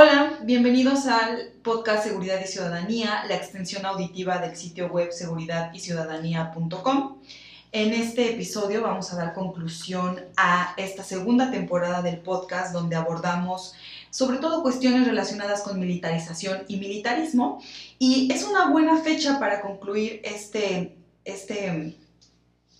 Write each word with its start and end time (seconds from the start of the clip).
Hola, 0.00 0.38
bienvenidos 0.44 1.08
al 1.08 1.50
podcast 1.60 2.04
Seguridad 2.04 2.40
y 2.40 2.46
Ciudadanía, 2.46 3.24
la 3.26 3.34
extensión 3.34 3.84
auditiva 3.84 4.38
del 4.38 4.54
sitio 4.54 4.86
web 4.86 5.10
seguridadyciudadanía.com. 5.10 7.18
En 7.72 7.92
este 7.92 8.30
episodio 8.30 8.82
vamos 8.82 9.12
a 9.12 9.16
dar 9.16 9.34
conclusión 9.34 10.20
a 10.36 10.72
esta 10.76 11.02
segunda 11.02 11.50
temporada 11.50 12.00
del 12.00 12.18
podcast 12.18 12.72
donde 12.72 12.94
abordamos 12.94 13.74
sobre 14.10 14.38
todo 14.38 14.62
cuestiones 14.62 15.04
relacionadas 15.04 15.62
con 15.62 15.80
militarización 15.80 16.60
y 16.68 16.76
militarismo. 16.76 17.60
Y 17.98 18.32
es 18.32 18.44
una 18.44 18.70
buena 18.70 19.02
fecha 19.02 19.40
para 19.40 19.62
concluir 19.62 20.20
este, 20.22 20.96
este, 21.24 21.96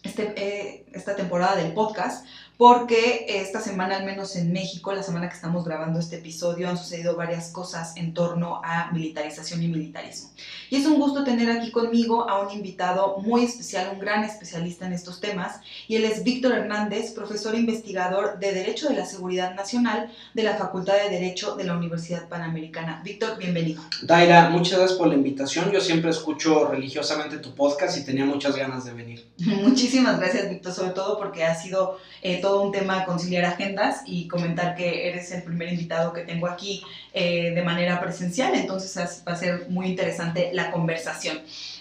este, 0.04 0.35
eh, 0.36 0.86
esta 0.93 1.16
temporada 1.16 1.57
del 1.57 1.72
podcast 1.72 2.25
porque 2.59 3.27
esta 3.29 3.61
semana, 3.61 3.98
al 3.98 4.04
menos 4.04 4.35
en 4.35 4.53
México, 4.53 4.93
la 4.93 5.04
semana 5.04 5.29
que 5.29 5.36
estamos 5.36 5.64
grabando 5.64 6.00
este 6.00 6.17
episodio, 6.17 6.68
han 6.68 6.76
sucedido 6.76 7.14
varias 7.14 7.53
cosas 7.53 7.96
en 7.96 8.12
torno 8.12 8.61
a 8.64 8.90
militarización 8.90 9.62
y 9.62 9.68
militarismo. 9.68 10.31
Y 10.68 10.75
es 10.75 10.84
un 10.84 10.98
gusto 10.98 11.22
tener 11.22 11.48
aquí 11.53 11.71
conmigo 11.71 12.29
a 12.29 12.44
un 12.44 12.53
invitado 12.53 13.18
muy 13.18 13.44
especial, 13.44 13.90
un 13.93 14.00
gran 14.00 14.25
especialista 14.25 14.86
en 14.86 14.93
estos 14.93 15.21
temas, 15.21 15.61
y 15.86 15.94
él 15.94 16.04
es 16.04 16.25
Víctor 16.25 16.53
Hernández, 16.53 17.12
profesor 17.12 17.54
e 17.54 17.58
investigador 17.58 18.40
de 18.40 18.53
Derecho 18.53 18.89
de 18.89 18.96
la 18.96 19.06
Seguridad 19.06 19.54
Nacional 19.54 20.11
de 20.34 20.43
la 20.43 20.56
Facultad 20.56 20.95
de 20.95 21.11
Derecho 21.11 21.54
de 21.54 21.62
la 21.62 21.76
Universidad 21.76 22.29
Panamericana. 22.29 23.03
Víctor, 23.04 23.39
bienvenido. 23.39 23.84
Daira, 24.03 24.50
muchas 24.50 24.81
gracias 24.81 24.98
por 24.98 25.06
la 25.06 25.14
invitación. 25.14 25.70
Yo 25.70 25.81
siempre 25.81 26.11
escucho 26.11 26.67
religiosamente 26.67 27.39
tu 27.39 27.54
podcast 27.54 27.96
y 27.98 28.04
tenía 28.04 28.25
muchas 28.25 28.56
ganas 28.56 28.84
de 28.84 28.95
venir. 28.95 29.29
Muchísimas 29.39 30.18
gracias, 30.18 30.50
Víctor, 30.50 30.72
sobre 30.72 30.90
todo 30.90 31.17
porque 31.18 31.45
ha 31.45 31.54
sido... 31.54 31.98
Eh, 32.20 32.41
todo 32.48 32.62
un 32.62 32.72
tema 32.72 33.05
conciliar 33.05 33.44
agendas 33.44 34.05
y 34.06 34.27
comentar 34.27 34.75
que 34.75 35.06
eres 35.06 35.30
el 35.33 35.42
primer 35.42 35.70
invitado 35.70 36.14
que 36.14 36.23
tengo 36.23 36.47
aquí 36.47 36.83
eh, 37.12 37.50
de 37.50 37.62
manera 37.62 38.00
presencial, 38.00 38.55
entonces 38.55 39.23
va 39.28 39.33
a 39.33 39.36
ser 39.36 39.69
muy 39.69 39.89
interesante 39.89 40.48
la 40.55 40.70
conversación. 40.70 41.41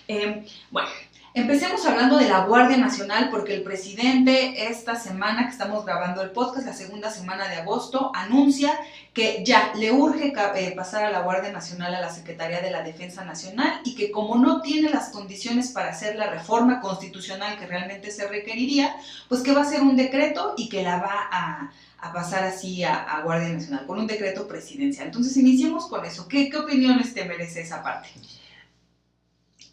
Eh, 0.09 0.45
bueno, 0.69 0.89
Empecemos 1.37 1.85
hablando 1.85 2.17
de 2.17 2.27
la 2.27 2.45
Guardia 2.45 2.77
Nacional 2.77 3.29
porque 3.29 3.53
el 3.53 3.61
presidente 3.61 4.69
esta 4.69 4.95
semana 4.95 5.45
que 5.45 5.51
estamos 5.51 5.85
grabando 5.85 6.23
el 6.23 6.31
podcast, 6.31 6.65
la 6.65 6.73
segunda 6.73 7.11
semana 7.11 7.47
de 7.47 7.57
agosto, 7.57 8.11
anuncia 8.15 8.73
que 9.13 9.43
ya 9.45 9.71
le 9.75 9.91
urge 9.91 10.33
eh, 10.33 10.73
pasar 10.75 11.05
a 11.05 11.11
la 11.11 11.21
Guardia 11.21 11.51
Nacional 11.51 11.93
a 11.93 12.01
la 12.01 12.09
Secretaría 12.09 12.59
de 12.61 12.71
la 12.71 12.81
Defensa 12.81 13.23
Nacional 13.23 13.81
y 13.85 13.93
que 13.93 14.09
como 14.09 14.37
no 14.37 14.61
tiene 14.61 14.89
las 14.89 15.09
condiciones 15.09 15.69
para 15.69 15.91
hacer 15.91 16.15
la 16.15 16.27
reforma 16.31 16.81
constitucional 16.81 17.59
que 17.59 17.67
realmente 17.67 18.09
se 18.09 18.27
requeriría, 18.27 18.95
pues 19.29 19.43
que 19.43 19.53
va 19.53 19.61
a 19.61 19.65
ser 19.65 19.83
un 19.83 19.95
decreto 19.95 20.55
y 20.57 20.69
que 20.69 20.81
la 20.81 20.97
va 20.97 21.29
a, 21.31 21.71
pasar 22.13 22.45
así 22.45 22.83
a, 22.83 23.21
Guardia 23.23 23.49
Nacional, 23.49 23.85
con 23.85 23.99
un 23.99 24.07
decreto 24.07 24.47
presidencial. 24.47 25.05
Entonces 25.05 25.37
iniciemos 25.37 25.85
con 25.85 26.03
eso. 26.03 26.27
¿Qué, 26.27 26.49
qué 26.49 26.57
opiniones 26.57 27.13
te 27.13 27.25
merece 27.25 27.61
esa 27.61 27.83
parte? 27.83 28.09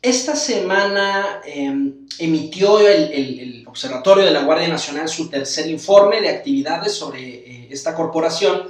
Esta 0.05 0.37
semana 0.37 1.41
em, 1.47 2.07
emitió 2.19 2.79
el, 2.79 3.65
Observatorio 3.67 4.23
de 4.27 4.31
la 4.33 4.43
Guardia 4.43 4.69
Nacional 4.69 5.09
su 5.09 5.31
tercer 5.31 5.67
informe 5.67 6.21
de 6.21 6.29
actividades 6.29 6.93
sobre 6.93 7.23
eh, 7.23 7.69
esta 7.71 7.95
corporación 7.95 8.69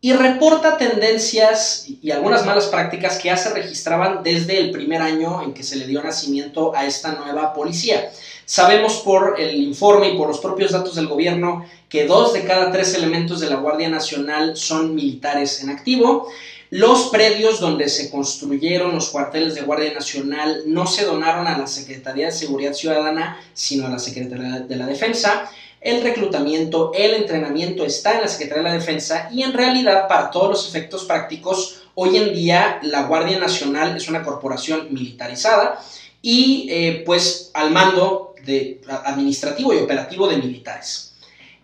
y 0.00 0.12
reporta 0.12 0.76
tendencias 0.76 1.86
y 1.88 2.10
algunas 2.10 2.44
malas 2.44 2.66
prácticas 2.66 3.18
que 3.18 3.28
ya 3.28 3.36
se 3.36 3.54
registraban 3.54 4.24
desde 4.24 4.58
el 4.58 4.72
primer 4.72 5.00
año 5.00 5.42
en 5.42 5.54
que 5.54 5.62
se 5.62 5.76
le 5.76 5.86
dio 5.86 6.02
nacimiento 6.02 6.74
a 6.74 6.86
esta 6.86 7.12
nueva 7.12 7.54
policía. 7.54 8.10
Sabemos 8.44 8.96
por 9.04 9.40
el 9.40 9.62
informe 9.62 10.08
y 10.08 10.16
por 10.16 10.26
los 10.26 10.40
propios 10.40 10.72
datos 10.72 10.96
del 10.96 11.06
gobierno 11.06 11.64
que 11.88 12.04
dos 12.06 12.32
de 12.32 12.44
cada 12.44 12.72
tres 12.72 12.94
elementos 12.94 13.38
de 13.40 13.48
la 13.48 13.56
Guardia 13.56 13.88
Nacional 13.88 14.56
son 14.56 14.94
militares 14.94 15.62
en 15.62 15.70
activo. 15.70 16.28
Los 16.70 17.08
predios 17.08 17.60
donde 17.60 17.88
se 17.88 18.10
construyeron 18.10 18.94
los 18.94 19.08
cuarteles 19.08 19.54
de 19.54 19.62
Guardia 19.62 19.94
Nacional 19.94 20.64
no 20.66 20.86
se 20.86 21.06
donaron 21.06 21.46
a 21.46 21.56
la 21.56 21.66
Secretaría 21.66 22.26
de 22.26 22.32
Seguridad 22.32 22.74
Ciudadana, 22.74 23.40
sino 23.54 23.86
a 23.86 23.90
la 23.90 23.98
Secretaría 23.98 24.60
de 24.60 24.76
la 24.76 24.86
Defensa. 24.86 25.50
El 25.80 26.02
reclutamiento, 26.02 26.92
el 26.94 27.14
entrenamiento 27.14 27.86
está 27.86 28.16
en 28.16 28.22
la 28.22 28.28
Secretaría 28.28 28.64
de 28.64 28.68
la 28.68 28.74
Defensa 28.74 29.30
y 29.32 29.42
en 29.42 29.54
realidad 29.54 30.08
para 30.08 30.30
todos 30.30 30.50
los 30.50 30.68
efectos 30.68 31.04
prácticos, 31.04 31.84
hoy 31.94 32.16
en 32.18 32.34
día 32.34 32.80
la 32.82 33.04
Guardia 33.04 33.38
Nacional 33.38 33.96
es 33.96 34.08
una 34.08 34.22
corporación 34.22 34.92
militarizada 34.92 35.80
y 36.20 36.66
eh, 36.70 37.02
pues 37.06 37.50
al 37.54 37.70
mando 37.70 38.34
de, 38.44 38.82
administrativo 39.04 39.72
y 39.72 39.78
operativo 39.78 40.28
de 40.28 40.36
militares. 40.36 41.07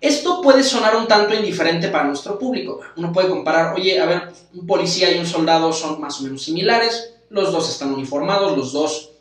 Esto 0.04 0.42
puede 0.42 0.62
sonar 0.62 0.96
un 0.96 1.08
tanto 1.08 1.32
indiferente 1.32 1.88
para 1.88 2.04
nuestro 2.04 2.38
público. 2.38 2.78
Uno 2.96 3.10
puede 3.10 3.30
comparar, 3.30 3.74
oye, 3.74 3.98
a 3.98 4.04
ver, 4.04 4.32
un 4.52 4.66
policía 4.66 5.10
y 5.10 5.18
un 5.18 5.24
soldado 5.24 5.72
son 5.72 5.98
más 5.98 6.20
o 6.20 6.24
menos 6.24 6.42
similares, 6.42 7.14
los 7.30 7.50
dos 7.50 7.70
están 7.70 7.94
uniformados, 7.94 8.54
los 8.54 8.74
dos 8.74 9.12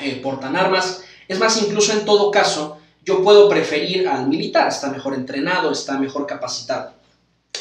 eh, 0.00 0.18
portan 0.20 0.56
armas. 0.56 1.04
Es 1.28 1.38
más, 1.38 1.62
incluso 1.62 1.92
en 1.92 2.04
todo 2.04 2.32
caso, 2.32 2.78
yo 3.04 3.22
puedo 3.22 3.48
preferir 3.48 4.08
al 4.08 4.26
militar, 4.26 4.66
está 4.66 4.90
mejor 4.90 5.14
entrenado, 5.14 5.70
está 5.70 5.96
mejor 5.96 6.26
capacitado. 6.26 6.94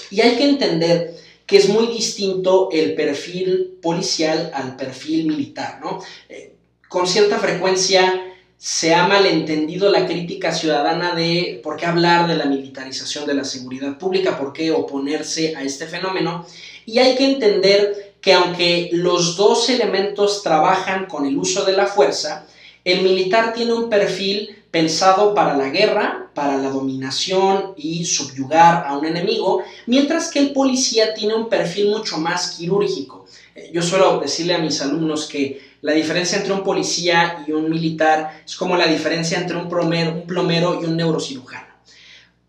Y 0.10 0.22
hay 0.22 0.36
que 0.36 0.50
entender 0.50 1.16
que 1.46 1.58
es 1.58 1.70
muy 1.70 1.86
distinto 1.86 2.70
el 2.72 2.96
perfil 2.96 3.78
policial 3.80 4.50
al 4.56 4.76
perfil 4.76 5.28
militar, 5.28 5.80
¿no? 5.84 6.00
Eh, 6.30 6.56
con 6.90 7.06
cierta 7.06 7.38
frecuencia 7.38 8.35
se 8.66 8.96
ha 8.96 9.08
malentendido 9.08 9.92
la 9.92 10.08
crítica 10.08 10.52
ciudadana 10.52 11.14
de 11.14 11.62
por 11.64 11.78
qué 11.78 11.86
hablar 11.86 12.28
de 12.28 12.36
la 12.36 12.46
militarización 12.46 13.28
de 13.28 13.36
la 13.36 13.44
seguridad 13.44 14.00
pública, 14.00 14.40
por 14.40 14.54
qué 14.54 14.72
oponerse 14.72 15.56
a 15.56 15.62
este 15.62 15.86
fenómeno. 15.86 16.48
Y 16.84 16.98
hay 16.98 17.14
que 17.14 17.32
entender 17.32 18.16
que 18.20 18.34
aunque 18.34 18.90
los 18.92 19.38
dos 19.38 19.70
elementos 19.70 20.42
trabajan 20.42 21.06
con 21.06 21.28
el 21.28 21.38
uso 21.38 21.64
de 21.64 21.74
la 21.74 21.86
fuerza, 21.86 22.48
el 22.84 23.04
militar 23.04 23.54
tiene 23.54 23.72
un 23.72 23.88
perfil 23.88 24.64
pensado 24.72 25.36
para 25.36 25.56
la 25.56 25.70
guerra, 25.70 26.32
para 26.34 26.58
la 26.58 26.72
dominación 26.72 27.74
y 27.78 28.04
subyugar 28.04 28.84
a 28.88 28.98
un 28.98 29.06
enemigo, 29.06 29.62
mientras 29.86 30.32
que 30.32 30.40
el 30.40 30.54
policía 30.54 31.14
tiene 31.14 31.36
un 31.36 31.50
perfil 31.50 31.90
mucho 31.90 32.18
más 32.18 32.56
quirúrgico. 32.58 33.28
Eh, 33.54 33.70
yo 33.72 33.84
suelo 33.84 34.20
decirle 34.20 34.56
a 34.56 34.58
mis 34.58 34.82
alumnos 34.82 35.28
que 35.28 35.75
la 35.86 35.94
diferencia 35.94 36.40
entre 36.40 36.52
un 36.52 36.64
policía 36.64 37.46
y 37.46 37.52
un 37.52 37.70
militar 37.70 38.42
es 38.44 38.56
como 38.56 38.76
la 38.76 38.88
diferencia 38.88 39.38
entre 39.38 39.56
un 39.56 39.70
plomero, 39.70 40.82
y 40.82 40.86
un 40.86 40.98
neurocirujano. 40.98 41.68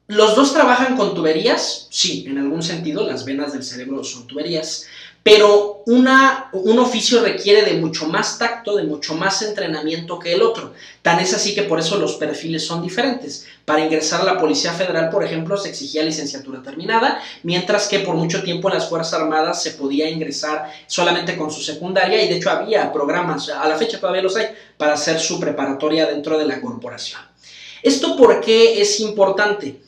¿Los 0.06 0.34
dos 0.34 0.54
trabajan 0.54 0.96
con 0.96 1.14
tuberías? 1.14 1.86
Sí, 1.90 2.24
en 2.26 2.38
algún 2.38 2.62
sentido, 2.62 3.06
las 3.06 3.26
venas 3.26 3.52
del 3.52 3.62
cerebro 3.62 4.02
son 4.04 4.26
tuberías, 4.26 4.86
pero 5.26 5.82
una, 5.86 6.50
un 6.52 6.78
oficio 6.78 7.20
requiere 7.20 7.62
de 7.62 7.80
mucho 7.80 8.06
más 8.06 8.38
tacto, 8.38 8.76
de 8.76 8.84
mucho 8.84 9.14
más 9.14 9.42
entrenamiento 9.42 10.20
que 10.20 10.32
el 10.32 10.40
otro. 10.40 10.72
Tan 11.02 11.18
es 11.18 11.34
así 11.34 11.52
que 11.52 11.64
por 11.64 11.80
eso 11.80 11.98
los 11.98 12.14
perfiles 12.14 12.64
son 12.64 12.80
diferentes. 12.80 13.44
Para 13.64 13.84
ingresar 13.84 14.20
a 14.20 14.24
la 14.24 14.38
Policía 14.38 14.72
Federal, 14.72 15.10
por 15.10 15.24
ejemplo, 15.24 15.56
se 15.56 15.70
exigía 15.70 16.04
licenciatura 16.04 16.62
terminada, 16.62 17.20
mientras 17.42 17.88
que 17.88 17.98
por 17.98 18.14
mucho 18.14 18.44
tiempo 18.44 18.68
en 18.68 18.74
las 18.74 18.88
Fuerzas 18.88 19.14
Armadas 19.14 19.60
se 19.60 19.72
podía 19.72 20.08
ingresar 20.08 20.70
solamente 20.86 21.36
con 21.36 21.50
su 21.50 21.60
secundaria 21.60 22.22
y 22.22 22.28
de 22.28 22.36
hecho 22.36 22.50
había 22.50 22.92
programas, 22.92 23.48
a 23.48 23.66
la 23.66 23.76
fecha 23.76 23.98
todavía 23.98 24.22
los 24.22 24.36
hay, 24.36 24.46
para 24.76 24.94
hacer 24.94 25.18
su 25.18 25.40
preparatoria 25.40 26.06
dentro 26.06 26.38
de 26.38 26.46
la 26.46 26.60
corporación. 26.60 27.20
¿Esto 27.82 28.16
por 28.16 28.40
qué 28.40 28.80
es 28.80 29.00
importante? 29.00 29.85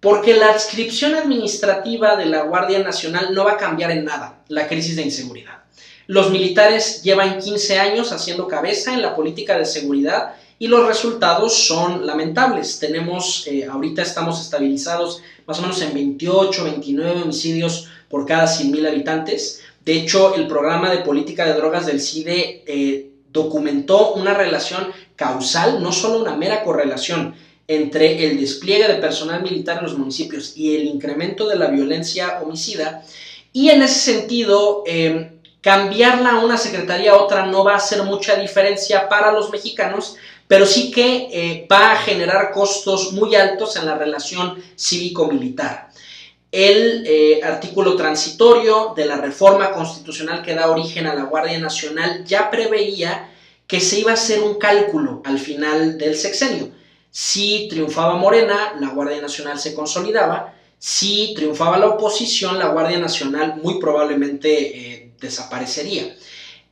Porque 0.00 0.34
la 0.34 0.50
adscripción 0.50 1.14
administrativa 1.14 2.16
de 2.16 2.26
la 2.26 2.42
Guardia 2.42 2.78
Nacional 2.78 3.34
no 3.34 3.44
va 3.44 3.52
a 3.52 3.56
cambiar 3.56 3.90
en 3.90 4.04
nada 4.04 4.42
la 4.48 4.68
crisis 4.68 4.94
de 4.96 5.02
inseguridad. 5.02 5.58
Los 6.06 6.30
militares 6.30 7.02
llevan 7.02 7.38
15 7.38 7.78
años 7.78 8.12
haciendo 8.12 8.48
cabeza 8.48 8.94
en 8.94 9.02
la 9.02 9.14
política 9.14 9.58
de 9.58 9.66
seguridad 9.66 10.36
y 10.58 10.66
los 10.66 10.86
resultados 10.86 11.66
son 11.66 12.06
lamentables. 12.06 12.78
Tenemos, 12.78 13.46
eh, 13.46 13.66
ahorita 13.66 14.02
estamos 14.02 14.40
estabilizados 14.40 15.20
más 15.46 15.58
o 15.58 15.62
menos 15.62 15.80
en 15.82 15.94
28, 15.94 16.64
29 16.64 17.22
homicidios 17.22 17.88
por 18.08 18.24
cada 18.24 18.46
100.000 18.46 18.88
habitantes. 18.88 19.62
De 19.84 19.94
hecho, 19.94 20.34
el 20.34 20.46
programa 20.46 20.90
de 20.90 20.98
política 20.98 21.44
de 21.44 21.54
drogas 21.54 21.86
del 21.86 22.00
CIDE 22.00 22.64
eh, 22.66 23.10
documentó 23.30 24.14
una 24.14 24.34
relación 24.34 24.88
causal, 25.14 25.82
no 25.82 25.92
solo 25.92 26.20
una 26.20 26.36
mera 26.36 26.62
correlación, 26.64 27.34
entre 27.68 28.24
el 28.24 28.40
despliegue 28.40 28.88
de 28.88 28.94
personal 28.94 29.42
militar 29.42 29.78
en 29.78 29.84
los 29.84 29.98
municipios 29.98 30.54
y 30.56 30.74
el 30.74 30.86
incremento 30.86 31.46
de 31.46 31.56
la 31.56 31.66
violencia 31.66 32.40
homicida. 32.42 33.04
Y 33.52 33.68
en 33.68 33.82
ese 33.82 34.00
sentido, 34.00 34.82
em, 34.86 35.38
cambiarla 35.60 36.30
a 36.32 36.44
una 36.44 36.56
secretaría 36.56 37.12
a 37.12 37.22
otra 37.22 37.44
no 37.44 37.64
va 37.64 37.74
a 37.74 37.76
hacer 37.76 38.02
mucha 38.04 38.36
diferencia 38.36 39.06
para 39.08 39.32
los 39.32 39.50
mexicanos, 39.50 40.16
pero 40.46 40.64
sí 40.64 40.90
que 40.90 41.28
eh, 41.30 41.66
va 41.70 41.92
a 41.92 41.96
generar 41.96 42.52
costos 42.52 43.12
muy 43.12 43.34
altos 43.34 43.76
en 43.76 43.84
la 43.84 43.98
relación 43.98 44.62
cívico-militar. 44.74 45.90
El 46.50 47.04
eh, 47.06 47.40
artículo 47.44 47.96
transitorio 47.96 48.94
de 48.96 49.04
la 49.04 49.18
reforma 49.18 49.72
constitucional 49.72 50.40
que 50.40 50.54
da 50.54 50.70
origen 50.70 51.06
a 51.06 51.14
la 51.14 51.24
Guardia 51.24 51.58
Nacional 51.58 52.24
ya 52.24 52.50
preveía 52.50 53.28
que 53.66 53.80
se 53.80 54.00
iba 54.00 54.12
a 54.12 54.14
hacer 54.14 54.40
un 54.40 54.54
cálculo 54.54 55.20
al 55.26 55.38
final 55.38 55.98
del 55.98 56.16
sexenio 56.16 56.77
si 57.10 57.68
triunfaba 57.68 58.16
Morena, 58.16 58.74
la 58.80 58.90
Guardia 58.90 59.20
Nacional 59.20 59.58
se 59.58 59.74
consolidaba. 59.74 60.54
si 60.80 61.34
triunfaba 61.34 61.76
la 61.76 61.88
oposición, 61.88 62.56
la 62.58 62.68
Guardia 62.68 63.00
Nacional 63.00 63.56
muy 63.60 63.80
probablemente 63.80 64.50
eh, 64.78 65.10
desaparecería. 65.20 66.14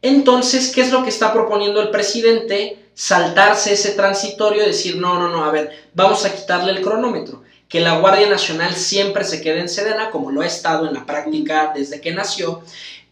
Entonces, 0.00 0.70
¿qué 0.72 0.82
es 0.82 0.92
lo 0.92 1.02
que 1.02 1.08
está 1.08 1.32
proponiendo 1.32 1.80
el 1.80 1.90
presidente? 1.90 2.90
Saltarse 2.94 3.72
ese 3.72 3.92
transitorio 3.92 4.62
y 4.62 4.66
decir, 4.66 4.96
no, 4.96 5.18
no, 5.18 5.28
no, 5.28 5.44
a 5.44 5.50
ver, 5.50 5.88
vamos 5.94 6.24
a 6.24 6.32
quitarle 6.32 6.70
el 6.70 6.82
cronómetro. 6.82 7.42
Que 7.68 7.80
la 7.80 7.98
Guardia 7.98 8.28
Nacional 8.28 8.76
siempre 8.76 9.24
se 9.24 9.40
quede 9.40 9.60
en 9.60 9.68
Sedena, 9.68 10.10
como 10.10 10.30
lo 10.30 10.42
ha 10.42 10.46
estado 10.46 10.86
en 10.86 10.94
la 10.94 11.04
práctica 11.04 11.72
desde 11.74 12.00
que 12.00 12.12
nació. 12.12 12.62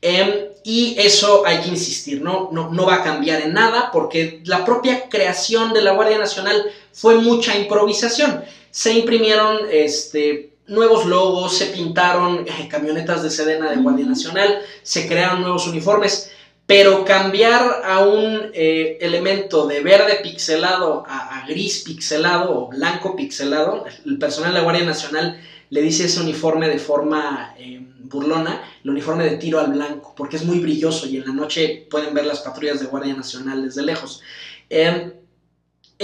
Em, 0.01 0.49
y 0.63 0.97
eso 0.99 1.45
hay 1.47 1.63
que 1.63 1.71
insistir, 1.71 2.21
¿no? 2.21 2.51
¿no? 2.53 2.71
No 2.71 2.87
va 2.87 2.97
a 2.97 3.03
cambiar 3.03 3.41
en 3.41 3.55
nada 3.55 3.91
porque 3.91 4.43
la 4.45 4.65
propia 4.65 5.09
creación 5.09 5.73
de 5.73 5.83
la 5.83 5.93
Guardia 5.93 6.19
Nacional 6.19 6.63
fue 6.95 7.17
mucha 7.17 7.59
improvisación. 7.59 8.43
Se 8.71 8.93
imprimieron 8.93 9.59
este, 9.71 10.55
nuevos 10.69 11.05
logos, 11.07 11.59
se 11.59 11.67
pintaron 11.67 12.47
eh, 12.47 12.69
camionetas 12.71 13.23
de 13.23 13.31
Sedena 13.31 13.71
de 13.71 13.77
Guardia 13.77 14.07
Nacional, 14.07 14.61
se 14.83 15.07
crearon 15.07 15.43
nuevos 15.43 15.67
uniformes, 15.67 16.31
pero 16.67 17.05
cambiar 17.05 17.83
a 17.85 18.01
un 18.01 18.51
eh, 18.55 18.97
elemento 19.01 19.67
de 19.67 19.81
verde 19.81 20.21
pixelado 20.23 21.05
a, 21.07 21.45
gris 21.47 21.83
pixelado 21.85 22.59
o 22.59 22.69
blanco 22.69 23.15
pixelado, 23.17 23.85
el 24.07 24.19
personal 24.19 24.53
de 24.53 24.59
la 24.61 24.65
Guardia 24.65 24.87
Nacional 24.87 25.39
le 25.69 25.83
dice 25.83 26.07
ese 26.07 26.21
uniforme 26.21 26.69
de 26.69 26.79
forma 26.79 27.55
eh, 27.59 27.81
burlona, 27.99 28.63
el 28.83 28.91
uniforme 28.91 29.25
de 29.25 29.37
tiro 29.37 29.59
al 29.59 29.73
blanco, 29.73 30.15
porque 30.17 30.37
es 30.37 30.45
muy 30.45 30.61
brilloso 30.61 31.07
y 31.07 31.17
en 31.19 31.27
la 31.27 31.35
noche 31.35 31.87
pueden 31.91 32.15
ver 32.15 32.25
las 32.25 32.41
patrullas 32.41 32.81
de 32.81 32.87
Guardia 32.87 33.15
Nacional 33.15 33.65
desde 33.65 33.83
lejos. 33.83 34.23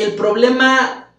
El 0.03 0.15
problema 0.15 1.11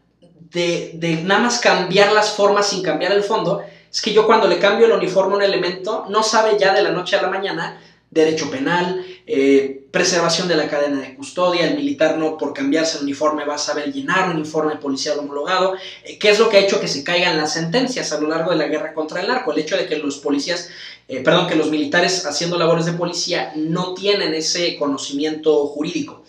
de, 0.52 1.22
nada 1.24 1.42
más 1.42 1.60
cambiar 1.60 2.12
las 2.12 2.32
formas 2.32 2.70
sin 2.70 2.84
cambiar 2.84 3.12
el 3.14 3.24
fondo, 3.24 3.64
es 3.92 4.02
que 4.02 4.14
yo 4.14 4.26
cuando 4.26 4.48
le 4.48 4.60
cambio 4.60 4.86
el 4.86 4.94
uniforme 4.94 5.34
a 5.34 5.38
un 5.38 5.44
elemento, 5.44 6.06
no 6.10 6.24
sabe 6.24 6.58
ya 6.60 6.74
de 6.74 6.82
la 6.82 6.92
noche 6.92 7.16
a 7.16 7.22
la 7.22 7.30
mañana 7.30 7.82
derecho 8.10 8.52
penal, 8.52 9.06
eh, 9.26 9.86
preservación 9.90 10.50
de 10.50 10.56
la 10.58 10.68
cadena 10.68 11.00
de 11.00 11.16
custodia, 11.16 11.68
el 11.68 11.78
militar 11.78 12.18
no 12.18 12.38
por 12.38 12.54
cambiarse 12.54 12.98
el 12.98 13.04
uniforme 13.04 13.46
va 13.46 13.56
a 13.56 13.58
saber 13.58 13.92
llenar 13.94 14.30
un 14.30 14.36
uniforme 14.36 14.76
policial 14.76 15.18
homologado, 15.20 15.76
eh, 16.04 16.20
¿qué 16.20 16.30
es 16.30 16.40
lo 16.40 16.50
que 16.50 16.58
ha 16.58 16.60
hecho 16.60 16.82
que 16.82 16.90
se 16.90 17.06
caigan 17.06 17.38
las 17.38 17.54
sentencias 17.54 18.12
a 18.12 18.20
lo 18.20 18.28
largo 18.28 18.52
de 18.52 18.58
la 18.58 18.68
guerra 18.68 18.94
contra 18.94 19.22
el 19.22 19.30
narco? 19.30 19.54
El 19.54 19.60
hecho 19.60 19.78
de 19.78 19.88
que 19.88 19.98
los 19.98 20.18
policías, 20.18 20.70
eh, 21.08 21.22
perdón, 21.24 21.48
que 21.48 21.56
los 21.56 21.70
militares 21.70 22.26
haciendo 22.26 22.58
labores 22.58 22.86
de 22.86 22.94
policía 22.94 23.54
no 23.56 23.94
tienen 23.94 24.34
ese 24.34 24.76
conocimiento 24.78 25.68
jurídico. 25.68 26.24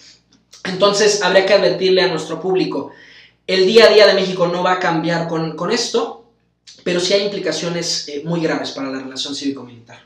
Entonces 0.64 1.22
habría 1.22 1.46
que 1.46 1.54
advertirle 1.54 2.02
a 2.02 2.08
nuestro 2.08 2.40
público, 2.40 2.92
el 3.46 3.66
día 3.66 3.86
a 3.86 3.92
día 3.92 4.06
de 4.06 4.14
México 4.14 4.46
no 4.46 4.62
va 4.62 4.72
a 4.72 4.78
cambiar 4.78 5.28
con, 5.28 5.70
esto, 5.72 6.30
pero 6.84 7.00
sí 7.00 7.12
hay 7.14 7.24
implicaciones 7.24 8.08
eh, 8.08 8.22
muy 8.24 8.40
graves 8.40 8.70
para 8.70 8.88
la 8.88 9.00
relación 9.00 9.34
cívico-militar. 9.34 9.98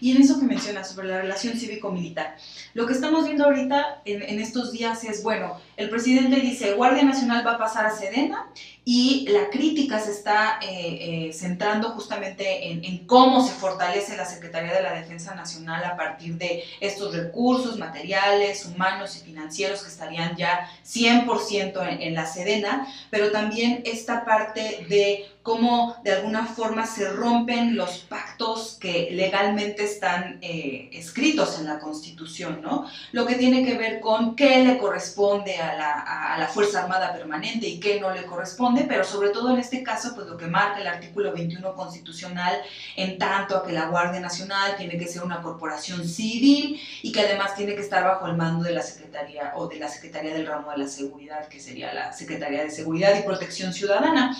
Y 0.00 0.10
en 0.10 0.20
eso 0.20 0.38
que 0.38 0.46
mencionas 0.46 0.90
sobre 0.90 1.08
la 1.08 1.22
relación 1.22 1.56
cívico-militar, 1.56 2.36
lo 2.74 2.86
que 2.86 2.92
estamos 2.92 3.24
viendo 3.24 3.44
ahorita 3.44 4.02
en, 4.04 4.22
en, 4.22 4.40
estos 4.40 4.72
días 4.72 5.04
es, 5.04 5.22
bueno, 5.22 5.58
el 5.76 5.88
presidente 5.88 6.40
dice, 6.40 6.72
Guardia 6.72 7.04
Nacional 7.04 7.46
va 7.46 7.52
a 7.52 7.58
pasar 7.58 7.86
a 7.86 7.96
Sedena 7.96 8.48
y 8.84 9.28
la 9.28 9.48
crítica 9.48 10.00
se 10.00 10.10
está 10.10 10.58
eh, 10.60 11.28
eh, 11.28 11.32
centrando 11.32 11.90
justamente 11.90 12.68
en, 12.68 13.06
cómo 13.06 13.46
se 13.46 13.52
fortalece 13.52 14.16
la 14.16 14.24
Secretaría 14.24 14.72
de 14.74 14.82
la 14.82 14.94
Defensa 14.94 15.34
Nacional 15.36 15.84
a 15.84 15.96
partir 15.96 16.36
de 16.36 16.64
estos 16.80 17.14
recursos 17.14 17.78
materiales, 17.78 18.66
humanos 18.66 19.16
y 19.16 19.24
financieros 19.24 19.82
que 19.82 19.88
estarían 19.88 20.36
ya 20.36 20.68
100% 20.84 21.88
en, 21.88 22.02
en 22.02 22.14
la 22.14 22.26
Sedena, 22.26 22.88
pero 23.10 23.30
también 23.30 23.82
esta 23.84 24.24
parte 24.24 24.84
de 24.88 25.28
cómo 25.42 25.96
de 26.04 26.12
alguna 26.12 26.46
forma 26.46 26.86
se 26.86 27.08
rompen 27.10 27.76
los 27.76 27.98
pactos 27.98 28.78
que 28.80 29.08
legalmente 29.10 29.84
están 29.84 30.38
eh, 30.40 30.88
escritos 30.92 31.58
en 31.58 31.66
la 31.66 31.80
Constitución, 31.80 32.60
¿no? 32.62 32.86
Lo 33.10 33.26
que 33.26 33.34
tiene 33.34 33.64
que 33.64 33.76
ver 33.76 34.00
con 34.00 34.36
qué 34.36 34.64
le 34.64 34.78
corresponde 34.78 35.56
a 35.56 35.76
la, 35.76 36.34
a 36.34 36.38
la 36.38 36.46
Fuerza 36.46 36.82
Armada 36.82 37.12
Permanente 37.12 37.66
y 37.66 37.80
qué 37.80 38.00
no 38.00 38.14
le 38.14 38.24
corresponde 38.24 38.71
pero 38.88 39.04
sobre 39.04 39.30
todo 39.30 39.50
en 39.52 39.58
este 39.58 39.82
caso, 39.82 40.14
pues 40.14 40.26
lo 40.26 40.36
que 40.36 40.46
marca 40.46 40.80
el 40.80 40.86
artículo 40.86 41.32
21 41.32 41.74
constitucional, 41.74 42.60
en 42.96 43.18
tanto 43.18 43.56
a 43.56 43.64
que 43.64 43.72
la 43.72 43.86
Guardia 43.86 44.20
Nacional 44.20 44.76
tiene 44.76 44.98
que 44.98 45.06
ser 45.06 45.22
una 45.22 45.40
corporación 45.42 46.08
civil 46.08 46.80
y 47.02 47.12
que 47.12 47.20
además 47.20 47.54
tiene 47.54 47.74
que 47.74 47.82
estar 47.82 48.04
bajo 48.04 48.26
el 48.26 48.36
mando 48.36 48.64
de 48.64 48.72
la 48.72 48.82
Secretaría 48.82 49.52
o 49.56 49.68
de 49.68 49.78
la 49.78 49.88
Secretaría 49.88 50.34
del 50.34 50.46
Ramo 50.46 50.70
de 50.70 50.78
la 50.78 50.88
Seguridad, 50.88 51.48
que 51.48 51.60
sería 51.60 51.92
la 51.92 52.12
Secretaría 52.12 52.62
de 52.62 52.70
Seguridad 52.70 53.16
y 53.18 53.22
Protección 53.22 53.72
Ciudadana. 53.72 54.36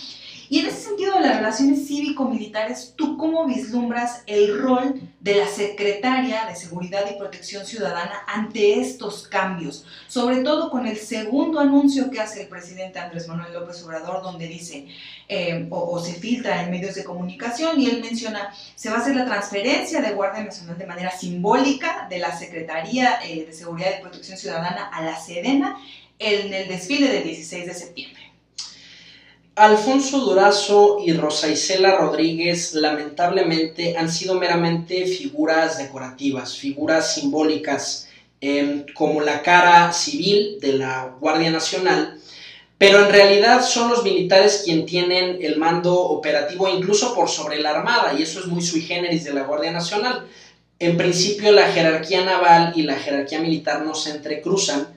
Y 0.53 0.59
en 0.59 0.67
ese 0.67 0.83
sentido 0.83 1.15
de 1.15 1.23
las 1.23 1.37
relaciones 1.37 1.87
cívico-militares, 1.87 2.93
¿tú 2.95 3.17
cómo 3.17 3.47
vislumbras 3.47 4.23
el 4.27 4.61
rol 4.61 5.01
de 5.19 5.37
la 5.37 5.47
Secretaria 5.47 6.45
de 6.45 6.55
Seguridad 6.55 7.11
y 7.11 7.19
Protección 7.19 7.65
Ciudadana 7.65 8.21
ante 8.27 8.79
estos 8.79 9.27
cambios? 9.27 9.87
Sobre 10.09 10.43
todo 10.43 10.71
con 10.71 10.87
el 10.87 10.99
segundo 10.99 11.59
anuncio 11.59 12.11
que 12.11 12.21
hace 12.21 12.43
el 12.43 12.49
presidente 12.49 12.99
Andrés 12.99 13.29
Manuel 13.29 13.55
López 13.55 13.83
Obrador, 13.83 14.23
donde 14.23 14.47
dice, 14.47 14.89
eh, 15.27 15.69
o, 15.71 15.99
se 15.99 16.13
filtra 16.13 16.63
en 16.63 16.71
medios 16.71 16.97
de 16.97 17.05
comunicación, 17.05 17.81
y 17.81 17.87
él 17.89 18.03
menciona, 18.03 18.53
se 18.75 18.91
va 18.91 18.97
a 18.97 19.01
hacer 19.01 19.17
la 19.17 19.25
transferencia 19.25 20.03
de 20.03 20.13
Guardia 20.13 20.45
Nacional 20.45 20.77
de 20.77 20.87
manera 20.87 21.13
simbólica 21.13 22.07
de 22.11 22.19
la 22.19 22.37
Secretaría 22.37 23.21
eh, 23.25 23.47
de 23.47 23.53
Seguridad 23.55 23.93
y 23.99 24.03
Protección 24.03 24.37
Ciudadana 24.37 24.91
a 24.93 25.03
la 25.03 25.19
Sedena 25.19 25.79
en 26.19 26.53
el 26.53 26.69
desfile 26.69 27.09
del 27.09 27.25
16 27.25 27.65
de 27.65 27.73
septiembre. 27.73 28.22
Alfonso 29.55 30.19
Durazo 30.21 30.99
y 31.05 31.13
Rosa 31.13 31.47
Isela 31.49 31.97
Rodríguez 31.97 32.73
lamentablemente 32.73 33.99
han 33.99 34.11
sido 34.11 34.35
meramente 34.37 35.05
figuras 35.05 35.77
decorativas, 35.77 36.57
figuras 36.57 37.15
simbólicas, 37.15 38.09
em, 38.41 38.87
como 38.95 39.21
la 39.21 39.43
cara 39.43 39.93
civil 39.93 40.59
de 40.59 40.73
la 40.73 41.15
Guardia 41.21 41.51
Nacional, 41.51 42.19
pero 42.79 43.05
en 43.05 43.11
realidad 43.11 43.63
son 43.63 43.91
los 43.91 44.03
militares 44.03 44.63
quienes 44.65 44.87
tienen 44.87 45.39
el 45.43 45.59
mando 45.59 46.01
operativo 46.01 46.67
incluso 46.67 47.15
por 47.15 47.29
sobre 47.29 47.59
la 47.59 47.73
Armada, 47.73 48.15
y 48.19 48.23
eso 48.23 48.41
es 48.41 48.47
muy 48.47 48.63
sui 48.63 48.81
generis 48.81 49.25
de 49.25 49.35
la 49.35 49.43
Guardia 49.43 49.71
Nacional. 49.71 50.27
En 50.79 50.97
principio 50.97 51.53
la 51.53 51.71
jerarquía 51.71 52.25
naval 52.25 52.73
y 52.75 52.83
la 52.83 52.97
jerarquía 52.97 53.41
militar 53.41 53.83
no 53.85 53.95
se 53.95 54.13
entrecruzan, 54.13 54.89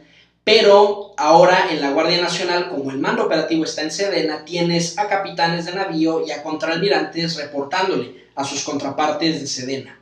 pero 0.46 1.16
ahora 1.18 1.70
en 1.72 1.82
la 1.82 1.90
Guardia 1.90 2.22
Nacional, 2.22 2.70
como 2.70 2.92
el 2.92 3.00
mando 3.00 3.26
operativo 3.26 3.64
está 3.64 3.82
en 3.82 3.90
Sedena, 3.90 4.46
tienes 4.46 4.98
a 5.00 5.08
capitanes 5.08 5.66
de 5.66 5.74
navío 5.74 6.24
y 6.26 6.30
a 6.30 6.44
contraalmirantes 6.44 7.36
reportándole 7.36 8.28
a 8.36 8.46
sus 8.46 8.64
contrapartes 8.64 9.42
de 9.42 9.48
Sedena. 9.48 10.00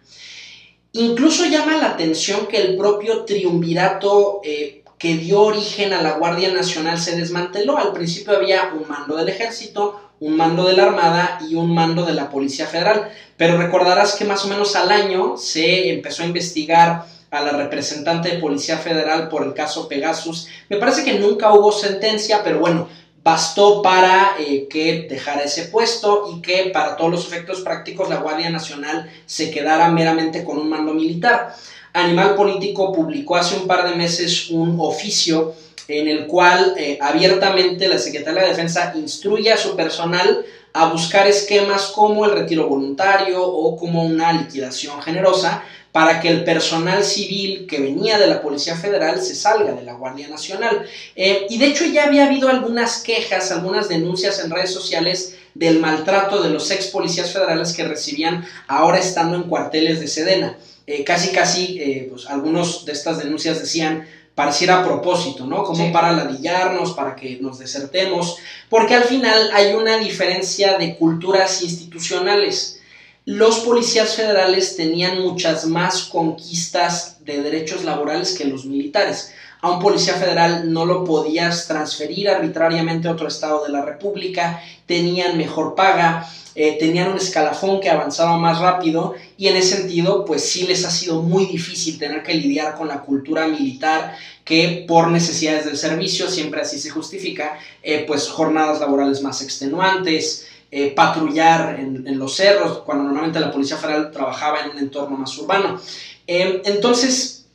Incluso 0.92 1.46
llama 1.46 1.78
la 1.78 1.92
atención 1.92 2.46
que 2.48 2.58
el 2.58 2.76
propio 2.76 3.24
triunvirato 3.24 4.42
eh, 4.44 4.84
que 4.98 5.16
dio 5.16 5.42
origen 5.42 5.94
a 5.94 6.02
la 6.02 6.18
Guardia 6.18 6.52
Nacional 6.52 7.00
se 7.00 7.16
desmanteló. 7.16 7.78
Al 7.78 7.94
principio 7.94 8.36
había 8.36 8.74
un 8.74 8.88
mando 8.88 9.16
del 9.16 9.30
ejército, 9.30 10.12
un 10.20 10.36
mando 10.36 10.66
de 10.66 10.74
la 10.74 10.84
Armada 10.84 11.40
y 11.50 11.56
un 11.56 11.74
mando 11.74 12.06
de 12.06 12.14
la 12.14 12.30
Policía 12.30 12.68
Federal. 12.68 13.10
Pero 13.38 13.58
recordarás 13.58 14.16
que 14.16 14.26
más 14.26 14.44
o 14.44 14.50
menos 14.50 14.76
al 14.76 14.92
año 14.92 15.38
se 15.38 15.90
empezó 15.90 16.24
a 16.24 16.28
investigar 16.28 17.06
a 17.34 17.42
la 17.42 17.52
representante 17.52 18.30
de 18.30 18.40
Policía 18.40 18.78
Federal 18.78 19.28
por 19.28 19.44
el 19.44 19.54
caso 19.54 19.88
Pegasus. 19.88 20.48
Me 20.70 20.78
parece 20.78 21.04
que 21.04 21.20
nunca 21.20 21.52
hubo 21.54 21.72
sentencia, 21.72 22.42
pero 22.44 22.60
bueno, 22.60 22.88
bastó 23.24 23.82
para 23.82 24.36
eh, 24.40 24.68
que 24.70 25.08
dejara 25.10 25.44
ese 25.44 25.66
puesto 25.66 26.32
y 26.32 26.42
que 26.42 26.70
para 26.74 26.96
todos 26.96 27.12
los 27.12 27.26
efectos 27.26 27.62
prácticos 27.62 28.10
la 28.10 28.18
Guardia 28.18 28.50
Nacional 28.50 29.10
se 29.26 29.50
quedara 29.50 29.90
meramente 29.90 30.44
con 30.44 30.60
un 30.60 30.70
mando 30.70 30.94
militar. 30.94 31.56
Animal 31.94 32.36
Político 32.36 32.92
publicó 32.92 33.36
hace 33.36 33.56
un 33.56 33.68
par 33.68 33.90
de 33.90 33.96
meses 33.96 34.50
un 34.50 34.78
oficio 34.80 35.54
en 35.88 36.08
el 36.08 36.28
cual 36.28 36.76
eh, 36.78 36.98
abiertamente 37.02 37.88
la 37.88 37.98
Secretaría 37.98 38.44
de 38.44 38.50
Defensa 38.50 38.94
instruye 38.96 39.52
a 39.52 39.58
su 39.58 39.76
personal 39.76 40.46
a 40.74 40.88
buscar 40.88 41.28
esquemas 41.28 41.88
como 41.88 42.26
el 42.26 42.32
retiro 42.32 42.68
voluntario 42.68 43.44
o 43.44 43.76
como 43.78 44.04
una 44.04 44.34
liquidación 44.34 45.02
generosa 45.02 45.64
para 45.94 46.20
que 46.20 46.28
el 46.28 46.44
personal 46.44 47.04
civil 47.04 47.68
que 47.68 47.80
venía 47.80 48.18
de 48.18 48.26
la 48.26 48.42
Policía 48.42 48.76
Federal 48.76 49.22
se 49.22 49.36
salga 49.36 49.74
de 49.74 49.84
la 49.84 49.94
Guardia 49.94 50.28
Nacional. 50.28 50.86
Eh, 51.16 51.46
y 51.52 51.60
de 51.60 51.68
hecho 51.68 51.86
ya 51.86 52.06
había 52.06 52.26
habido 52.26 52.50
algunas 52.50 53.04
quejas, 53.04 53.52
algunas 53.52 53.88
denuncias 53.90 54.44
en 54.44 54.50
redes 54.50 54.74
sociales 54.74 55.38
del 55.54 55.80
maltrato 55.80 56.42
de 56.42 56.50
los 56.50 56.72
ex 56.72 56.88
policías 56.88 57.32
federales 57.32 57.74
que 57.74 57.84
recibían 57.84 58.44
ahora 58.68 58.98
estando 58.98 59.38
en 59.38 59.44
cuarteles 59.44 60.00
de 60.00 60.08
Sedena. 60.08 60.58
Eh, 60.88 61.04
casi, 61.04 61.30
casi, 61.30 61.80
eh, 61.80 62.08
pues 62.10 62.26
algunos 62.28 62.86
de 62.86 62.92
estas 62.92 63.20
denuncias 63.20 63.60
decían, 63.60 64.08
pareciera 64.34 64.80
a 64.80 64.84
propósito, 64.84 65.46
¿no? 65.46 65.64
Como 65.64 65.92
para 65.92 66.12
ladillarnos, 66.12 66.94
para 66.94 67.16
que 67.16 67.38
nos 67.40 67.60
desertemos, 67.60 68.38
porque 68.68 68.96
al 68.96 69.04
final 69.04 69.52
hay 69.54 69.76
una 69.76 70.00
diferencia 70.00 70.80
de 70.80 70.96
culturas 70.96 71.62
institucionales 71.62 72.80
los 73.26 73.60
policías 73.60 74.16
federales 74.16 74.76
tenían 74.76 75.22
muchas 75.22 75.66
más 75.66 76.04
conquistas 76.04 77.24
de 77.24 77.42
derechos 77.42 77.84
laborales 77.84 78.38
que 78.38 78.46
los 78.46 78.66
militares. 78.66 79.34
a 79.62 79.72
un 79.72 79.80
policía 79.80 80.16
federal 80.16 80.74
no 80.74 80.86
lo 80.86 81.06
podías 81.06 81.68
transferir 81.68 82.28
arbitrariamente 82.28 83.08
a 83.08 83.14
otro 83.14 83.30
estado 83.30 83.64
de 83.64 83.72
la 83.72 83.82
República, 83.82 84.62
tenían 84.86 85.38
mejor 85.38 85.74
paga, 85.74 86.30
eh, 86.54 86.78
tenían 86.78 87.10
un 87.12 87.18
escalafón 87.18 87.80
que 87.80 87.90
avanzaba 87.90 88.38
más 88.38 88.60
rápido 88.60 89.16
y 89.38 89.48
en 89.48 89.56
ese 89.56 89.78
sentido 89.78 90.26
pues 90.26 90.44
sí 90.44 90.68
les 90.68 90.84
ha 90.84 90.92
sido 90.92 91.22
muy 91.22 91.46
difícil 91.46 91.98
tener 91.98 92.24
que 92.24 92.34
lidiar 92.34 92.76
con 92.76 92.90
la 92.90 93.02
cultura 93.04 93.48
militar 93.48 94.18
que 94.44 94.84
por 94.86 95.08
necesidades 95.10 95.64
del 95.66 95.78
servicio, 95.78 96.30
siempre 96.30 96.60
así 96.60 96.78
se 96.78 96.90
justifica, 96.90 97.58
eh, 97.82 98.04
pues 98.06 98.28
jornadas 98.28 98.82
laborales 98.82 99.22
más 99.22 99.42
extenuantes, 99.42 100.46
eh, 100.76 100.94
patrullar 100.96 101.80
en, 101.80 102.18
los 102.18 102.36
cerros, 102.36 102.80
cuando 102.80 103.04
normalmente 103.04 103.40
la 103.40 103.52
Policía 103.52 103.78
Federal 103.78 104.12
trabajaba 104.12 104.62
en 104.62 104.72
un 104.72 104.80
entorno 104.80 105.18
más 105.18 105.38
urbano. 105.38 105.80
entonces, 106.26 107.46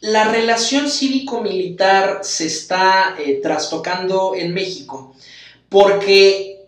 la 0.00 0.24
relación 0.24 0.88
cívico-militar 0.88 2.20
se 2.22 2.46
está 2.46 3.16
trastocando 3.42 4.34
en 4.34 4.54
México 4.54 5.14
porque 5.68 6.58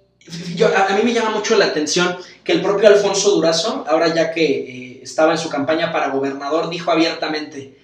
a, 0.76 0.94
mí 0.94 1.02
me 1.02 1.12
llama 1.12 1.30
mucho 1.30 1.56
la 1.56 1.66
atención 1.66 2.16
que 2.44 2.52
el 2.52 2.62
propio 2.62 2.88
Alfonso 2.88 3.30
Durazo, 3.30 3.84
ahora 3.88 4.14
ya 4.14 4.30
que 4.32 4.44
eh, 4.44 5.00
estaba 5.02 5.32
en 5.32 5.38
su 5.38 5.48
campaña 5.48 5.92
para 5.92 6.10
gobernador, 6.10 6.70
dijo 6.70 6.90
abiertamente, 6.90 7.78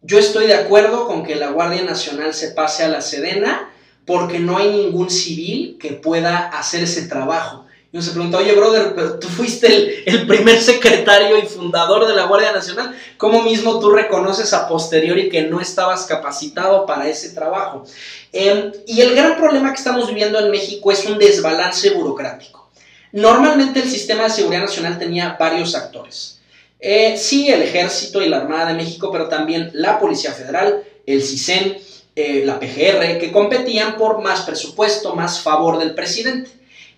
yo 0.00 0.18
estoy 0.18 0.46
de 0.46 0.54
acuerdo 0.54 1.06
con 1.06 1.22
que 1.22 1.36
la 1.36 1.50
Guardia 1.50 1.82
Nacional 1.82 2.34
se 2.34 2.48
pase 2.48 2.84
a 2.84 2.88
la 2.88 3.00
Sedena 3.00 3.71
porque 4.06 4.38
no 4.38 4.58
hay 4.58 4.70
ningún 4.70 5.10
civil 5.10 5.76
que 5.80 5.92
pueda 5.92 6.48
hacer 6.48 6.82
ese 6.82 7.06
trabajo. 7.06 7.66
Y 7.92 7.96
uno 7.98 8.06
se 8.06 8.12
pregunta, 8.12 8.38
oye, 8.38 8.54
brother, 8.54 8.94
pero 8.94 9.18
tú 9.18 9.28
fuiste 9.28 10.08
el, 10.08 10.26
primer 10.26 10.60
secretario 10.62 11.38
y 11.38 11.42
fundador 11.42 12.06
de 12.06 12.14
la 12.14 12.24
Guardia 12.24 12.52
Nacional. 12.52 12.96
¿Cómo 13.18 13.42
mismo 13.42 13.78
tú 13.80 13.90
reconoces 13.90 14.54
a 14.54 14.66
posteriori 14.66 15.28
que 15.28 15.42
no 15.42 15.60
estabas 15.60 16.06
capacitado 16.06 16.86
para 16.86 17.06
ese 17.06 17.30
trabajo? 17.30 17.84
Em, 18.32 18.72
y 18.86 19.02
el 19.02 19.14
gran 19.14 19.36
problema 19.36 19.70
que 19.70 19.78
estamos 19.78 20.08
viviendo 20.08 20.38
en 20.38 20.50
México 20.50 20.90
es 20.90 21.04
un 21.04 21.18
desbalance 21.18 21.90
burocrático. 21.90 22.70
Normalmente 23.12 23.80
el 23.80 23.90
sistema 23.90 24.24
de 24.24 24.30
seguridad 24.30 24.62
nacional 24.62 24.98
tenía 24.98 25.36
varios 25.38 25.74
actores. 25.74 26.40
Eh, 26.80 27.16
sí, 27.18 27.50
el 27.50 27.60
ejército 27.60 28.22
y 28.22 28.28
la 28.28 28.38
Armada 28.38 28.68
de 28.68 28.74
México, 28.74 29.12
pero 29.12 29.28
también 29.28 29.70
la 29.74 30.00
Policía 30.00 30.32
Federal, 30.32 30.82
el 31.04 31.22
CISEN, 31.22 31.76
eh, 32.14 32.42
la 32.44 32.58
PGR, 32.60 33.18
que 33.18 33.30
competían 33.32 33.96
por 33.96 34.22
más 34.22 34.42
presupuesto, 34.42 35.14
más 35.14 35.40
favor 35.40 35.78
del 35.78 35.94
presidente. 35.94 36.50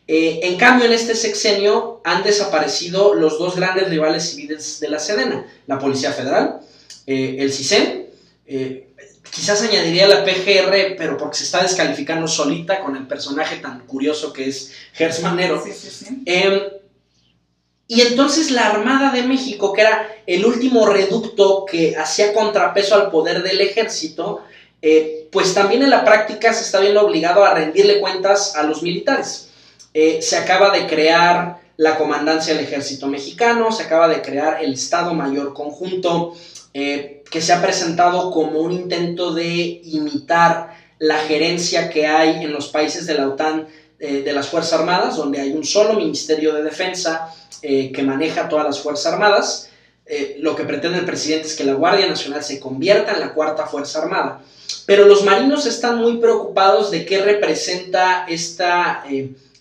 Eh, 0.07 0.41
en 0.43 0.57
cambio, 0.57 0.87
en 0.87 0.93
este 0.93 1.15
sexenio 1.15 2.01
han 2.05 2.23
desaparecido 2.23 3.15
los 3.15 3.39
dos 3.39 3.57
grandes 3.57 3.89
rivales 3.89 4.31
civiles 4.31 4.81
de 4.81 4.89
la 4.89 4.99
Sedena, 4.99 5.47
la 5.67 5.79
Policía 5.79 6.13
Federal, 6.13 6.61
el 7.07 7.53
CISEN, 7.53 8.07
quizás 9.35 9.63
añadiría 9.63 10.07
la 10.07 10.25
PGR, 10.25 10.97
pero 10.97 11.17
porque 11.17 11.39
se 11.39 11.45
está 11.45 11.63
descalificando 11.63 12.29
solita 12.29 12.81
con 12.81 12.97
el 12.97 13.07
personaje 13.07 13.57
tan 13.57 13.81
curioso 13.81 14.33
que 14.33 14.49
es 14.49 14.73
Gers 14.93 15.23
Manero. 15.23 15.63
Em, 16.25 16.61
y 17.89 18.01
entonces 18.03 18.51
la 18.51 18.69
Armada 18.69 19.13
de 19.13 19.23
México, 19.23 19.73
que 19.73 19.81
era 19.83 20.09
el 20.27 20.47
último 20.47 20.87
reducto 20.87 21.65
que 21.65 21.97
hacía 21.97 22.33
contrapeso 22.33 22.95
al 22.95 23.11
poder 23.11 23.43
del 23.43 23.61
ejército, 23.61 24.43
eh, 24.87 25.29
pues 25.33 25.55
también 25.55 25.83
en 25.83 25.89
la 25.89 26.05
práctica 26.05 26.53
se 26.53 26.63
está 26.63 26.79
viendo 26.79 27.01
obligado 27.01 27.43
a 27.43 27.55
rendirle 27.55 28.01
cuentas 28.01 28.55
a 28.55 28.65
los 28.65 28.83
militares. 28.83 29.49
Eh, 29.95 30.19
se 30.21 30.37
acaba 30.37 30.69
de 30.77 30.87
crear 30.87 31.57
la 31.79 31.97
comandancia 31.97 32.53
del 32.53 32.65
ejército 32.65 33.07
mexicano, 33.07 33.73
se 33.73 33.85
acaba 33.85 34.09
de 34.09 34.21
crear 34.21 34.63
el 34.63 34.75
Estado 34.75 35.15
Mayor 35.15 35.55
Conjunto, 35.55 36.35
eh, 36.75 37.23
que 37.31 37.41
se 37.41 37.55
ha 37.55 37.63
presentado 37.63 38.31
como 38.31 38.61
un 38.61 38.73
intento 38.73 39.33
de 39.33 39.81
imitar 39.85 40.77
la 40.99 41.17
gerencia 41.17 41.89
que 41.89 42.07
hay 42.07 42.45
en 42.45 42.53
los 42.53 42.69
países 42.69 43.07
de 43.07 43.15
la 43.15 43.29
OTAN 43.29 43.67
de 43.99 44.33
las 44.35 44.49
Fuerzas 44.49 44.81
Armadas, 44.81 45.17
donde 45.17 45.41
hay 45.41 45.53
un 45.53 45.65
solo 45.65 45.95
Ministerio 45.95 46.53
de 46.53 46.63
Defensa 46.63 47.35
que 47.63 48.03
maneja 48.05 48.51
todas 48.51 48.67
las 48.67 48.81
Fuerzas 48.81 49.15
Armadas. 49.15 49.71
lo 50.41 50.55
que 50.55 50.65
pretende 50.65 50.99
el 50.99 51.07
presidente 51.07 51.49
es 51.49 51.57
que 51.57 51.65
la 51.65 51.73
Guardia 51.73 52.07
Nacional 52.07 52.45
se 52.45 52.61
convierta 52.61 53.13
en 53.13 53.21
la 53.21 53.33
cuarta 53.33 53.67
Fuerza 53.67 54.03
Armada. 54.03 54.43
Pero 54.87 55.07
los 55.07 55.25
marinos 55.25 55.67
están 55.67 55.99
muy 55.99 56.19
preocupados 56.19 56.91
de 56.91 57.07
qué 57.07 57.23
representa 57.23 58.27
esta, 58.29 59.05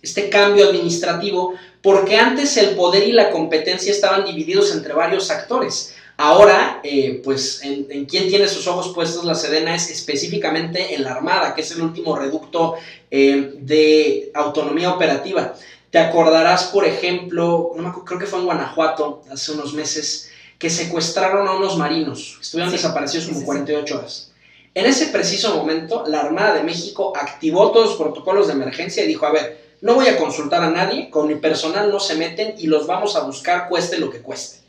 este 0.01 0.29
cambio 0.29 0.67
administrativo, 0.67 1.53
porque 1.81 2.17
antes 2.17 2.57
el 2.57 2.75
poder 2.75 3.07
y 3.07 3.13
la 3.13 3.31
competencia 3.31 3.91
estaban 3.91 4.25
divididos 4.25 4.73
entre 4.73 4.93
varios 4.93 5.31
actores. 5.31 5.93
Ahora, 6.17 6.79
eh, 6.83 7.21
pues 7.23 7.63
en, 7.63 7.87
en, 7.89 8.05
quién 8.05 8.27
tiene 8.27 8.47
sus 8.47 8.67
ojos 8.67 8.93
puestos 8.93 9.25
la 9.25 9.33
Sedena 9.33 9.75
es 9.75 9.89
específicamente 9.89 10.93
en 10.93 11.03
la 11.03 11.13
Armada, 11.13 11.55
que 11.55 11.61
es 11.61 11.71
el 11.71 11.81
último 11.81 12.15
reducto 12.15 12.75
eh, 13.09 13.55
de 13.59 14.31
autonomía 14.33 14.91
operativa. 14.91 15.55
Te 15.89 15.99
acordarás, 15.99 16.65
por 16.65 16.85
ejemplo, 16.85 17.71
no 17.75 18.05
creo 18.05 18.19
que 18.19 18.25
fue 18.25 18.39
en 18.39 18.45
Guanajuato 18.45 19.23
hace 19.31 19.51
unos 19.53 19.73
meses, 19.73 20.29
que 20.59 20.69
secuestraron 20.69 21.47
a 21.47 21.55
unos 21.55 21.77
marinos, 21.77 22.37
estuvieron 22.41 22.71
desaparecidos 22.71 23.27
como 23.27 23.43
48 23.43 23.97
horas. 23.97 24.32
En 24.75 24.85
ese 24.85 25.07
preciso 25.07 25.55
momento, 25.55 26.03
la 26.07 26.21
Armada 26.21 26.55
de 26.55 26.63
México 26.63 27.13
activó 27.15 27.71
todos 27.71 27.89
los 27.89 27.97
protocolos 27.97 28.47
de 28.47 28.53
emergencia 28.53 29.03
y 29.03 29.07
dijo, 29.07 29.25
a 29.25 29.31
ver, 29.31 29.75
no 29.81 29.95
voy 29.95 30.07
a 30.07 30.17
consultar 30.17 30.63
a 30.63 30.69
nadie, 30.69 31.09
con 31.09 31.27
mi 31.27 31.35
personal 31.35 31.91
no 31.91 31.99
se 31.99 32.15
meten 32.15 32.55
y 32.57 32.67
los 32.67 32.87
vamos 32.87 33.15
a 33.15 33.23
buscar 33.23 33.67
cueste 33.69 33.99
lo 33.99 34.09
que 34.09 34.21
cueste. 34.21 34.59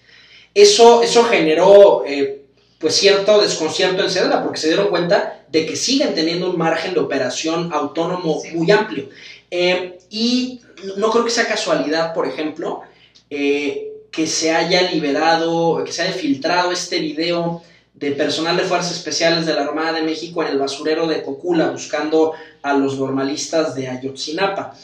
Eso, 0.53 1.03
eso 1.03 1.25
generó 1.25 2.05
eh, 2.07 2.43
pues 2.79 2.97
cierto 2.97 3.41
desconcierto 3.41 4.03
en 4.03 4.11
Sedena 4.11 4.43
porque 4.43 4.61
se 4.61 4.69
dieron 4.69 4.89
cuenta 4.89 5.45
de 5.49 5.65
que 5.65 5.77
siguen 5.77 6.15
teniendo 6.15 6.51
un 6.51 6.59
margen 6.59 6.95
de 6.95 7.01
operación 7.01 7.73
autónomo 7.73 8.43
muy 8.53 8.71
amplio. 8.71 9.09
Eh, 9.51 9.99
y 10.11 10.61
no 10.97 11.11
creo 11.11 11.25
que 11.25 11.31
sea 11.31 11.47
casualidad, 11.47 12.13
por 12.13 12.27
ejemplo, 12.27 12.83
eh, 13.31 13.93
que 14.11 14.27
se 14.27 14.55
haya 14.55 14.91
liberado, 14.91 15.83
que 15.85 15.93
se 15.93 16.03
haya 16.03 16.13
filtrado 16.13 16.73
este 16.73 16.99
video 16.99 17.63
de 17.95 18.13
personal 18.13 18.57
de 18.57 18.65
Fuerzas 18.65 18.97
Especiales 18.97 19.47
de 19.47 19.55
la 19.55 19.63
Armada 19.63 19.93
de 19.93 20.03
México 20.03 20.43
en 20.43 20.49
el 20.49 20.59
basurero 20.59 21.07
de 21.07 21.23
Cocula 21.23 21.71
buscando 21.71 22.33
a 22.63 22.75
los 22.75 22.99
normalistas 22.99 23.75
de 23.75 23.89
Ayotzinapa. 23.89 24.75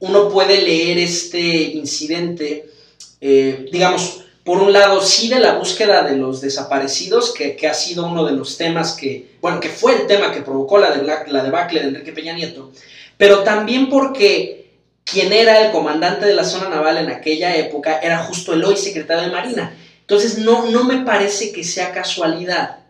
uno 0.00 0.28
puede 0.28 0.60
leer 0.60 0.98
este 0.98 1.40
incidente 1.40 2.72
eh, 3.24 3.68
digamos, 3.70 4.24
por 4.42 4.60
un 4.60 4.72
lado, 4.72 5.00
sí 5.00 5.28
de 5.28 5.38
la 5.38 5.54
búsqueda 5.54 6.02
de 6.02 6.16
los 6.16 6.40
desaparecidos, 6.40 7.32
que, 7.32 7.56
ha 7.68 7.72
sido 7.72 8.04
uno 8.04 8.24
de 8.24 8.32
los 8.32 8.58
temas 8.58 8.94
que, 8.94 9.36
bueno, 9.40 9.60
que 9.60 9.68
fue 9.68 9.94
el 9.94 10.06
tema 10.08 10.32
que 10.32 10.42
provocó 10.42 10.78
la, 10.78 10.96
la 11.28 11.44
debacle 11.44 11.80
de 11.80 11.88
Enrique 11.88 12.12
Peña 12.12 12.32
Nieto, 12.32 12.72
pero 13.16 13.44
también 13.44 13.88
porque 13.88 14.72
quien 15.04 15.32
era 15.32 15.64
el 15.64 15.70
comandante 15.70 16.26
de 16.26 16.34
la 16.34 16.42
zona 16.42 16.68
naval 16.68 16.98
en 16.98 17.10
aquella 17.10 17.54
época 17.54 18.00
era 18.00 18.24
justo 18.24 18.54
el 18.54 18.64
hoy 18.64 18.76
secretario 18.76 19.22
de 19.22 19.30
Marina. 19.30 19.76
Entonces, 20.02 20.38
no, 20.38 20.70
no 20.70 20.84
me 20.84 21.04
parece 21.04 21.52
que 21.52 21.64
sea 21.64 21.92
casualidad 21.92 22.80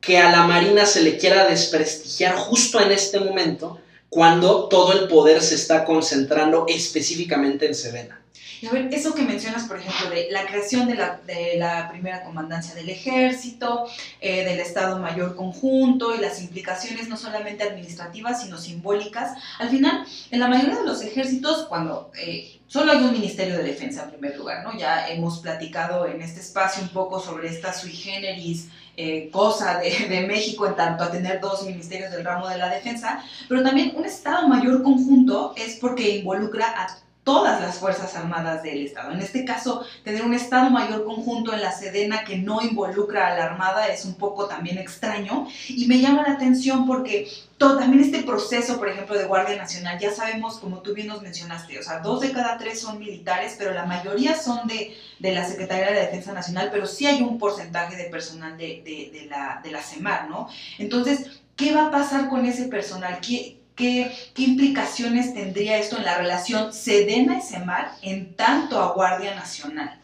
que 0.00 0.18
a 0.18 0.30
la 0.30 0.46
Marina 0.46 0.86
se 0.86 1.02
le 1.02 1.16
quiera 1.16 1.46
desprestigiar 1.46 2.36
justo 2.36 2.80
en 2.80 2.92
este 2.92 3.18
momento, 3.20 3.80
cuando 4.08 4.68
todo 4.68 4.92
el 4.92 5.08
poder 5.08 5.42
se 5.42 5.56
está 5.56 5.84
concentrando 5.84 6.66
específicamente 6.68 7.66
en 7.66 7.74
Sedena. 7.74 8.22
A 8.64 8.72
ver, 8.72 8.88
eso 8.92 9.14
que 9.14 9.22
mencionas, 9.22 9.64
por 9.64 9.78
ejemplo, 9.78 10.08
de 10.10 10.28
la 10.30 10.46
creación 10.46 10.88
de 10.88 10.94
la, 10.94 11.20
de 11.26 11.56
la 11.58 11.88
primera 11.90 12.22
comandancia 12.24 12.74
del 12.74 12.88
ejército, 12.88 13.86
eh, 14.20 14.44
del 14.44 14.60
Estado 14.60 14.98
Mayor 14.98 15.36
Conjunto 15.36 16.14
y 16.14 16.18
las 16.18 16.40
implicaciones 16.40 17.08
no 17.08 17.16
solamente 17.16 17.64
administrativas, 17.64 18.42
sino 18.42 18.56
simbólicas, 18.58 19.36
al 19.58 19.68
final, 19.68 20.06
en 20.30 20.40
la 20.40 20.48
mayoría 20.48 20.76
de 20.76 20.86
los 20.86 21.02
ejércitos, 21.02 21.66
cuando 21.66 22.10
eh, 22.18 22.60
solo 22.66 22.92
hay 22.92 22.98
un 22.98 23.12
Ministerio 23.12 23.58
de 23.58 23.64
Defensa 23.64 24.04
en 24.04 24.10
primer 24.10 24.36
lugar, 24.36 24.64
¿no? 24.64 24.78
Ya 24.78 25.08
hemos 25.08 25.40
platicado 25.40 26.06
en 26.06 26.22
este 26.22 26.40
espacio 26.40 26.82
un 26.82 26.88
poco 26.88 27.20
sobre 27.20 27.48
esta 27.48 27.72
sui 27.72 27.92
generis 27.92 28.68
eh, 28.96 29.28
cosa 29.30 29.78
de, 29.78 29.90
de, 30.08 30.26
México 30.26 30.66
en 30.66 30.74
tanto 30.74 31.04
a 31.04 31.10
tener 31.10 31.40
dos 31.40 31.64
ministerios 31.66 32.10
del 32.10 32.24
ramo 32.24 32.48
de 32.48 32.56
la 32.56 32.70
defensa, 32.70 33.22
pero 33.48 33.62
también 33.62 33.92
un 33.94 34.06
Estado 34.06 34.48
Mayor 34.48 34.82
Conjunto 34.82 35.52
es 35.56 35.76
porque 35.76 36.16
involucra 36.16 36.68
a 36.68 37.05
todas 37.26 37.60
las 37.60 37.80
Fuerzas 37.80 38.14
Armadas 38.14 38.62
del 38.62 38.86
Estado. 38.86 39.10
En 39.10 39.18
este 39.18 39.44
caso, 39.44 39.84
tener 40.04 40.22
un 40.22 40.32
Estado 40.32 40.70
Mayor 40.70 41.04
conjunto 41.04 41.52
en 41.52 41.60
la 41.60 41.72
Sedena 41.72 42.22
que 42.22 42.38
no 42.38 42.62
involucra 42.62 43.26
a 43.26 43.36
la 43.36 43.46
Armada 43.46 43.88
es 43.88 44.04
un 44.04 44.14
poco 44.14 44.46
también 44.46 44.78
extraño 44.78 45.48
y 45.68 45.86
me 45.88 46.00
llama 46.00 46.22
la 46.22 46.34
atención 46.34 46.86
porque 46.86 47.28
todo, 47.58 47.78
también 47.78 48.04
este 48.04 48.22
proceso, 48.22 48.78
por 48.78 48.88
ejemplo, 48.88 49.18
de 49.18 49.24
Guardia 49.24 49.56
Nacional, 49.56 49.98
ya 49.98 50.12
sabemos, 50.12 50.58
como 50.60 50.82
tú 50.82 50.94
bien 50.94 51.08
nos 51.08 51.20
mencionaste, 51.20 51.76
o 51.80 51.82
sea, 51.82 51.98
dos 51.98 52.20
de 52.20 52.30
cada 52.30 52.58
tres 52.58 52.80
son 52.80 53.00
militares, 53.00 53.56
pero 53.58 53.74
la 53.74 53.86
mayoría 53.86 54.36
son 54.36 54.68
de, 54.68 54.96
de 55.18 55.32
la 55.32 55.44
Secretaría 55.44 55.90
de 55.90 56.02
Defensa 56.02 56.32
Nacional, 56.32 56.68
pero 56.70 56.86
sí 56.86 57.06
hay 57.06 57.22
un 57.22 57.40
porcentaje 57.40 57.96
de 57.96 58.04
personal 58.04 58.56
de, 58.56 59.10
de, 59.12 59.26
la, 59.28 59.60
de 59.64 59.72
la 59.72 59.82
CEMAR, 59.82 60.30
¿no? 60.30 60.48
Entonces, 60.78 61.40
¿qué 61.56 61.74
va 61.74 61.88
a 61.88 61.90
pasar 61.90 62.28
con 62.28 62.46
ese 62.46 62.66
personal? 62.68 63.18
¿Qué, 63.20 63.65
¿Qué, 63.76 64.10
implicaciones 64.38 65.34
tendría 65.34 65.78
esto 65.78 65.98
en 65.98 66.04
la 66.04 66.16
relación 66.16 66.72
Sedena 66.72 67.38
y 67.38 67.42
Semar 67.42 67.92
en 68.00 68.34
tanto 68.34 68.80
a 68.80 68.92
Guardia 68.94 69.34
Nacional? 69.34 70.00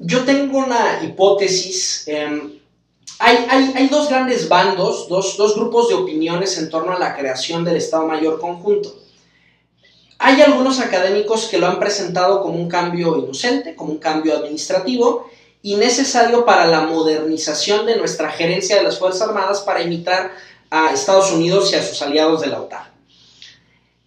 Yo 0.00 0.24
tengo 0.24 0.58
una 0.58 1.04
hipótesis. 1.04 2.02
Em, 2.08 2.58
hay, 3.20 3.88
dos 3.88 4.08
grandes 4.08 4.48
bandos, 4.48 5.08
dos, 5.08 5.36
dos 5.36 5.54
grupos 5.54 5.88
de 5.88 5.94
opiniones 5.94 6.58
en 6.58 6.70
torno 6.70 6.92
a 6.92 6.98
la 6.98 7.14
creación 7.16 7.64
del 7.64 7.76
Estado 7.76 8.08
Mayor 8.08 8.40
Conjunto. 8.40 8.92
Hay 10.18 10.40
algunos 10.40 10.80
académicos 10.80 11.46
que 11.46 11.58
lo 11.58 11.68
han 11.68 11.78
presentado 11.78 12.42
como 12.42 12.56
un 12.56 12.68
cambio 12.68 13.16
inocente, 13.16 13.76
como 13.76 13.92
un 13.92 13.98
cambio 13.98 14.36
administrativo 14.36 15.30
y 15.62 15.76
necesario 15.76 16.44
para 16.44 16.66
la 16.66 16.80
modernización 16.80 17.86
de 17.86 17.96
nuestra 17.96 18.30
gerencia 18.30 18.76
de 18.76 18.82
las 18.82 18.98
Fuerzas 18.98 19.28
Armadas 19.28 19.60
para 19.60 19.82
imitar 19.82 20.32
a 20.74 20.92
Estados 20.92 21.30
Unidos 21.30 21.70
y 21.70 21.76
a 21.76 21.82
sus 21.84 22.02
aliados 22.02 22.40
de 22.40 22.48
la 22.48 22.60
OTAN. 22.60 22.82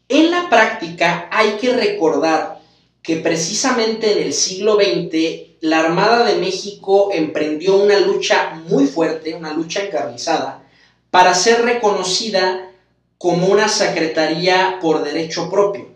En 0.09 0.31
la 0.31 0.49
práctica 0.49 1.29
hay 1.31 1.51
que 1.51 1.73
recordar 1.73 2.59
que 3.01 3.15
precisamente 3.15 4.11
en 4.11 4.23
el 4.23 4.33
siglo 4.33 4.75
XX 4.75 5.59
la 5.61 5.79
Armada 5.79 6.25
de 6.25 6.35
México 6.35 7.09
emprendió 7.13 7.77
una 7.77 7.97
lucha 8.01 8.61
muy 8.67 8.85
fuerte, 8.85 9.33
una 9.33 9.53
lucha 9.53 9.81
encarnizada, 9.81 10.61
para 11.09 11.33
ser 11.33 11.63
reconocida 11.63 12.69
como 13.17 13.47
una 13.47 13.69
secretaría 13.69 14.77
por 14.81 15.05
derecho 15.05 15.49
propio. 15.49 15.95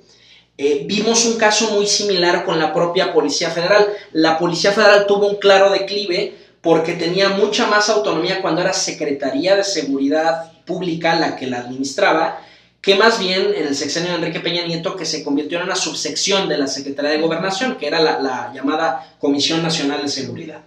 Eh, 0.57 0.83
vimos 0.85 1.25
un 1.25 1.37
caso 1.37 1.71
muy 1.71 1.85
similar 1.85 2.45
con 2.45 2.59
la 2.59 2.73
propia 2.73 3.11
Policía 3.11 3.49
Federal. 3.49 3.89
La 4.13 4.39
Policía 4.39 4.71
Federal 4.71 5.05
tuvo 5.05 5.27
un 5.27 5.35
claro 5.35 5.69
declive 5.69 6.33
porque 6.61 6.93
tenía 6.93 7.29
mucha 7.29 7.67
más 7.67 7.89
autonomía 7.89 8.41
cuando 8.41 8.61
era 8.61 8.71
Secretaría 8.71 9.57
de 9.57 9.63
Seguridad 9.63 10.51
Pública 10.71 11.15
la 11.15 11.35
que 11.35 11.47
la 11.47 11.59
administraba 11.59 12.41
que 12.81 12.95
más 12.95 13.19
bien 13.19 13.53
en 13.55 13.67
el 13.67 13.75
sexenio 13.75 14.09
de 14.09 14.15
Enrique 14.15 14.39
Peña 14.39 14.65
Nieto, 14.65 14.95
que 14.95 15.05
se 15.05 15.23
convirtió 15.23 15.59
en 15.59 15.65
una 15.65 15.75
subsección 15.75 16.49
de 16.49 16.57
la 16.57 16.65
Secretaría 16.65 17.11
de 17.11 17.21
Gobernación, 17.21 17.77
que 17.77 17.85
era 17.85 18.01
la, 18.01 18.51
llamada 18.55 19.15
Comisión 19.19 19.61
Nacional 19.61 20.01
de 20.01 20.07
Seguridad. 20.07 20.61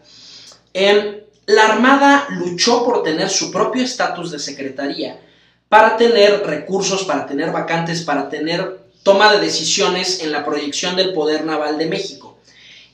La 1.46 1.66
Armada 1.66 2.26
luchó 2.30 2.84
por 2.84 3.02
tener 3.02 3.28
su 3.28 3.50
propio 3.50 3.82
estatus 3.82 4.30
de 4.30 4.38
secretaría 4.38 5.20
para 5.68 5.96
tener 5.96 6.46
recursos, 6.46 7.04
para 7.04 7.26
tener 7.26 7.50
vacantes, 7.50 8.02
para 8.02 8.28
tener 8.28 8.84
toma 9.02 9.32
de 9.32 9.40
decisiones 9.40 10.20
en 10.22 10.32
la 10.32 10.44
proyección 10.44 10.96
del 10.96 11.12
poder 11.12 11.44
naval 11.44 11.76
de 11.76 11.86
México. 11.86 12.38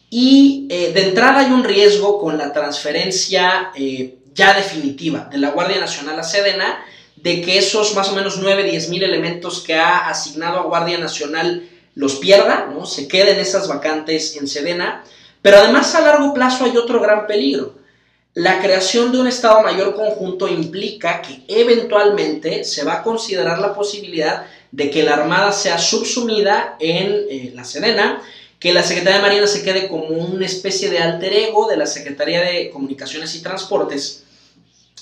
Y 0.09 0.67
eh, 0.71 0.93
de 0.93 1.09
entrada 1.09 1.41
hay 1.41 1.53
un 1.53 1.63
riesgo 1.63 2.19
con 2.19 2.37
la 2.37 2.53
transferencia 2.53 3.71
eh, 3.77 4.17
ya 4.35 4.55
definitiva 4.55 5.29
de 5.31 5.39
la 5.39 5.51
Guardia 5.51 5.79
Nacional 5.79 6.19
a 6.19 6.25
Sedena, 6.25 6.85
de 7.23 7.43
que 7.43 7.59
esos 7.59 7.95
más 7.95 8.09
o 8.09 8.15
menos 8.15 8.39
9, 8.39 8.65
10 8.65 8.89
mil 8.89 9.03
elementos 9.03 9.61
que 9.61 9.75
ha 9.75 10.09
asignado 10.09 10.59
a 10.59 10.63
Guardia 10.65 10.99
Nacional 10.99 11.69
los 11.95 12.17
pierda, 12.17 12.69
¿no? 12.73 12.87
se 12.87 13.09
queden 13.09 13.39
esas 13.39 13.69
vacantes 13.69 14.37
en 14.37 14.49
Sedena, 14.49 15.05
pero 15.43 15.59
además 15.59 15.95
a 15.95 16.01
largo 16.01 16.33
plazo 16.33 16.65
hay 16.65 16.77
otro 16.77 17.01
gran 17.01 17.27
peligro. 17.27 17.75
La 18.35 18.61
creación 18.61 19.11
de 19.11 19.19
un 19.19 19.27
Estado 19.27 19.61
Mayor 19.63 19.95
conjunto 19.95 20.47
implica 20.47 21.21
que 21.21 21.43
eventualmente 21.49 22.65
se 22.65 22.85
va 22.85 22.95
a 22.95 23.03
considerar 23.03 23.59
la 23.59 23.75
posibilidad 23.75 24.47
de 24.71 24.89
que 24.89 25.03
la 25.03 25.15
Armada 25.15 25.51
sea 25.51 25.79
subsumida 25.79 26.77
en 26.79 27.27
eh, 27.29 27.53
la 27.55 27.65
Sedena, 27.65 28.23
que 28.61 28.73
la 28.73 28.85
Secretaría 28.85 29.17
de 29.17 29.23
Marina 29.23 29.47
se 29.47 29.65
quede 29.65 29.89
como 29.89 30.09
una 30.09 30.47
especie 30.47 30.91
de 30.91 30.99
alter 30.99 31.33
ego 31.33 31.67
de 31.67 31.77
la 31.77 31.87
Secretaría 31.87 32.43
de 32.43 32.71
Comunicaciones 32.71 33.35
y 33.35 33.43
Transportes. 33.43 34.23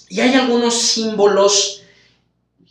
Y 0.08 0.20
hay 0.20 0.34
algunos 0.34 0.80
símbolos 0.80 1.82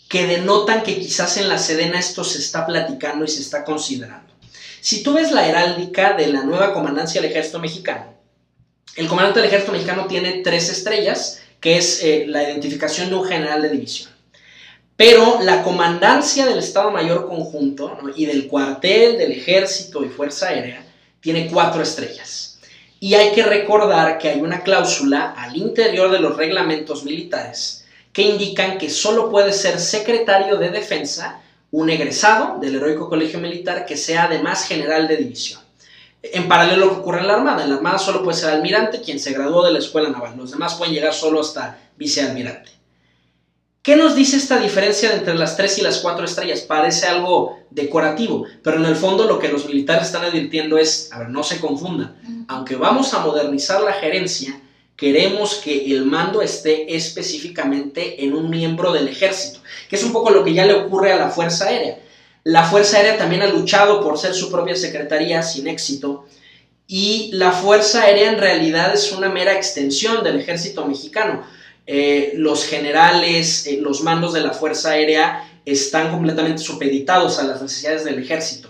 que 0.07 0.25
denotan 0.25 0.83
que 0.83 0.97
quizás 0.99 1.37
en 1.37 1.49
la 1.49 1.57
Sedena 1.57 1.99
esto 1.99 2.23
se 2.23 2.39
está 2.39 2.65
platicando 2.65 3.25
y 3.25 3.27
se 3.27 3.41
está 3.41 3.63
considerando. 3.63 4.33
Si 4.81 5.03
tú 5.03 5.13
ves 5.13 5.31
la 5.31 5.47
heráldica 5.47 6.13
de 6.13 6.27
la 6.27 6.43
nueva 6.43 6.73
comandancia 6.73 7.21
del 7.21 7.31
ejército 7.31 7.59
mexicano, 7.59 8.13
el 8.95 9.07
comandante 9.07 9.39
del 9.39 9.49
ejército 9.49 9.73
mexicano 9.73 10.07
tiene 10.07 10.41
tres 10.43 10.69
estrellas, 10.69 11.41
que 11.59 11.77
es 11.77 12.03
eh, 12.03 12.25
la 12.27 12.43
identificación 12.43 13.09
de 13.09 13.15
un 13.15 13.25
general 13.25 13.61
de 13.61 13.69
división. 13.69 14.11
Pero 14.95 15.39
la 15.43 15.61
comandancia 15.61 16.45
del 16.45 16.59
Estado 16.59 16.89
Mayor 16.89 17.27
Conjunto 17.27 17.97
y 18.15 18.25
del 18.25 18.47
cuartel 18.47 19.17
del 19.17 19.31
ejército 19.31 20.03
y 20.03 20.09
fuerza 20.09 20.47
aérea 20.47 20.83
tiene 21.19 21.47
cuatro 21.51 21.83
estrellas. 21.83 22.59
Y 22.99 23.13
hay 23.13 23.31
que 23.31 23.43
recordar 23.43 24.17
que 24.17 24.29
hay 24.29 24.41
una 24.41 24.63
cláusula 24.63 25.33
al 25.37 25.55
interior 25.55 26.09
de 26.09 26.19
los 26.19 26.35
reglamentos 26.35 27.03
militares 27.03 27.85
que 28.17 28.23
indican 28.23 28.79
que 28.79 28.89
solo 28.89 29.29
puede 29.29 29.53
ser 29.53 29.79
secretario 29.79 30.57
de 30.57 30.71
defensa 30.71 31.39
un 31.69 31.87
egresado 31.87 32.57
del 32.59 32.77
heroico 32.77 33.07
colegio 33.07 33.37
militar 33.37 33.85
que 33.85 33.95
sea 33.95 34.23
además 34.23 34.67
general 34.67 35.07
de 35.07 35.17
división. 35.17 35.61
En 36.23 36.47
paralelo 36.47 36.85
a 36.85 36.87
lo 36.87 36.93
que 36.95 36.99
ocurre 37.01 37.19
en 37.19 37.27
la 37.27 37.35
Armada, 37.35 37.61
en 37.61 37.69
la 37.69 37.75
Armada 37.75 37.99
solo 37.99 38.23
puede 38.23 38.39
ser 38.39 38.49
almirante 38.49 39.01
quien 39.01 39.19
se 39.19 39.33
graduó 39.33 39.63
de 39.63 39.71
la 39.71 39.77
escuela 39.77 40.09
naval, 40.09 40.35
los 40.35 40.49
demás 40.49 40.73
pueden 40.73 40.95
llegar 40.95 41.13
solo 41.13 41.41
hasta 41.41 41.77
vicealmirante. 41.95 42.71
¿Qué 43.83 43.95
nos 43.95 44.15
dice 44.15 44.37
esta 44.37 44.57
diferencia 44.57 45.13
entre 45.13 45.35
las 45.35 45.55
tres 45.55 45.77
y 45.77 45.81
las 45.81 45.99
cuatro 45.99 46.25
estrellas? 46.25 46.61
Parece 46.61 47.05
algo 47.05 47.59
decorativo, 47.69 48.47
pero 48.63 48.77
en 48.77 48.85
el 48.85 48.95
fondo 48.95 49.25
lo 49.25 49.37
que 49.37 49.49
los 49.49 49.67
militares 49.67 50.07
están 50.07 50.25
advirtiendo 50.25 50.79
es, 50.79 51.13
a 51.13 51.19
ver, 51.19 51.29
no 51.29 51.43
se 51.43 51.59
confundan, 51.59 52.45
aunque 52.47 52.77
vamos 52.77 53.13
a 53.13 53.19
modernizar 53.19 53.79
la 53.81 53.93
gerencia, 53.93 54.59
queremos 54.97 55.61
que 55.63 55.85
el 55.85 56.03
mando 56.05 56.41
esté 56.41 56.95
específicamente 56.95 58.23
en 58.23 58.33
un 58.33 58.49
miembro 58.49 58.91
del 58.91 59.07
ejército, 59.07 59.59
que 59.87 59.95
es 59.95 60.03
un 60.03 60.11
poco 60.11 60.31
lo 60.31 60.43
que 60.43 60.53
ya 60.53 60.65
le 60.65 60.73
ocurre 60.73 61.13
a 61.13 61.17
la 61.17 61.29
Fuerza 61.29 61.67
Aérea. 61.67 61.99
La 62.43 62.63
Fuerza 62.63 62.97
Aérea 62.97 63.17
también 63.17 63.43
ha 63.43 63.47
luchado 63.47 64.01
por 64.01 64.17
ser 64.17 64.33
su 64.33 64.51
propia 64.51 64.75
secretaría 64.75 65.43
sin 65.43 65.67
éxito 65.67 66.25
y 66.87 67.29
la 67.33 67.51
Fuerza 67.51 68.03
Aérea 68.03 68.31
en 68.31 68.39
realidad 68.39 68.93
es 68.93 69.11
una 69.11 69.29
mera 69.29 69.53
extensión 69.53 70.23
del 70.23 70.39
ejército 70.39 70.85
mexicano. 70.85 71.45
Eh, 71.85 72.33
los 72.35 72.65
generales, 72.65 73.67
eh, 73.67 73.79
los 73.81 74.01
mandos 74.01 74.33
de 74.33 74.41
la 74.41 74.51
Fuerza 74.51 74.91
Aérea 74.91 75.47
están 75.65 76.11
completamente 76.11 76.61
supeditados 76.61 77.39
a 77.39 77.43
las 77.43 77.61
necesidades 77.61 78.03
del 78.03 78.19
ejército. 78.19 78.69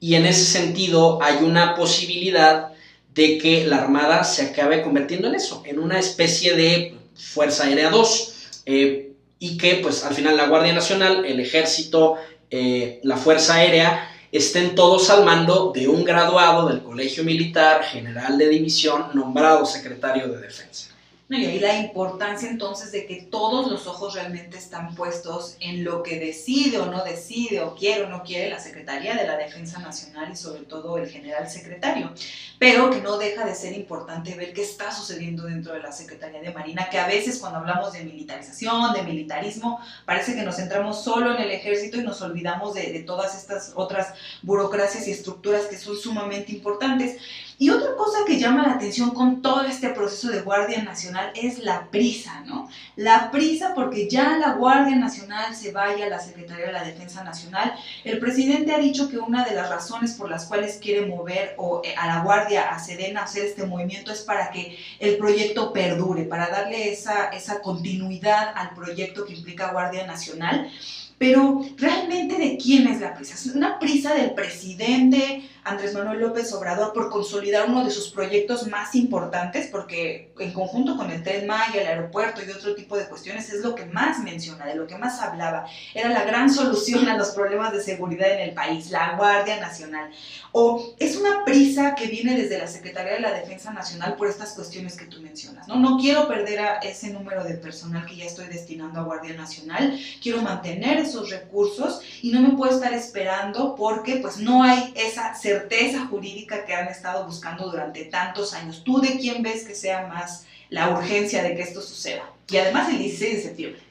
Y 0.00 0.16
en 0.16 0.26
ese 0.26 0.44
sentido 0.44 1.22
hay 1.22 1.36
una 1.44 1.76
posibilidad 1.76 2.71
de 3.14 3.38
que 3.38 3.66
la 3.66 3.78
Armada 3.78 4.24
se 4.24 4.42
acabe 4.42 4.82
convirtiendo 4.82 5.28
en 5.28 5.34
eso, 5.34 5.62
en 5.66 5.78
una 5.78 5.98
especie 5.98 6.54
de 6.54 6.94
Fuerza 7.14 7.64
Aérea 7.64 7.90
2, 7.90 8.34
eh, 8.66 9.12
y 9.38 9.56
que 9.56 9.76
pues 9.76 10.04
al 10.04 10.14
final 10.14 10.36
la 10.36 10.46
Guardia 10.46 10.72
Nacional, 10.72 11.24
el 11.24 11.40
Ejército, 11.40 12.16
eh, 12.50 13.00
la 13.02 13.16
Fuerza 13.16 13.54
Aérea, 13.54 14.08
estén 14.30 14.74
todos 14.74 15.10
al 15.10 15.24
mando 15.24 15.72
de 15.74 15.88
un 15.88 16.04
graduado 16.04 16.68
del 16.68 16.82
Colegio 16.82 17.24
Militar, 17.24 17.82
general 17.84 18.38
de 18.38 18.48
división, 18.48 19.06
nombrado 19.14 19.66
secretario 19.66 20.28
de 20.28 20.40
Defensa 20.40 20.91
y 21.38 21.46
ahí 21.46 21.58
la 21.58 21.78
importancia 21.78 22.48
entonces 22.48 22.92
de 22.92 23.06
que 23.06 23.22
todos 23.22 23.70
los 23.70 23.86
ojos 23.86 24.14
realmente 24.14 24.58
están 24.58 24.94
puestos 24.94 25.56
en 25.60 25.84
lo 25.84 26.02
que 26.02 26.18
decide 26.18 26.78
o 26.78 26.86
no 26.86 27.04
decide 27.04 27.60
o 27.60 27.74
quiere 27.74 28.04
o 28.04 28.08
no 28.08 28.22
quiere 28.22 28.50
la 28.50 28.58
Secretaría 28.58 29.14
de 29.14 29.26
la 29.26 29.36
Defensa 29.36 29.78
Nacional 29.78 30.30
y 30.32 30.36
sobre 30.36 30.62
todo 30.62 30.98
el 30.98 31.08
general 31.08 31.48
secretario, 31.48 32.12
pero 32.58 32.90
que 32.90 33.00
no 33.00 33.18
deja 33.18 33.44
de 33.44 33.54
ser 33.54 33.72
importante 33.72 34.34
ver 34.34 34.52
qué 34.52 34.62
está 34.62 34.92
sucediendo 34.92 35.44
dentro 35.44 35.74
de 35.74 35.80
la 35.80 35.92
Secretaría 35.92 36.40
de 36.40 36.52
Marina, 36.52 36.88
que 36.90 36.98
a 36.98 37.06
veces 37.06 37.38
cuando 37.38 37.58
hablamos 37.60 37.92
de 37.92 38.04
militarización, 38.04 38.92
de 38.92 39.02
militarismo, 39.02 39.80
parece 40.04 40.34
que 40.34 40.42
nos 40.42 40.56
centramos 40.56 41.02
solo 41.02 41.34
en 41.34 41.42
el 41.42 41.50
ejército 41.50 41.98
y 41.98 42.02
nos 42.02 42.20
olvidamos 42.22 42.74
de, 42.74 42.92
de 42.92 43.00
todas 43.00 43.36
estas 43.36 43.72
otras 43.74 44.14
burocracias 44.42 45.08
y 45.08 45.12
estructuras 45.12 45.66
que 45.66 45.78
son 45.78 45.96
sumamente 45.96 46.52
importantes. 46.52 47.18
Y 47.62 47.70
otra 47.70 47.94
cosa 47.94 48.24
que 48.26 48.40
llama 48.40 48.66
la 48.66 48.72
atención 48.72 49.10
con 49.10 49.40
todo 49.40 49.62
este 49.62 49.90
proceso 49.90 50.32
de 50.32 50.40
Guardia 50.40 50.82
Nacional 50.82 51.30
es 51.36 51.60
la 51.60 51.88
prisa, 51.92 52.42
¿no? 52.44 52.68
La 52.96 53.30
prisa 53.30 53.72
porque 53.72 54.08
ya 54.08 54.36
la 54.36 54.54
Guardia 54.54 54.96
Nacional 54.96 55.54
se 55.54 55.70
vaya 55.70 56.06
a 56.06 56.08
la 56.08 56.18
Secretaría 56.18 56.66
de 56.66 56.72
la 56.72 56.82
Defensa 56.82 57.22
Nacional. 57.22 57.72
El 58.02 58.18
presidente 58.18 58.74
ha 58.74 58.78
dicho 58.78 59.08
que 59.08 59.18
una 59.18 59.44
de 59.44 59.54
las 59.54 59.70
razones 59.70 60.14
por 60.14 60.28
las 60.28 60.46
cuales 60.46 60.80
quiere 60.82 61.06
mover 61.06 61.54
eh, 61.84 61.94
a 61.96 62.08
la 62.08 62.24
Guardia 62.24 62.68
a 62.68 62.80
Sedena 62.80 63.22
hacer 63.22 63.44
este 63.44 63.64
movimiento 63.64 64.10
es 64.10 64.22
para 64.22 64.50
que 64.50 64.76
el 64.98 65.16
proyecto 65.16 65.72
perdure, 65.72 66.24
para 66.24 66.48
darle 66.48 66.92
esa, 66.92 67.28
esa 67.28 67.60
continuidad 67.60 68.54
al 68.56 68.74
proyecto 68.74 69.24
que 69.24 69.34
implica 69.34 69.70
Guardia 69.70 70.04
Nacional. 70.04 70.68
Pero 71.16 71.64
realmente 71.76 72.36
de 72.36 72.56
quién 72.56 72.88
es 72.88 73.00
la 73.00 73.14
prisa? 73.14 73.36
¿Es 73.36 73.46
una 73.46 73.78
prisa 73.78 74.12
del 74.14 74.32
presidente 74.32 75.48
Andrés 75.64 75.94
Manuel 75.94 76.20
López 76.20 76.52
Obrador 76.52 76.92
por 76.92 77.10
consolidar 77.10 77.68
uno 77.68 77.84
de 77.84 77.90
sus 77.90 78.10
proyectos 78.10 78.66
más 78.66 78.94
importantes? 78.94 79.68
Porque 79.68 80.32
en 80.38 80.52
conjunto 80.52 80.96
con 80.96 81.10
el 81.10 81.22
Tren 81.22 81.46
Maya, 81.46 81.80
el 81.80 81.86
aeropuerto 81.86 82.40
y 82.44 82.50
otro 82.50 82.74
tipo 82.74 82.96
de 82.96 83.08
cuestiones 83.08 83.52
es 83.52 83.62
lo 83.62 83.74
que 83.74 83.86
más 83.86 84.18
menciona, 84.20 84.66
de 84.66 84.74
lo 84.74 84.86
que 84.86 84.98
más 84.98 85.20
hablaba. 85.20 85.66
Era 85.94 86.08
la 86.08 86.24
gran 86.24 86.50
solución 86.54 87.08
a 87.08 87.16
los 87.16 87.30
problemas 87.30 87.72
de 87.72 87.82
seguridad 87.82 88.32
en 88.32 88.40
el 88.40 88.54
país, 88.54 88.90
la 88.90 89.16
Guardia 89.16 89.60
Nacional. 89.60 90.10
O 90.52 90.94
es 90.98 91.16
una 91.16 91.44
prisa 91.44 91.94
que 91.94 92.08
viene 92.08 92.36
desde 92.36 92.58
la 92.58 92.66
Secretaría 92.66 93.14
de 93.14 93.20
la 93.20 93.32
Defensa 93.32 93.72
Nacional 93.72 94.16
por 94.16 94.28
estas 94.28 94.52
cuestiones 94.52 94.96
que 94.96 95.06
tú 95.06 95.20
mencionas. 95.22 95.68
No, 95.68 95.76
no 95.76 95.98
quiero 95.98 96.28
perder 96.28 96.60
a 96.60 96.78
ese 96.78 97.10
número 97.10 97.44
de 97.44 97.54
personal 97.54 98.04
que 98.06 98.16
ya 98.16 98.24
estoy 98.24 98.46
destinando 98.46 99.00
a 99.00 99.04
Guardia 99.04 99.34
Nacional, 99.34 99.98
quiero 100.22 100.42
mantener 100.42 100.98
esos 100.98 101.30
recursos 101.30 102.00
y 102.20 102.30
no 102.32 102.40
me 102.40 102.56
puedo 102.56 102.74
estar 102.74 102.92
esperando 102.92 103.74
porque 103.74 104.16
pues 104.16 104.38
no 104.38 104.62
hay 104.62 104.92
esa 104.96 105.34
certeza 105.52 106.06
jurídica 106.06 106.64
que 106.64 106.74
han 106.74 106.88
estado 106.88 107.26
buscando 107.26 107.70
durante 107.70 108.04
tantos 108.04 108.54
años. 108.54 108.82
¿Tú 108.84 109.00
de 109.00 109.18
quién 109.18 109.42
ves 109.42 109.64
que 109.64 109.74
sea 109.74 110.06
más 110.06 110.46
la 110.70 110.90
urgencia 110.90 111.42
de 111.42 111.54
que 111.54 111.62
esto 111.62 111.80
suceda? 111.80 112.30
Y 112.48 112.56
además 112.56 112.88
el 112.90 112.98
16 112.98 113.36
de 113.36 113.42
septiembre. 113.42 113.82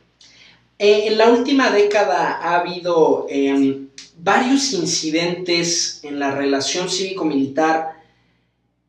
Eh, 0.80 1.08
en 1.08 1.17
la 1.17 1.30
última 1.30 1.69
década 1.69 2.39
ha 2.41 2.60
habido 2.60 3.28
em, 3.30 3.89
varios 4.17 4.74
incidentes 4.74 6.00
en 6.04 6.19
la 6.19 6.32
relación 6.32 6.89
cívico-militar 6.89 8.02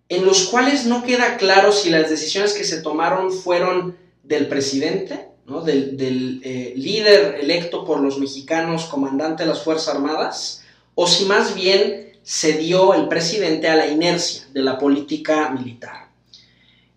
en 0.08 0.26
los 0.26 0.48
cuales 0.48 0.84
no 0.84 1.02
queda 1.04 1.38
claro 1.38 1.72
si 1.72 1.88
las 1.88 2.10
decisiones 2.10 2.52
que 2.52 2.64
se 2.64 2.82
tomaron 2.82 3.32
fueron 3.32 3.96
del 4.22 4.46
presidente, 4.46 5.28
del, 5.64 6.40
eh, 6.44 6.74
líder 6.76 7.38
electo 7.40 7.84
por 7.84 8.00
los 8.00 8.18
mexicanos, 8.18 8.84
comandante 8.84 9.42
de 9.42 9.48
las 9.48 9.62
Fuerzas 9.62 9.94
Armadas, 9.94 10.64
o 10.94 11.06
si 11.06 11.24
más 11.24 11.54
bien 11.54 12.11
se 12.22 12.54
dio 12.54 12.94
el 12.94 13.08
presidente 13.08 13.68
a 13.68 13.76
la 13.76 13.86
inercia 13.86 14.46
de 14.52 14.62
la 14.62 14.78
política 14.78 15.50
militar. 15.50 16.08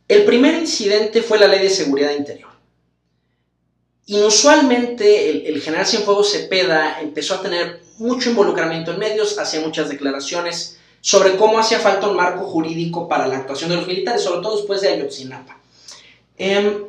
El 0.07 0.25
primer 0.25 0.59
incidente 0.59 1.21
fue 1.21 1.39
la 1.39 1.47
Ley 1.47 1.61
de 1.61 1.69
Seguridad 1.69 2.15
Interior. 2.15 2.51
Inusualmente 4.07 5.29
el, 5.29 5.47
el 5.47 5.61
general 5.61 5.87
Cienfuegos 5.87 6.31
Cepeda 6.31 7.01
empezó 7.01 7.35
a 7.35 7.41
tener 7.41 7.81
mucho 7.97 8.29
involucramiento 8.29 8.91
en 8.91 8.99
medios, 8.99 9.39
hacía 9.39 9.61
muchas 9.61 9.89
declaraciones, 9.89 10.77
sobre 11.01 11.37
cómo 11.37 11.59
hacía 11.59 11.79
falta 11.79 12.07
un 12.07 12.15
marco 12.15 12.45
jurídico 12.45 13.07
para 13.07 13.27
la 13.27 13.37
actuación 13.37 13.69
de 13.69 13.77
los 13.77 13.87
militares, 13.87 14.23
sobre 14.23 14.41
todo 14.41 14.57
después 14.57 14.81
de 14.81 14.89
Ayotzinapa. 14.89 15.59
Em, 16.37 16.85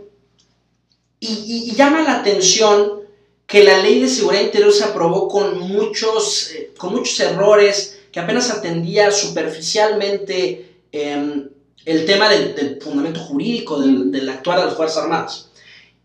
y, 1.21 1.75
llama 1.75 2.03
la 2.03 2.21
atención 2.21 3.03
que 3.47 3.63
la 3.63 3.79
ley 3.79 4.01
de 4.01 4.09
seguridad 4.09 4.43
interior 4.43 4.73
se 4.73 4.85
aprobó 4.85 5.29
con 5.29 5.59
muchos, 5.59 6.51
eh, 6.51 6.73
con 6.77 6.95
muchos 6.95 7.19
errores, 7.21 7.96
que 8.17 8.21
apenas 8.21 8.49
atendía 8.51 9.11
superficialmente 9.11 10.79
em, 10.91 11.51
el 11.85 12.07
tema 12.07 12.31
del, 12.31 12.81
fundamento 12.81 13.21
jurídico 13.21 13.79
del, 13.79 14.11
del, 14.11 14.27
actuar 14.31 14.59
de 14.59 14.65
las 14.65 14.75
Fuerzas 14.75 15.03
Armadas. 15.03 15.51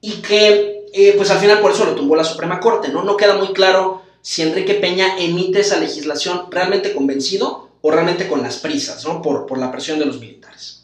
Y 0.02 0.16
que, 0.16 0.88
eh, 0.92 1.14
pues 1.16 1.32
al 1.32 1.40
final 1.40 1.62
por 1.62 1.72
eso 1.72 1.86
lo 1.86 1.96
tumbó 1.96 2.18
la 2.18 2.26
Suprema 2.26 2.60
Corte, 2.60 2.90
¿no? 2.90 3.06
No 3.06 3.16
queda 3.16 3.38
muy 3.38 3.54
claro 3.54 4.02
si 4.22 4.42
Enrique 4.42 4.74
Peña 4.74 5.20
emite 5.20 5.62
esa 5.62 5.80
legislación 5.80 6.48
realmente 6.52 6.94
convencido 6.94 7.70
o 7.80 7.92
realmente 7.92 8.28
con 8.28 8.42
las 8.42 8.58
prisas, 8.58 9.06
¿no? 9.06 9.22
por, 9.22 9.46
por 9.46 9.58
la 9.58 9.72
presión 9.72 9.98
de 9.98 10.06
los 10.08 10.20
militares. 10.20 10.84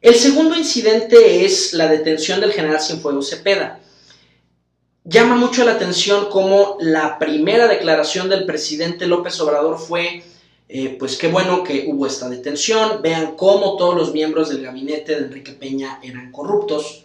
El 0.00 0.14
segundo 0.14 0.54
incidente 0.54 1.44
es 1.44 1.72
la 1.72 1.88
detención 1.88 2.40
del 2.40 2.52
general 2.52 2.80
Cienfuegos 2.80 3.28
Cepeda. 3.28 3.80
Llama 5.02 5.34
mucho 5.34 5.64
la 5.64 5.72
atención 5.72 6.28
cómo 6.30 6.76
la 6.78 7.18
primera 7.18 7.66
declaración 7.66 8.28
del 8.28 8.46
presidente 8.46 9.08
López 9.08 9.40
Obrador 9.40 9.80
fue, 9.80 10.22
eh, 10.68 10.96
pues 10.98 11.16
qué 11.16 11.28
bueno 11.28 11.62
que 11.62 11.86
hubo 11.88 12.06
esta 12.06 12.28
detención, 12.28 13.02
vean 13.02 13.36
cómo 13.36 13.76
todos 13.76 13.94
los 13.94 14.12
miembros 14.12 14.48
del 14.48 14.62
gabinete 14.62 15.16
de 15.16 15.26
Enrique 15.26 15.52
Peña 15.52 16.00
eran 16.02 16.32
corruptos, 16.32 17.04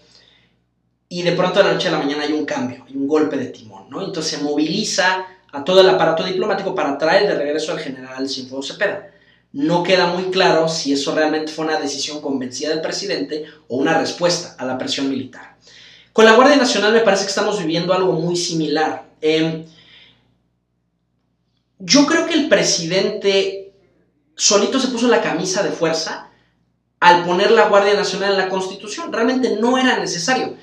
y 1.10 1.24
de 1.24 1.32
pronto 1.32 1.60
de 1.60 1.66
la 1.66 1.74
noche 1.74 1.88
a 1.88 1.92
la 1.92 1.98
mañana 1.98 2.24
hay 2.24 2.34
un 2.34 2.46
cambio, 2.46 2.86
hay 2.88 2.96
un 2.96 3.08
golpe 3.08 3.36
de 3.36 3.48
timón, 3.48 3.90
¿no? 3.90 4.06
Entonces 4.06 4.38
se 4.38 4.44
moviliza 4.44 5.26
a 5.52 5.64
todo 5.64 5.82
el 5.82 5.90
aparato 5.90 6.24
diplomático 6.24 6.76
para 6.76 6.98
traer 7.00 7.28
de 7.28 7.36
regreso 7.36 7.72
al 7.72 7.80
general 7.80 8.30
Cienfuegos 8.30 8.68
Cepeda. 8.68 9.10
No 9.52 9.82
queda 9.82 10.14
muy 10.14 10.26
claro 10.26 10.70
si 10.70 10.94
eso 10.94 11.16
realmente 11.16 11.52
fue 11.52 11.66
una 11.66 11.80
decisión 11.80 12.22
convencida 12.22 12.70
del 12.70 12.82
presidente 12.82 13.46
o 13.68 13.78
una 13.78 13.98
respuesta 13.98 14.56
a 14.60 14.66
la 14.66 14.78
presión 14.78 15.10
militar. 15.10 15.56
Con 16.14 16.26
la 16.26 16.36
Guardia 16.36 16.58
Nacional 16.58 16.94
me 16.94 17.00
parece 17.00 17.24
que 17.24 17.30
estamos 17.30 17.58
viviendo 17.58 17.92
algo 17.94 18.14
muy 18.14 18.36
similar. 18.36 19.06
Em, 19.22 19.66
yo 21.80 22.06
creo 22.06 22.28
que 22.28 22.34
el 22.34 22.50
presidente 22.50 23.74
solito 24.36 24.80
se 24.80 24.90
puso 24.90 25.08
la 25.08 25.22
camisa 25.22 25.64
de 25.64 25.72
fuerza 25.72 26.30
al 27.00 27.24
poner 27.26 27.52
la 27.52 27.70
Guardia 27.70 27.94
Nacional 27.94 28.32
en 28.34 28.38
la 28.38 28.50
Constitución. 28.50 29.12
Realmente 29.12 29.58
no 29.60 29.78
era 29.78 29.98
necesario 29.98 30.58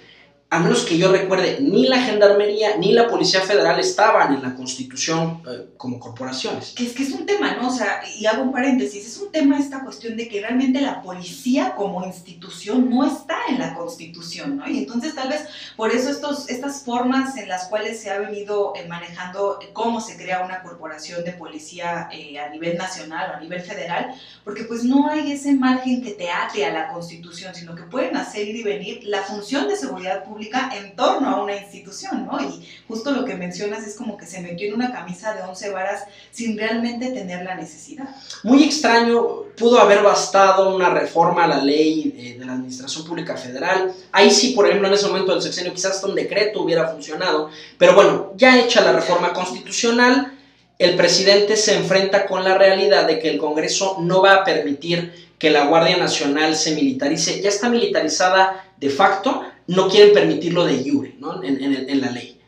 a 0.48 0.60
menos 0.60 0.84
que 0.84 0.96
yo 0.96 1.10
recuerde, 1.10 1.58
ni 1.60 1.88
la 1.88 2.00
Gendarmería 2.00 2.76
ni 2.76 2.92
la 2.92 3.08
Policía 3.08 3.40
Federal 3.40 3.80
estaban 3.80 4.32
en 4.32 4.42
la 4.42 4.54
Constitución 4.54 5.42
eh, 5.44 5.70
como 5.76 5.98
corporaciones. 5.98 6.72
Que 6.76 6.86
es 6.86 6.92
que 6.92 7.02
es 7.02 7.10
un 7.10 7.26
tema, 7.26 7.56
¿no? 7.56 7.68
O 7.68 7.72
sea, 7.72 8.02
y 8.16 8.26
hago 8.26 8.44
un 8.44 8.52
paréntesis, 8.52 9.04
es 9.04 9.18
un 9.18 9.32
tema 9.32 9.58
esta 9.58 9.82
cuestión 9.82 10.16
de 10.16 10.28
que 10.28 10.40
realmente 10.40 10.80
la 10.80 11.02
policía 11.02 11.74
como 11.74 12.04
institución 12.06 12.88
no 12.88 13.04
está 13.04 13.38
en 13.48 13.58
la 13.58 13.74
Constitución, 13.74 14.58
¿no? 14.58 14.68
Y 14.68 14.78
entonces 14.78 15.16
tal 15.16 15.30
vez 15.30 15.44
por 15.74 15.90
eso 15.90 16.10
estos, 16.10 16.48
estas 16.48 16.84
formas 16.84 17.36
en 17.36 17.48
las 17.48 17.66
cuales 17.66 18.00
se 18.00 18.10
ha 18.10 18.20
venido 18.20 18.72
eh, 18.76 18.86
manejando 18.86 19.58
cómo 19.72 20.00
se 20.00 20.16
crea 20.16 20.44
una 20.44 20.62
corporación 20.62 21.24
de 21.24 21.32
policía 21.32 22.08
eh, 22.12 22.38
a 22.38 22.50
nivel 22.50 22.78
nacional 22.78 23.32
o 23.32 23.34
a 23.34 23.40
nivel 23.40 23.62
federal, 23.62 24.14
porque 24.44 24.62
pues 24.62 24.84
no 24.84 25.10
hay 25.10 25.32
ese 25.32 25.54
margen 25.54 26.04
que 26.04 26.12
te 26.12 26.30
ate 26.30 26.64
a 26.64 26.72
la 26.72 26.92
Constitución, 26.92 27.52
sino 27.52 27.74
que 27.74 27.82
pueden 27.82 28.16
hacer 28.16 28.46
ir 28.46 28.56
y 28.56 28.62
venir 28.62 29.00
la 29.02 29.22
función 29.22 29.66
de 29.66 29.74
seguridad 29.74 30.22
pública 30.22 30.35
en 30.40 30.96
torno 30.96 31.28
a 31.28 31.42
una 31.42 31.56
institución, 31.56 32.26
¿no? 32.26 32.40
Y 32.40 32.66
justo 32.88 33.10
lo 33.10 33.24
que 33.24 33.34
mencionas 33.34 33.86
es 33.86 33.96
como 33.96 34.16
que 34.16 34.26
se 34.26 34.40
metió 34.40 34.68
en 34.68 34.74
una 34.74 34.92
camisa 34.92 35.34
de 35.34 35.42
once 35.42 35.70
varas 35.70 36.04
sin 36.30 36.56
realmente 36.58 37.10
tener 37.10 37.44
la 37.44 37.54
necesidad. 37.54 38.08
Muy 38.42 38.64
extraño, 38.64 39.44
pudo 39.56 39.80
haber 39.80 40.02
bastado 40.02 40.74
una 40.74 40.90
reforma 40.90 41.44
a 41.44 41.48
la 41.48 41.62
ley 41.62 42.14
eh, 42.16 42.38
de 42.38 42.44
la 42.44 42.52
Administración 42.52 43.04
Pública 43.04 43.36
Federal. 43.36 43.92
Ahí 44.12 44.30
sí, 44.30 44.52
por 44.52 44.66
ejemplo, 44.66 44.88
en 44.88 44.94
ese 44.94 45.06
momento 45.06 45.32
del 45.32 45.42
sexenio 45.42 45.72
quizás 45.72 45.92
hasta 45.92 46.06
un 46.06 46.14
decreto 46.14 46.62
hubiera 46.62 46.88
funcionado, 46.88 47.50
pero 47.78 47.94
bueno, 47.94 48.32
ya 48.36 48.58
hecha 48.58 48.82
la 48.82 48.92
reforma 48.92 49.32
constitucional, 49.32 50.32
el 50.78 50.94
presidente 50.94 51.56
se 51.56 51.74
enfrenta 51.74 52.26
con 52.26 52.44
la 52.44 52.58
realidad 52.58 53.06
de 53.06 53.18
que 53.18 53.30
el 53.30 53.38
Congreso 53.38 53.96
no 54.00 54.20
va 54.20 54.34
a 54.34 54.44
permitir 54.44 55.26
que 55.38 55.50
la 55.50 55.66
Guardia 55.66 55.96
Nacional 55.96 56.54
se 56.54 56.74
militarice. 56.74 57.40
Ya 57.40 57.48
está 57.48 57.68
militarizada 57.68 58.66
de 58.76 58.90
facto, 58.90 59.42
no 59.68 59.88
quieren 59.88 60.12
permitirlo 60.12 60.64
de 60.64 60.88
jure 60.88 61.16
¿no? 61.18 61.42
en, 61.42 62.00
la 62.00 62.10
ley. 62.10 62.40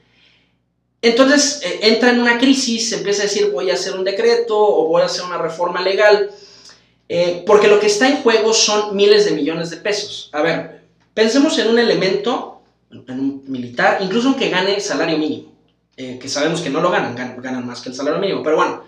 Entonces 1.01 1.61
eh, 1.65 1.81
entra 1.83 2.11
en 2.11 2.21
una 2.21 2.39
crisis, 2.39 2.93
empieza 2.93 3.23
a 3.23 3.27
decir 3.27 3.51
voy 3.51 3.71
a 3.71 3.75
hacer 3.75 3.95
un 3.95 4.05
decreto 4.05 4.59
o 4.59 4.87
voy 4.87 5.03
a 5.03 5.07
hacer 5.07 5.25
una 5.25 5.39
reforma 5.39 5.81
legal, 5.83 6.31
eh, 7.09 7.43
porque 7.47 7.69
lo 7.69 7.81
que 7.81 7.87
está 7.87 8.09
en 8.09 8.23
juego 8.23 8.53
son 8.53 8.95
miles 8.97 9.25
de 9.25 9.33
millones 9.33 9.71
de 9.71 9.79
pesos. 9.79 10.31
A 10.33 10.43
ver, 10.43 10.83
pensemos 11.15 11.59
en 11.59 11.69
un 11.69 11.79
elemento, 11.79 12.63
en 12.91 13.21
un 13.21 13.45
militar, 13.47 13.99
incluso 14.01 14.29
aunque 14.29 14.51
gane 14.51 14.81
salario 14.81 15.19
mínimo, 15.19 15.53
eh, 15.97 16.19
que 16.21 16.29
sabemos 16.29 16.61
que 16.61 16.71
no 16.71 16.81
lo 16.81 16.91
ganan, 16.91 17.15
ganan, 17.15 17.41
ganan 17.41 17.67
más 17.67 17.81
que 17.81 17.89
el 17.89 17.95
salario 17.95 18.21
mínimo, 18.21 18.43
pero 18.43 18.57
bueno, 18.57 18.83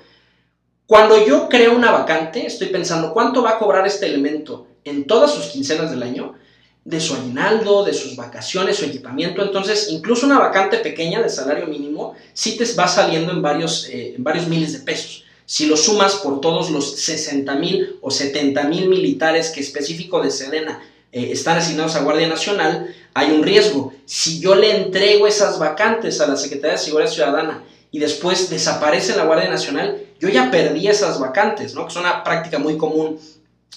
cuando 0.86 1.24
yo 1.24 1.48
creo 1.48 1.76
una 1.76 1.92
vacante, 1.92 2.44
estoy 2.44 2.68
pensando 2.68 3.12
cuánto 3.12 3.42
va 3.44 3.50
a 3.50 3.58
cobrar 3.58 3.86
este 3.86 4.06
elemento 4.06 4.66
en 4.82 5.06
todas 5.06 5.32
sus 5.32 5.46
quincenas 5.46 5.90
del 5.92 6.02
año 6.02 6.34
de 6.84 7.00
su 7.00 7.14
aguinaldo, 7.14 7.84
de 7.84 7.92
sus 7.92 8.16
vacaciones, 8.16 8.76
su 8.76 8.86
equipamiento. 8.86 9.42
Entonces, 9.42 9.88
incluso 9.90 10.26
una 10.26 10.38
vacante 10.38 10.78
pequeña 10.78 11.22
de 11.22 11.28
salario 11.28 11.66
mínimo 11.66 12.14
sí 12.32 12.56
te 12.56 12.64
va 12.74 12.88
saliendo 12.88 13.32
en 13.32 13.42
varios, 13.42 13.88
eh, 13.88 14.14
en 14.16 14.24
varios 14.24 14.48
miles 14.48 14.72
de 14.72 14.80
pesos. 14.80 15.24
Si 15.44 15.66
lo 15.66 15.76
sumas 15.76 16.14
por 16.16 16.40
todos 16.40 16.70
los 16.70 16.96
60 17.00 17.54
mil 17.56 17.96
o 18.00 18.10
70 18.10 18.64
mil 18.64 18.88
militares 18.88 19.50
que 19.50 19.60
específico 19.60 20.22
de 20.22 20.30
Sedena 20.30 20.80
eh, 21.12 21.30
están 21.32 21.58
asignados 21.58 21.96
a 21.96 22.02
Guardia 22.02 22.28
Nacional, 22.28 22.94
hay 23.14 23.32
un 23.32 23.42
riesgo. 23.42 23.92
Si 24.06 24.40
yo 24.40 24.54
le 24.54 24.76
entrego 24.76 25.26
esas 25.26 25.58
vacantes 25.58 26.20
a 26.20 26.28
la 26.28 26.36
Secretaría 26.36 26.76
de 26.76 26.82
Seguridad 26.82 27.10
Ciudadana 27.10 27.64
y 27.90 27.98
después 27.98 28.48
desaparece 28.48 29.16
la 29.16 29.24
Guardia 29.24 29.50
Nacional, 29.50 30.00
yo 30.20 30.28
ya 30.28 30.50
perdí 30.50 30.86
esas 30.86 31.18
vacantes, 31.18 31.74
¿no? 31.74 31.84
que 31.84 31.90
es 31.90 31.96
una 31.96 32.22
práctica 32.22 32.58
muy 32.58 32.76
común 32.76 33.18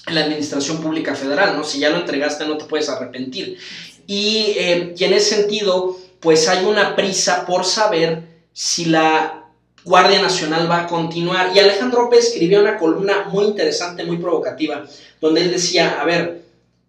en 0.08 0.16
la 0.16 0.22
Administración 0.22 0.82
Pública 0.82 1.16
Federal, 1.16 1.56
¿no? 1.56 1.64
Si 1.64 1.80
ya 1.80 1.90
lo 1.90 1.98
entregaste 1.98 2.46
no 2.46 2.58
te 2.58 2.66
puedes 2.66 2.90
arrepentir. 2.90 3.58
Y, 4.06 4.54
eh, 4.58 4.94
y 4.98 5.04
en 5.04 5.14
ese 5.14 5.36
sentido, 5.36 5.98
pues 6.20 6.48
hay 6.50 6.66
una 6.66 6.96
prisa 6.96 7.46
por 7.46 7.66
saber 7.66 8.24
si 8.54 8.86
la 8.86 9.44
Guardia 9.84 10.22
Nacional 10.22 10.70
va 10.70 10.84
a 10.84 10.88
continuar. 10.88 11.52
Y 11.54 11.60
Alejandro 11.60 12.04
López 12.04 12.28
escribió 12.28 12.62
una 12.62 12.78
columna 12.78 13.26
muy 13.30 13.46
interesante, 13.46 14.06
muy 14.06 14.18
provocativa, 14.18 14.86
donde 15.20 15.42
él 15.42 15.52
decía, 15.52 16.00
a 16.00 16.06
ver, 16.06 16.44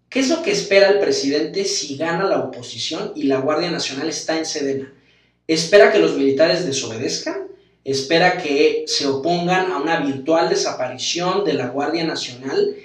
¿qué 0.08 0.20
es 0.20 0.28
lo 0.28 0.42
que 0.42 0.52
espera 0.52 0.90
el 0.90 1.00
presidente 1.00 1.64
si 1.64 1.96
gana 1.96 2.24
la 2.24 2.38
oposición 2.38 3.12
y 3.16 3.24
la 3.24 3.40
Guardia 3.40 3.70
Nacional 3.70 4.08
está 4.08 4.38
en 4.38 4.46
Sedena? 4.46 4.92
¿Espera 5.46 5.92
que 5.92 5.98
los 5.98 6.16
militares 6.16 6.64
desobedezcan? 6.64 7.48
¿Espera 7.84 8.38
que 8.38 8.84
se 8.86 9.06
opongan 9.06 9.70
a 9.72 9.78
una 9.78 10.00
virtual 10.00 10.48
desaparición 10.48 11.44
de 11.44 11.54
la 11.54 11.68
Guardia 11.68 12.04
Nacional? 12.04 12.76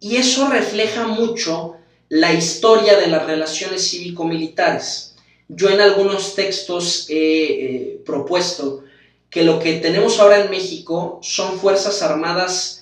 Y 0.00 0.16
eso 0.16 0.48
refleja 0.48 1.06
mucho 1.06 1.76
la 2.08 2.32
historia 2.32 2.98
de 2.98 3.06
las 3.06 3.26
relaciones 3.26 3.88
cívico-militares. 3.88 5.14
Yo 5.48 5.68
en 5.68 5.80
algunos 5.80 6.34
textos 6.34 7.06
he 7.08 7.14
eh, 7.16 8.02
propuesto 8.04 8.84
que 9.28 9.44
lo 9.44 9.58
que 9.58 9.74
tenemos 9.74 10.18
ahora 10.18 10.40
en 10.40 10.50
México 10.50 11.20
son 11.22 11.58
fuerzas 11.60 12.02
armadas 12.02 12.80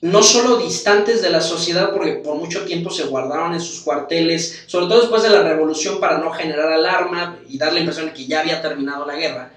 no 0.00 0.22
solo 0.22 0.58
distantes 0.58 1.22
de 1.22 1.30
la 1.30 1.40
sociedad, 1.40 1.92
porque 1.92 2.12
por 2.12 2.36
mucho 2.36 2.64
tiempo 2.64 2.90
se 2.90 3.04
guardaron 3.04 3.54
en 3.54 3.60
sus 3.60 3.80
cuarteles, 3.80 4.64
sobre 4.66 4.86
todo 4.86 5.00
después 5.00 5.22
de 5.22 5.30
la 5.30 5.42
revolución 5.42 5.98
para 6.00 6.18
no 6.18 6.30
generar 6.32 6.70
alarma 6.70 7.38
y 7.48 7.58
dar 7.58 7.72
la 7.72 7.80
impresión 7.80 8.06
de 8.06 8.12
que 8.12 8.26
ya 8.26 8.40
había 8.40 8.60
terminado 8.60 9.06
la 9.06 9.16
guerra, 9.16 9.52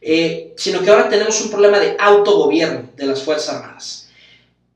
eh, 0.00 0.52
sino 0.56 0.82
que 0.82 0.90
ahora 0.90 1.08
tenemos 1.08 1.40
un 1.40 1.50
problema 1.50 1.78
de 1.78 1.96
autogobierno 1.98 2.90
de 2.96 3.06
las 3.06 3.22
Fuerzas 3.22 3.54
Armadas. 3.54 4.03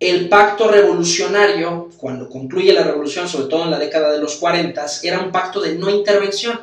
El 0.01 0.29
pacto 0.29 0.69
revolucionario, 0.69 1.91
cuando 1.97 2.29
concluye 2.29 2.73
la 2.73 2.85
revolución, 2.85 3.29
sobre 3.29 3.49
todo 3.49 3.65
en 3.65 3.73
la 3.73 3.81
década 3.81 4.13
de 4.13 4.21
los 4.21 4.37
40, 4.37 4.87
era 5.03 5.19
un 5.19 5.33
pacto 5.33 5.61
de 5.61 5.75
no 5.75 5.91
intervención. 5.91 6.61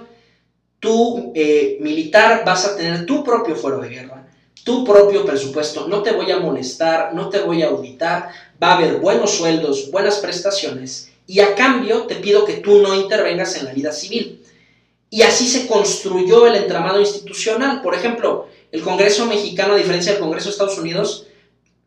Tú, 0.80 1.34
eh, 1.36 1.78
militar, 1.82 2.44
vas 2.46 2.66
a 2.66 2.78
tener 2.78 3.06
tu 3.06 3.26
propio 3.26 3.56
fuero 3.58 3.80
de 3.80 3.90
guerra, 3.90 4.26
tu 4.64 4.86
propio 4.86 5.26
presupuesto, 5.26 5.88
no 5.88 6.02
te 6.02 6.12
voy 6.12 6.32
a 6.32 6.40
molestar, 6.40 7.14
no 7.14 7.28
te 7.28 7.40
voy 7.40 7.62
a 7.62 7.68
auditar, 7.68 8.30
va 8.62 8.70
a 8.70 8.78
haber 8.78 8.98
buenos 9.00 9.32
sueldos, 9.32 9.92
buenas 9.92 10.18
prestaciones, 10.20 11.12
y 11.28 11.42
a 11.42 11.56
cambio 11.56 12.04
te 12.04 12.16
pido 12.16 12.46
que 12.46 12.58
tú 12.58 12.82
no 12.82 12.96
intervengas 12.96 13.58
en 13.58 13.66
la 13.66 13.74
vida 13.74 13.92
civil. 13.92 14.42
Y 15.10 15.24
así 15.24 15.48
se 15.48 15.68
construyó 15.68 16.48
el 16.48 16.56
entramado 16.56 17.00
institucional. 17.00 17.82
Por 17.82 17.96
ejemplo, 17.96 18.48
el 18.72 18.82
Congreso 18.82 19.26
mexicano, 19.26 19.74
a 19.74 19.78
diferencia 19.78 20.14
del 20.14 20.22
Congreso 20.22 20.46
de 20.46 20.52
Estados 20.52 20.78
Unidos, 20.78 21.25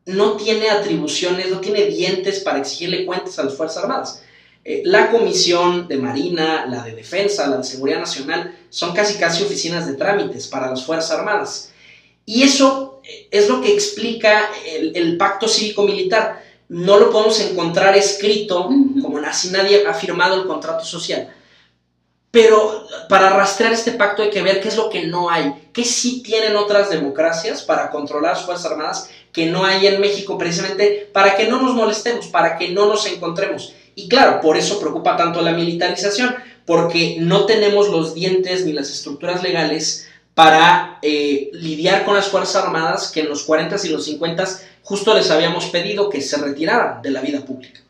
no 0.09 0.39
tiene 0.39 0.71
atribuciones, 0.71 1.51
no 1.51 1.61
tiene 1.61 1.85
dientes 1.85 2.41
para 2.41 2.59
exigirle 2.59 3.05
cuentas 3.05 3.39
a 3.39 3.45
las 3.45 3.55
Fuerzas 3.55 3.85
Armadas. 3.85 4.23
Eh, 4.65 4.81
la 4.87 5.11
Comisión 5.11 5.87
de 5.87 5.99
Marina, 5.99 6.65
la 6.67 6.83
de 6.83 6.95
Defensa, 6.95 7.47
la 7.47 7.59
de 7.59 7.65
Seguridad 7.65 8.01
Nacional, 8.01 8.57
son 8.71 8.95
casi 8.95 9.19
casi 9.19 9.43
oficinas 9.43 9.87
de 9.87 9.95
trámites 9.95 10.47
para 10.47 10.71
las 10.71 10.83
Fuerzas 10.83 11.11
Armadas. 11.11 11.73
Y 12.25 12.43
eso 12.43 13.03
eh, 13.05 13.29
es 13.31 13.51
lo 13.51 13.61
que 13.61 13.71
explica 13.71 14.49
el, 14.67 14.97
el 14.97 15.19
pacto 15.19 15.47
cívico-militar. 15.47 16.43
No 16.71 16.99
lo 16.99 17.11
podemos 17.11 17.39
encontrar 17.41 17.95
escrito, 17.95 18.71
como 19.03 19.19
así 19.19 19.51
nadie 19.51 19.87
ha 19.87 19.93
firmado 19.93 20.37
el 20.37 20.47
contrato 20.47 20.87
social. 20.87 21.35
Pero 22.31 22.87
para 23.11 23.29
rastrear 23.31 23.75
este 23.75 23.93
pacto 23.93 24.23
hay 24.23 24.31
que 24.31 24.43
ver 24.43 24.63
qué 24.63 24.69
es 24.69 24.77
lo 24.77 24.89
que 24.89 25.07
no 25.07 25.29
hay, 25.29 25.71
qué 25.75 25.85
sí 25.85 26.23
tienen 26.23 26.57
otras 26.57 26.89
democracias 26.89 27.63
para 27.63 27.91
controlar 27.91 28.37
las 28.37 28.45
Fuerzas 28.47 28.73
Armadas 28.73 29.11
que 29.33 29.47
no 29.47 29.65
hay 29.65 29.87
en 29.87 30.01
México, 30.01 30.39
precisamente 30.39 31.09
para 31.13 31.37
que 31.37 31.49
no 31.49 31.61
nos 31.61 31.75
molestemos, 31.75 32.27
para 32.27 32.57
que 32.57 32.71
no 32.71 32.87
nos 32.87 33.07
encontremos. 33.07 33.75
Y 33.95 34.09
claro, 34.09 34.41
por 34.41 34.57
eso 34.57 34.81
preocupa 34.81 35.17
tanto 35.17 35.43
la 35.43 35.53
militarización, 35.53 36.35
porque 36.65 37.17
no 37.19 37.47
tenemos 37.47 37.89
los 37.89 38.15
dientes 38.15 38.65
ni 38.65 38.73
las 38.73 38.91
estructuras 38.91 39.43
legales 39.43 40.09
para 40.35 40.99
eh, 41.03 41.51
lidiar 41.53 42.05
con 42.05 42.15
las 42.15 42.29
Fuerzas 42.29 42.63
Armadas 42.63 43.11
que 43.11 43.21
en 43.21 43.29
los 43.29 43.43
40 43.43 43.77
y 43.85 43.89
los 43.89 44.05
50 44.05 44.47
justo 44.83 45.15
les 45.15 45.31
habíamos 45.31 45.67
pedido 45.67 46.09
que 46.09 46.21
se 46.21 46.37
retiraran 46.37 47.03
de 47.03 47.11
la 47.11 47.21
vida 47.21 47.45
pública. 47.45 47.81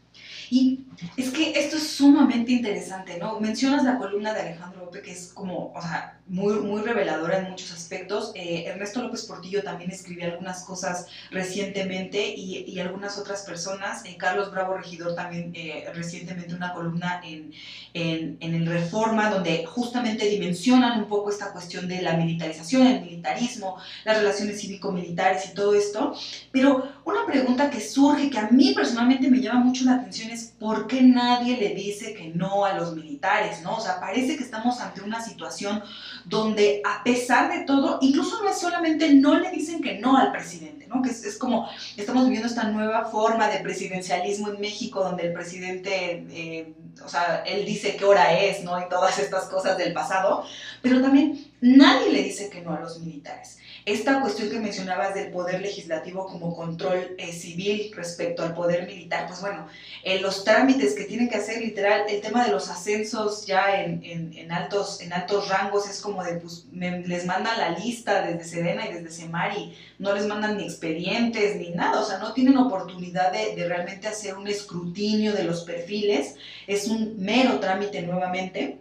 Es 1.17 1.31
que 1.31 1.59
esto 1.59 1.77
es 1.77 1.89
sumamente 1.89 2.53
interesante, 2.53 3.19
¿no? 3.19 3.39
Mencionas 3.41 3.85
la 3.85 3.99
columna 3.99 4.33
de 4.35 4.41
Alejandro 4.41 4.85
López, 4.85 5.03
que 5.03 5.13
es 5.13 5.29
como, 5.33 5.73
o 5.75 5.81
sea, 5.81 6.19
muy, 6.29 6.55
muy 6.55 6.83
reveladora 6.83 7.39
en 7.39 7.51
muchos 7.51 7.73
aspectos. 7.73 8.33
Eh, 8.35 8.65
Ernesto 8.67 9.03
López 9.03 9.25
Portillo 9.25 9.63
también 9.63 9.91
escribió 9.91 10.27
algunas 10.27 10.63
cosas 10.65 11.07
recientemente 11.31 12.35
y, 12.35 12.65
y 12.67 12.81
algunas 12.81 13.19
otras 13.19 13.43
personas. 13.43 14.05
Eh, 14.05 14.17
Carlos 14.19 14.51
Bravo 14.51 14.77
Regidor 14.77 15.15
también 15.15 15.53
eh, 15.55 15.87
recientemente 15.95 16.55
una 16.55 16.75
columna 16.75 17.21
en, 17.25 17.53
en, 17.95 18.37
en, 18.41 18.55
el 18.55 18.67
Reforma, 18.67 19.31
donde 19.31 19.65
justamente 19.65 20.27
dimensionan 20.27 21.01
un 21.01 21.09
poco 21.09 21.31
esta 21.31 21.53
cuestión 21.53 21.89
de 21.89 22.03
la 22.03 22.17
militarización, 22.17 22.87
el 22.87 23.01
militarismo, 23.01 23.79
las 24.05 24.19
relaciones 24.19 24.61
cívico-militares 24.61 25.49
y 25.51 25.55
todo 25.55 25.75
esto. 25.75 26.15
Pero 26.53 26.93
una 27.05 27.25
pregunta 27.27 27.71
que 27.71 27.81
surge, 27.81 28.29
que 28.29 28.39
a 28.39 28.51
mí 28.51 28.75
personalmente 28.75 29.31
me 29.31 29.41
llama 29.41 29.61
mucho 29.61 29.85
la 29.85 29.95
atención, 29.95 30.31
es 30.31 30.53
¿por 30.59 30.87
qué 30.89 31.03
nadie 31.03 31.57
le 31.57 31.75
dice 31.75 32.15
que 32.15 32.29
no 32.29 32.65
a 32.65 32.73
los 32.73 32.95
militares? 32.95 33.63
¿no? 33.63 33.77
O 33.77 33.81
sea, 33.81 34.01
parece 34.01 34.37
que 34.37 34.43
estamos 34.43 34.81
ante 34.81 35.03
una 35.03 35.23
situación 35.23 35.83
donde 36.25 36.83
a 36.85 37.05
pesar 37.05 37.53
de 37.53 37.65
todo, 37.65 37.99
incluso 38.01 38.43
no 38.43 38.53
solamente 38.53 39.13
no 39.15 39.39
le 39.39 39.51
dicen 39.51 39.81
que 39.81 39.99
no 39.99 40.17
al 40.17 40.33
presidente, 40.33 40.87
¿no? 40.89 41.03
Que 41.03 41.11
es, 41.11 41.25
es 41.25 41.39
como, 41.39 41.69
estamos 41.97 42.25
viviendo 42.25 42.49
esta 42.49 42.65
nueva 42.65 43.05
forma 43.05 43.49
de 43.49 43.61
presidencialismo 43.61 44.49
en 44.49 44.61
México, 44.61 45.05
donde 45.05 45.27
el 45.27 45.33
presidente, 45.33 46.27
eh, 46.31 46.73
o 47.05 47.09
sea, 47.09 47.45
él 47.47 47.65
dice 47.65 47.97
qué 47.97 48.05
hora 48.05 48.39
es, 48.39 48.65
¿no? 48.65 48.81
Y 48.81 48.89
todas 48.89 49.19
estas 49.19 49.45
cosas 49.45 49.79
del 49.79 49.93
pasado, 49.93 50.45
pero 50.83 51.01
también 51.01 51.53
nadie 51.61 52.11
le 52.11 52.23
dice 52.23 52.51
que 52.51 52.63
no 52.63 52.75
a 52.75 52.81
los 52.81 52.99
militares 53.01 53.59
esta 53.93 54.21
cuestión 54.21 54.51
que 54.51 54.61
mencionabas 54.61 55.15
del 55.15 55.31
poder 55.31 55.63
legislativo 55.63 56.27
como 56.27 56.55
control 56.55 57.15
eh, 57.17 57.33
civil 57.33 57.91
respecto 57.95 58.43
al 58.43 58.55
poder 58.55 58.87
militar, 58.87 59.27
pues 59.27 59.41
bueno, 59.41 59.67
en 60.05 60.23
los 60.23 60.45
trámites 60.45 60.95
que 60.95 61.05
tienen 61.05 61.29
que 61.29 61.37
hacer, 61.37 61.61
literal, 61.61 62.03
el 62.09 62.21
tema 62.21 62.45
de 62.45 62.53
los 62.53 62.69
ascensos 62.69 63.47
ya 63.47 63.83
en, 63.83 64.03
en, 64.05 64.53
altos, 64.53 65.01
en 65.01 65.13
altos 65.13 65.49
rangos 65.49 65.89
es 65.89 66.01
como 66.01 66.23
de, 66.23 66.35
pues 66.35 66.67
les 66.73 67.27
mandan 67.27 67.59
la 67.59 67.71
lista 67.79 68.23
desde 68.23 68.45
Sedena 68.45 68.89
y 68.89 68.93
desde 68.93 69.11
Semari, 69.11 69.75
no 69.99 70.13
les 70.15 70.27
mandan 70.27 70.57
ni 70.57 70.65
expedientes 70.65 71.57
ni 71.57 71.71
nada, 71.71 72.01
o 72.01 72.05
sea, 72.05 72.19
no 72.19 72.33
tienen 72.33 72.57
oportunidad 72.59 73.33
de, 73.33 73.57
de 73.57 73.69
realmente 73.69 74.09
hacer 74.09 74.37
un 74.37 74.49
escrutinio 74.49 75.33
de 75.33 75.45
los 75.45 75.65
perfiles, 75.65 76.37
es 76.67 76.89
un 76.89 77.17
mero 77.19 77.59
trámite 77.61 78.03
nuevamente 78.03 78.79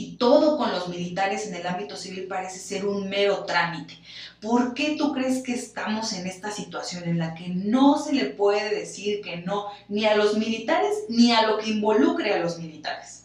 y 0.00 0.16
todo 0.16 0.56
con 0.56 0.72
los 0.72 0.88
militares 0.88 1.46
en 1.46 1.54
el 1.54 1.66
ámbito 1.66 1.94
civil 1.94 2.24
parece 2.26 2.58
ser 2.58 2.86
un 2.86 3.10
mero 3.10 3.44
trámite. 3.44 3.98
¿Por 4.40 4.72
qué 4.72 4.96
tú 4.96 5.12
crees 5.12 5.42
que 5.42 5.52
estamos 5.52 6.14
en 6.14 6.26
esta 6.26 6.50
situación 6.50 7.04
en 7.04 7.18
la 7.18 7.34
que 7.34 7.48
no 7.48 8.02
se 8.02 8.14
le 8.14 8.24
puede 8.24 8.74
decir 8.74 9.20
que 9.20 9.36
no 9.36 9.66
ni 9.88 10.06
a 10.06 10.16
los 10.16 10.38
militares 10.38 10.90
ni 11.10 11.32
a 11.32 11.46
lo 11.46 11.58
que 11.58 11.68
involucre 11.68 12.32
a 12.32 12.38
los 12.38 12.58
militares? 12.58 13.24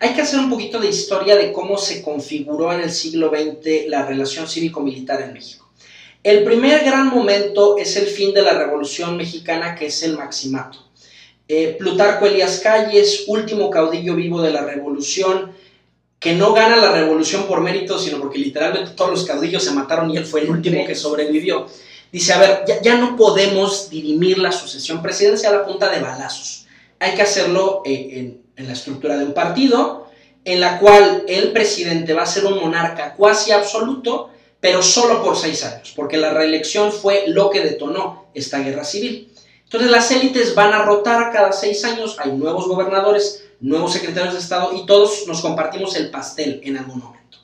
Hay 0.00 0.12
que 0.12 0.20
hacer 0.20 0.38
un 0.40 0.50
poquito 0.50 0.78
de 0.78 0.90
historia 0.90 1.34
de 1.34 1.50
cómo 1.50 1.78
se 1.78 2.02
configuró 2.02 2.74
en 2.74 2.80
el 2.80 2.90
siglo 2.90 3.30
XX 3.30 3.88
la 3.88 4.04
relación 4.04 4.46
cívico-militar 4.46 5.22
en 5.22 5.32
México. 5.32 5.70
El 6.22 6.44
primer 6.44 6.84
gran 6.84 7.08
momento 7.08 7.78
es 7.78 7.96
el 7.96 8.06
fin 8.06 8.34
de 8.34 8.42
la 8.42 8.52
Revolución 8.52 9.16
Mexicana, 9.16 9.74
que 9.74 9.86
es 9.86 10.02
el 10.02 10.18
Maximato. 10.18 10.78
Eh, 11.48 11.74
Plutarco 11.78 12.26
Elías 12.26 12.60
Calles, 12.60 13.24
último 13.28 13.70
caudillo 13.70 14.14
vivo 14.14 14.42
de 14.42 14.52
la 14.52 14.64
Revolución, 14.64 15.52
que 16.22 16.34
no 16.34 16.52
gana 16.52 16.76
la 16.76 16.92
revolución 16.92 17.48
por 17.48 17.60
mérito, 17.60 17.98
sino 17.98 18.20
porque 18.20 18.38
literalmente 18.38 18.92
todos 18.92 19.10
los 19.10 19.24
caudillos 19.24 19.64
se 19.64 19.72
mataron 19.72 20.08
y 20.08 20.16
él 20.16 20.24
fue 20.24 20.42
el 20.42 20.50
último 20.50 20.86
que 20.86 20.94
sobrevivió. 20.94 21.66
Dice, 22.12 22.32
a 22.32 22.38
ver, 22.38 22.64
ya, 22.64 22.80
ya 22.80 22.96
no 22.96 23.16
podemos 23.16 23.90
dirimir 23.90 24.38
la 24.38 24.52
sucesión 24.52 25.02
presidencial 25.02 25.56
a 25.56 25.66
punta 25.66 25.90
de 25.90 26.00
balazos. 26.00 26.66
Hay 27.00 27.16
que 27.16 27.22
hacerlo 27.22 27.82
eh, 27.84 28.10
en, 28.12 28.42
en, 28.54 28.66
la 28.68 28.72
estructura 28.72 29.16
de 29.16 29.24
un 29.24 29.34
partido, 29.34 30.06
en 30.44 30.60
la 30.60 30.78
cual 30.78 31.24
el 31.26 31.50
presidente 31.50 32.14
va 32.14 32.22
a 32.22 32.26
ser 32.26 32.46
un 32.46 32.60
monarca 32.60 33.14
cuasi 33.14 33.50
absoluto, 33.50 34.30
pero 34.60 34.80
solo 34.80 35.24
por 35.24 35.36
seis 35.36 35.64
años, 35.64 35.92
porque 35.96 36.18
la 36.18 36.32
reelección 36.32 36.92
fue 36.92 37.24
lo 37.26 37.50
que 37.50 37.62
detonó 37.62 38.26
esta 38.32 38.60
guerra 38.60 38.84
civil. 38.84 39.32
Entonces 39.64 39.90
las 39.90 40.08
élites 40.12 40.54
van 40.54 40.72
a 40.72 40.84
rotar 40.84 41.32
cada 41.32 41.50
seis 41.50 41.84
años, 41.84 42.16
hay 42.20 42.30
nuevos 42.30 42.68
gobernadores, 42.68 43.42
nuevos 43.62 43.92
secretarios 43.92 44.34
de 44.34 44.40
Estado 44.40 44.72
y 44.76 44.84
todos 44.84 45.24
nos 45.26 45.40
compartimos 45.40 45.96
el 45.96 46.10
pastel 46.10 46.60
en 46.64 46.76
algún 46.76 46.98
momento. 46.98 47.38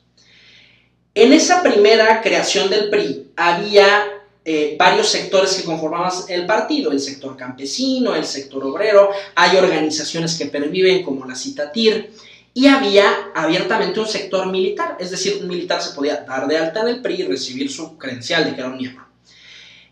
En 1.15 1.33
esa 1.33 1.63
primera 1.63 2.21
creación 2.21 2.69
del 2.69 2.89
PRI 2.89 3.31
había 3.35 4.05
eh, 4.45 4.75
varios 4.77 5.09
sectores 5.09 5.53
que 5.55 5.63
conformaban 5.63 6.11
el 6.27 6.45
partido, 6.45 6.91
el 6.91 6.99
sector 6.99 7.35
campesino, 7.35 8.15
el 8.15 8.25
sector 8.25 8.63
obrero, 8.63 9.09
hay 9.35 9.57
organizaciones 9.57 10.37
que 10.37 10.45
perviven 10.45 11.03
como 11.03 11.25
la 11.25 11.35
Citatir 11.35 12.11
y 12.53 12.67
había 12.67 13.31
abiertamente 13.33 13.99
un 13.99 14.07
sector 14.07 14.47
militar, 14.47 14.97
es 14.99 15.11
decir, 15.11 15.39
un 15.41 15.47
militar 15.47 15.81
se 15.81 15.93
podía 15.93 16.21
dar 16.27 16.47
de 16.47 16.57
alta 16.57 16.81
en 16.81 16.89
el 16.89 17.01
PRI 17.01 17.21
y 17.21 17.23
recibir 17.23 17.71
su 17.71 17.97
credencial 17.97 18.45
de 18.45 18.53
que 18.53 18.61
era 18.61 18.69
un 18.69 18.77
miembro. 18.77 19.05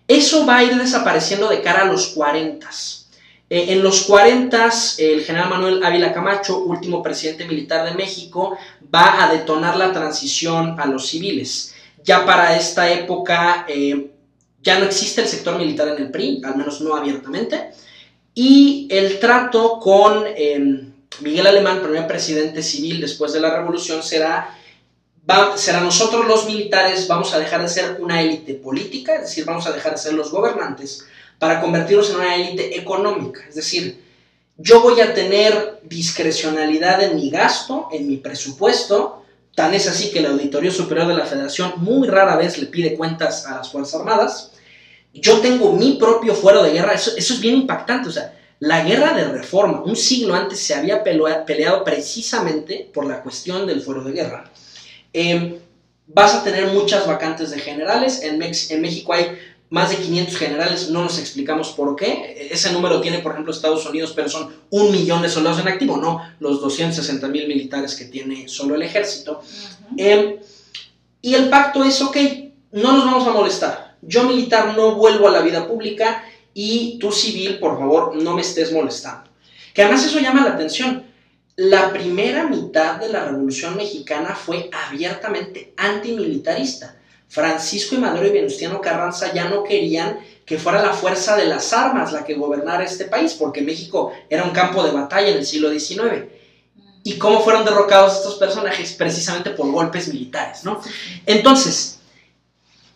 Eso 0.07 0.45
va 0.45 0.57
a 0.57 0.63
ir 0.63 0.75
desapareciendo 0.75 1.49
de 1.49 1.61
cara 1.61 1.81
a 1.81 1.85
los 1.85 2.07
40. 2.07 2.69
Eh, 3.49 3.73
en 3.73 3.81
los 3.81 4.03
40, 4.03 4.69
el 4.97 5.23
general 5.23 5.49
Manuel 5.49 5.83
Ávila 5.83 6.13
Camacho, 6.13 6.59
último 6.59 7.01
presidente 7.01 7.45
militar 7.45 7.87
de 7.87 7.95
México, 7.95 8.57
va 8.93 9.23
a 9.23 9.31
detonar 9.31 9.77
la 9.77 9.93
transición 9.93 10.79
a 10.79 10.85
los 10.85 11.07
civiles. 11.07 11.73
Ya 12.03 12.25
para 12.25 12.57
esta 12.57 12.91
época 12.91 13.65
eh, 13.69 14.11
ya 14.61 14.79
no 14.79 14.85
existe 14.85 15.21
el 15.21 15.27
sector 15.27 15.57
militar 15.57 15.87
en 15.87 15.97
el 15.97 16.11
PRI, 16.11 16.41
al 16.43 16.57
menos 16.57 16.81
no 16.81 16.95
abiertamente, 16.95 17.71
y 18.33 18.87
el 18.91 19.19
trato 19.19 19.79
con 19.79 20.25
eh, 20.27 20.89
Miguel 21.21 21.47
Alemán, 21.47 21.81
primer 21.81 22.05
presidente 22.05 22.61
civil 22.61 23.01
después 23.01 23.31
de 23.33 23.39
la 23.39 23.55
revolución, 23.55 24.03
será 24.03 24.53
Va, 25.29 25.57
será 25.57 25.81
nosotros 25.81 26.25
los 26.25 26.45
militares, 26.45 27.05
vamos 27.05 27.33
a 27.33 27.39
dejar 27.39 27.61
de 27.61 27.67
ser 27.67 27.97
una 27.99 28.21
élite 28.21 28.53
política, 28.53 29.15
es 29.15 29.21
decir, 29.23 29.43
vamos 29.43 29.67
a 29.67 29.73
dejar 29.73 29.91
de 29.91 29.97
ser 29.97 30.13
los 30.13 30.31
gobernantes, 30.31 31.05
para 31.39 31.61
convertirnos 31.61 32.09
en 32.09 32.15
una 32.17 32.35
élite 32.35 32.77
económica. 32.77 33.41
Es 33.47 33.55
decir, 33.55 34.03
yo 34.57 34.81
voy 34.81 34.99
a 35.01 35.13
tener 35.13 35.79
discrecionalidad 35.83 37.03
en 37.03 37.15
mi 37.15 37.29
gasto, 37.29 37.89
en 37.91 38.07
mi 38.07 38.17
presupuesto, 38.17 39.23
tan 39.55 39.73
es 39.73 39.87
así 39.87 40.11
que 40.11 40.19
el 40.19 40.27
Auditorio 40.27 40.71
Superior 40.71 41.07
de 41.07 41.13
la 41.15 41.25
Federación 41.25 41.73
muy 41.77 42.07
rara 42.07 42.35
vez 42.35 42.57
le 42.57 42.67
pide 42.67 42.95
cuentas 42.95 43.45
a 43.45 43.55
las 43.55 43.71
Fuerzas 43.71 43.99
Armadas. 43.99 44.51
Yo 45.13 45.39
tengo 45.39 45.73
mi 45.73 45.93
propio 45.93 46.33
fuero 46.33 46.63
de 46.63 46.71
guerra, 46.71 46.93
eso, 46.93 47.11
es 47.15 47.39
bien 47.39 47.55
impactante, 47.55 48.09
o 48.09 48.11
sea, 48.11 48.33
la 48.59 48.83
guerra 48.83 49.13
de 49.13 49.25
reforma, 49.25 49.83
un 49.83 49.95
siglo 49.95 50.33
antes 50.33 50.59
se 50.59 50.73
había 50.73 51.03
peleado 51.03 51.83
precisamente 51.83 52.89
por 52.91 53.05
la 53.05 53.21
cuestión 53.21 53.67
del 53.67 53.81
fuero 53.81 54.03
de 54.03 54.11
guerra. 54.11 54.51
Eh, 55.13 55.59
vas 56.07 56.33
a 56.33 56.43
tener 56.43 56.67
muchas 56.67 57.05
vacantes 57.05 57.51
de 57.51 57.59
generales. 57.59 58.23
En, 58.23 58.41
en 58.41 58.81
México 58.81 59.13
hay 59.13 59.37
más 59.69 59.89
de 59.89 59.97
500 59.97 60.37
generales, 60.37 60.89
no 60.89 61.03
nos 61.03 61.19
explicamos 61.19 61.69
por 61.69 61.95
qué. 61.95 62.49
Ese 62.51 62.71
número 62.71 63.01
tiene, 63.01 63.19
por 63.19 63.33
ejemplo, 63.33 63.51
Estados 63.51 63.85
Unidos, 63.85 64.13
pero 64.15 64.29
son 64.29 64.53
un 64.69 64.91
millón 64.91 65.21
de 65.21 65.29
soldados 65.29 65.59
en 65.59 65.67
activo, 65.67 65.97
no 65.97 66.21
los 66.39 66.61
260 66.61 67.27
mil 67.27 67.47
militares 67.47 67.95
que 67.95 68.05
tiene 68.05 68.47
solo 68.47 68.75
el 68.75 68.83
ejército. 68.83 69.41
Em, 69.97 70.37
y 71.21 71.33
el 71.33 71.49
pacto 71.49 71.83
es, 71.83 72.01
ok, 72.01 72.17
no 72.71 72.93
nos 72.93 73.05
vamos 73.05 73.27
a 73.27 73.31
molestar. 73.31 73.97
Yo 74.01 74.23
militar 74.23 74.75
no 74.77 74.95
vuelvo 74.95 75.27
a 75.27 75.31
la 75.31 75.41
vida 75.41 75.67
pública 75.67 76.23
y 76.53 76.97
tú 76.99 77.11
civil, 77.11 77.59
por 77.59 77.77
favor, 77.77 78.15
no 78.15 78.33
me 78.33 78.41
estés 78.41 78.71
molestando. 78.71 79.29
Que 79.73 79.83
además 79.83 80.05
eso 80.05 80.19
llama 80.19 80.45
la 80.45 80.53
atención. 80.53 81.03
La 81.57 81.91
primera 81.91 82.47
mitad 82.47 82.99
de 82.99 83.09
la 83.09 83.25
Revolución 83.25 83.75
Mexicana 83.75 84.35
fue 84.35 84.69
abiertamente 84.71 85.73
antimilitarista 85.75 86.96
Francisco 87.27 87.95
y 87.95 87.97
Madero 87.97 88.27
y 88.27 88.31
Venustiano 88.31 88.79
Carranza 88.79 89.33
ya 89.33 89.49
no 89.49 89.63
querían 89.63 90.19
que 90.45 90.57
fuera 90.57 90.81
la 90.81 90.93
fuerza 90.93 91.35
de 91.35 91.45
las 91.45 91.73
armas 91.73 92.13
la 92.13 92.23
que 92.23 92.35
gobernara 92.35 92.85
este 92.85 93.05
país, 93.05 93.33
porque 93.33 93.61
México 93.61 94.13
era 94.29 94.45
un 94.45 94.51
campo 94.51 94.81
de 94.83 94.91
batalla 94.91 95.29
en 95.29 95.37
el 95.37 95.45
siglo 95.45 95.69
XIX. 95.69 96.23
¿Y 97.03 97.17
cómo 97.17 97.41
fueron 97.41 97.65
derrocados 97.65 98.15
estos 98.15 98.35
personajes? 98.35 98.93
Precisamente 98.93 99.49
por 99.51 99.69
golpes 99.71 100.07
militares, 100.07 100.63
¿no? 100.63 100.81
Entonces, 101.25 101.99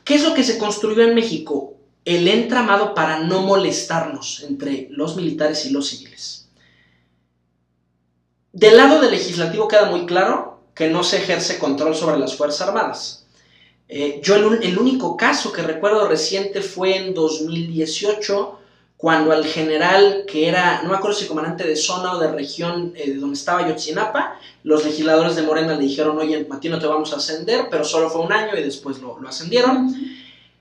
¿qué 0.05 0.15
es 0.15 0.23
lo 0.23 0.33
que 0.33 0.43
se 0.43 0.57
construyó 0.57 1.03
en 1.03 1.15
México? 1.15 1.73
El 2.05 2.27
entramado 2.27 2.93
para 2.95 3.19
no 3.19 3.41
molestarnos 3.41 4.43
entre 4.47 4.87
los 4.89 5.15
militares 5.17 5.65
y 5.65 5.71
los 5.71 5.89
civiles. 5.89 6.47
Del 8.53 8.77
lado 8.77 8.99
del 9.01 9.11
legislativo 9.11 9.67
queda 9.67 9.85
muy 9.85 10.05
claro 10.05 10.61
que 10.73 10.89
no 10.89 11.03
se 11.03 11.17
ejerce 11.17 11.59
control 11.59 11.95
sobre 11.95 12.17
las 12.17 12.35
Fuerzas 12.35 12.67
Armadas 12.67 13.20
eh, 13.93 14.21
yo 14.23 14.37
el, 14.37 14.77
único 14.79 15.17
caso 15.17 15.51
que 15.51 15.61
recuerdo 15.61 16.07
reciente 16.07 16.61
fue 16.61 16.95
en 16.95 17.13
2018, 17.13 18.57
cuando 18.95 19.33
al 19.33 19.43
general 19.43 20.23
que 20.25 20.47
era, 20.47 20.81
no 20.81 20.91
me 20.91 20.95
acuerdo 20.95 21.17
si 21.17 21.27
comandante 21.27 21.67
de 21.67 21.75
zona 21.75 22.13
o 22.13 22.19
de 22.19 22.31
región 22.31 22.93
eh, 22.95 23.09
de 23.09 23.15
donde 23.15 23.35
estaba 23.35 23.67
Yotzinapa, 23.67 24.39
los 24.63 24.85
legisladores 24.85 25.35
de 25.35 25.41
Morena 25.41 25.75
le 25.75 25.81
dijeron, 25.81 26.17
oye, 26.17 26.45
Mati, 26.47 26.69
no 26.69 26.79
te 26.79 26.87
vamos 26.87 27.11
a 27.11 27.17
ascender, 27.17 27.67
pero 27.69 27.83
solo 27.83 28.09
fue 28.09 28.21
un 28.21 28.31
año 28.31 28.57
y 28.57 28.63
después 28.63 28.99
lo, 29.01 29.19
lo 29.19 29.27
ascendieron. 29.27 29.93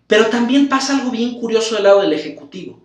Pero 0.09 0.27
también 0.27 0.69
pasa 0.69 0.99
algo 0.99 1.13
bien 1.13 1.39
curioso 1.39 1.77
del 1.77 1.85
lado 1.85 2.01
del 2.01 2.15
Ejecutivo. 2.15 2.81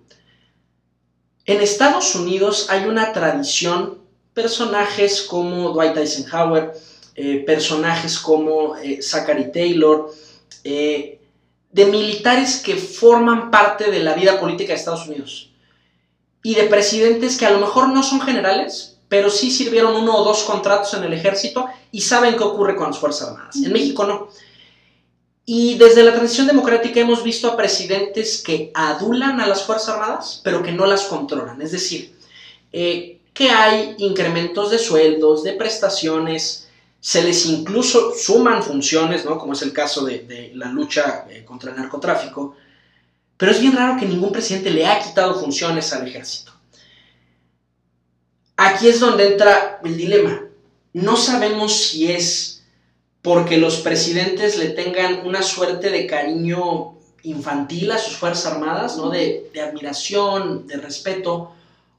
En 1.46 1.60
Estados 1.60 2.14
Unidos 2.14 2.68
hay 2.70 2.86
una 2.86 3.14
tradición, 3.14 3.98
personajes 4.36 5.24
como 5.24 5.72
Dwight 5.72 5.98
Eisenhower, 5.98 6.74
eh, 7.16 7.44
personajes 7.48 8.20
como 8.20 8.76
Zachary 9.02 9.52
Taylor, 9.52 10.12
eh, 10.66 11.20
de 11.72 11.86
militares 11.86 12.58
que 12.58 12.76
forman 12.76 13.52
parte 13.52 13.92
de 13.92 14.00
la 14.00 14.14
vida 14.14 14.40
política 14.40 14.74
de 14.74 14.80
Estados 14.80 15.08
Unidos 15.08 15.52
y 16.42 16.56
de 16.56 16.64
presidentes 16.64 17.38
que 17.38 17.46
a 17.46 17.52
lo 17.52 17.60
mejor 17.60 17.90
no 17.90 18.02
son 18.02 18.20
generales, 18.20 18.98
pero 19.08 19.30
sí 19.30 19.52
sirvieron 19.52 19.96
uno 19.96 20.18
o 20.18 20.24
dos 20.24 20.44
contratos 20.44 20.94
en 20.96 21.04
el 21.04 21.14
ejército 21.14 21.68
y 21.92 22.02
saben 22.02 22.36
qué 22.36 22.44
ocurre 22.44 22.76
con 22.76 22.88
las 22.88 22.98
Fuerzas 22.98 23.30
Armadas. 23.30 23.58
En 23.58 23.72
México 23.72 24.06
no. 24.06 24.30
Y 25.46 25.78
desde 25.78 26.02
la 26.02 26.14
transición 26.14 26.48
democrática 26.48 27.00
hemos 27.00 27.24
visto 27.24 27.48
a 27.48 27.56
presidentes 27.56 28.42
que 28.42 28.72
adulan 28.74 29.40
a 29.40 29.46
las 29.46 29.64
Fuerzas 29.64 29.90
Armadas, 29.90 30.42
pero 30.44 30.64
que 30.64 30.72
no 30.72 30.88
las 30.88 31.04
controlan. 31.04 31.62
Es 31.62 31.72
decir, 31.72 32.18
eh, 32.74 33.20
que 33.34 33.52
hay 33.52 33.94
incrementos 34.00 34.72
de 34.72 34.80
sueldos, 34.80 35.44
de 35.44 35.54
prestaciones, 35.54 36.65
se 37.06 37.22
les 37.22 37.46
incluso 37.46 38.16
suman 38.16 38.64
funciones, 38.64 39.26
¿no? 39.26 39.38
como 39.38 39.54
es 39.54 39.62
el 39.62 39.72
caso 39.72 40.04
de, 40.04 40.52
la 40.56 40.70
lucha 40.70 41.28
eh, 41.30 41.46
contra 41.46 41.70
el 41.70 41.78
narcotráfico, 41.78 42.56
pero 43.38 43.52
es 43.52 43.62
bien 43.62 43.76
raro 43.76 44.00
que 44.00 44.08
ningún 44.08 44.32
presidente 44.32 44.72
le 44.72 44.88
ha 44.88 45.00
quitado 45.00 45.40
funciones 45.40 45.94
al 45.94 46.08
ejército. 46.08 46.52
Aquí 48.58 48.88
es 48.88 49.00
donde 49.00 49.34
entra 49.34 49.80
el 49.84 49.96
dilema. 49.96 50.48
No 50.94 51.16
sabemos 51.16 51.76
si 51.76 52.12
es 52.12 52.64
porque 53.22 53.58
los 53.58 53.82
presidentes 53.82 54.58
le 54.58 54.70
tengan 54.70 55.28
una 55.28 55.44
suerte 55.44 55.92
de 55.92 56.08
cariño 56.08 56.96
infantil 57.22 57.92
a 57.92 58.00
sus 58.00 58.16
Fuerzas 58.16 58.52
Armadas, 58.54 58.98
¿no? 58.98 59.12
de, 59.12 59.52
de 59.54 59.62
admiración, 59.62 60.66
de 60.66 60.78
respeto, 60.78 61.52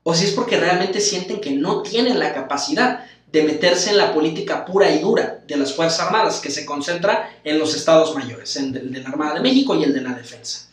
o 0.03 0.15
si 0.15 0.25
es 0.25 0.33
porque 0.33 0.59
realmente 0.59 1.01
sienten 1.01 1.41
que 1.41 1.53
no 1.53 1.83
tienen 1.83 2.19
la 2.19 2.35
capacidad 2.35 3.07
de 3.33 3.43
meterse 3.43 3.91
en 3.91 3.99
la 3.99 4.13
política 4.13 4.65
pura 4.65 4.91
y 4.91 5.01
dura 5.01 5.41
de 5.47 5.57
las 5.57 5.75
Fuerzas 5.75 6.01
Armadas, 6.01 6.41
que 6.41 6.51
se 6.51 6.65
concentra 6.65 7.39
en 7.45 7.59
los 7.59 7.75
estados 7.75 8.15
mayores, 8.15 8.57
en 8.57 8.75
el 8.75 8.93
de 8.93 9.03
la 9.03 9.09
Armada 9.09 9.35
de 9.35 9.41
México 9.41 9.75
y 9.75 9.85
el 9.85 9.93
de 9.93 10.01
la 10.01 10.15
Defensa. 10.15 10.69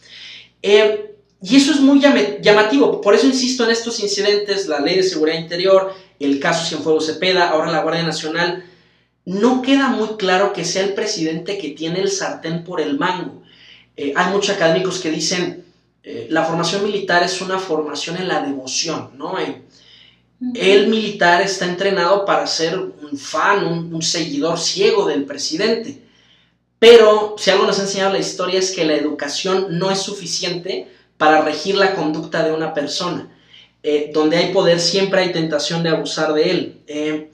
Eh, 0.61 1.15
y 1.41 1.57
eso 1.57 1.71
es 1.71 1.81
muy 1.81 1.99
llamativo, 1.99 3.01
por 3.01 3.15
eso 3.15 3.27
insisto 3.27 3.65
en 3.65 3.71
estos 3.71 3.99
incidentes, 3.99 4.67
la 4.67 4.79
Ley 4.79 4.95
de 4.95 5.03
Seguridad 5.03 5.37
Interior, 5.37 5.93
el 6.19 6.39
caso 6.39 6.65
Cienfuegos 6.65 7.07
Cepeda, 7.07 7.49
ahora 7.49 7.69
la 7.69 7.81
Guardia 7.81 8.03
Nacional, 8.03 8.63
no 9.25 9.61
queda 9.61 9.89
muy 9.89 10.15
claro 10.17 10.53
que 10.53 10.63
sea 10.63 10.83
el 10.83 10.93
presidente 10.93 11.57
que 11.57 11.71
tiene 11.71 11.99
el 11.99 12.11
sartén 12.11 12.63
por 12.63 12.79
el 12.79 12.97
mango. 12.97 13.43
Eh, 13.97 14.13
hay 14.15 14.31
muchos 14.31 14.55
académicos 14.55 14.99
que 14.99 15.11
dicen, 15.11 15.65
eh, 16.03 16.27
la 16.29 16.43
formación 16.43 16.83
militar 16.83 17.23
es 17.23 17.41
una 17.41 17.59
formación 17.59 18.17
en 18.17 18.27
la 18.27 18.41
devoción, 18.41 19.11
¿no? 19.17 19.35
El 20.55 20.87
militar 20.87 21.41
está 21.41 21.65
entrenado 21.65 22.25
para 22.25 22.45
ser 22.47 22.77
un 22.77 23.17
fan, 23.17 23.65
un, 23.65 24.01
seguidor 24.01 24.59
ciego 24.59 25.07
del 25.07 25.23
presidente. 25.23 26.01
Pero 26.79 27.35
si 27.37 27.49
algo 27.49 27.65
nos 27.65 27.79
ha 27.79 27.83
enseñado 27.83 28.11
la 28.11 28.19
historia 28.19 28.59
es 28.59 28.71
que 28.71 28.83
la 28.83 28.95
educación 28.95 29.77
no 29.77 29.89
es 29.89 29.99
suficiente 29.99 30.91
para 31.17 31.41
regir 31.41 31.75
la 31.75 31.95
conducta 31.95 32.43
de 32.43 32.51
una 32.51 32.73
persona. 32.73 33.29
Eh, 33.83 34.11
donde 34.13 34.37
hay 34.37 34.53
poder 34.53 34.79
siempre 34.79 35.21
hay 35.21 35.31
tentación 35.31 35.81
de 35.81 35.89
abusar 35.89 36.33
de 36.33 36.49
él. 36.49 36.81
Eh, 36.87 37.31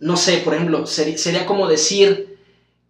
no 0.00 0.16
sé, 0.16 0.38
por 0.38 0.54
ejemplo, 0.54 0.86
sería 0.86 1.46
como 1.46 1.68
decir 1.68 2.38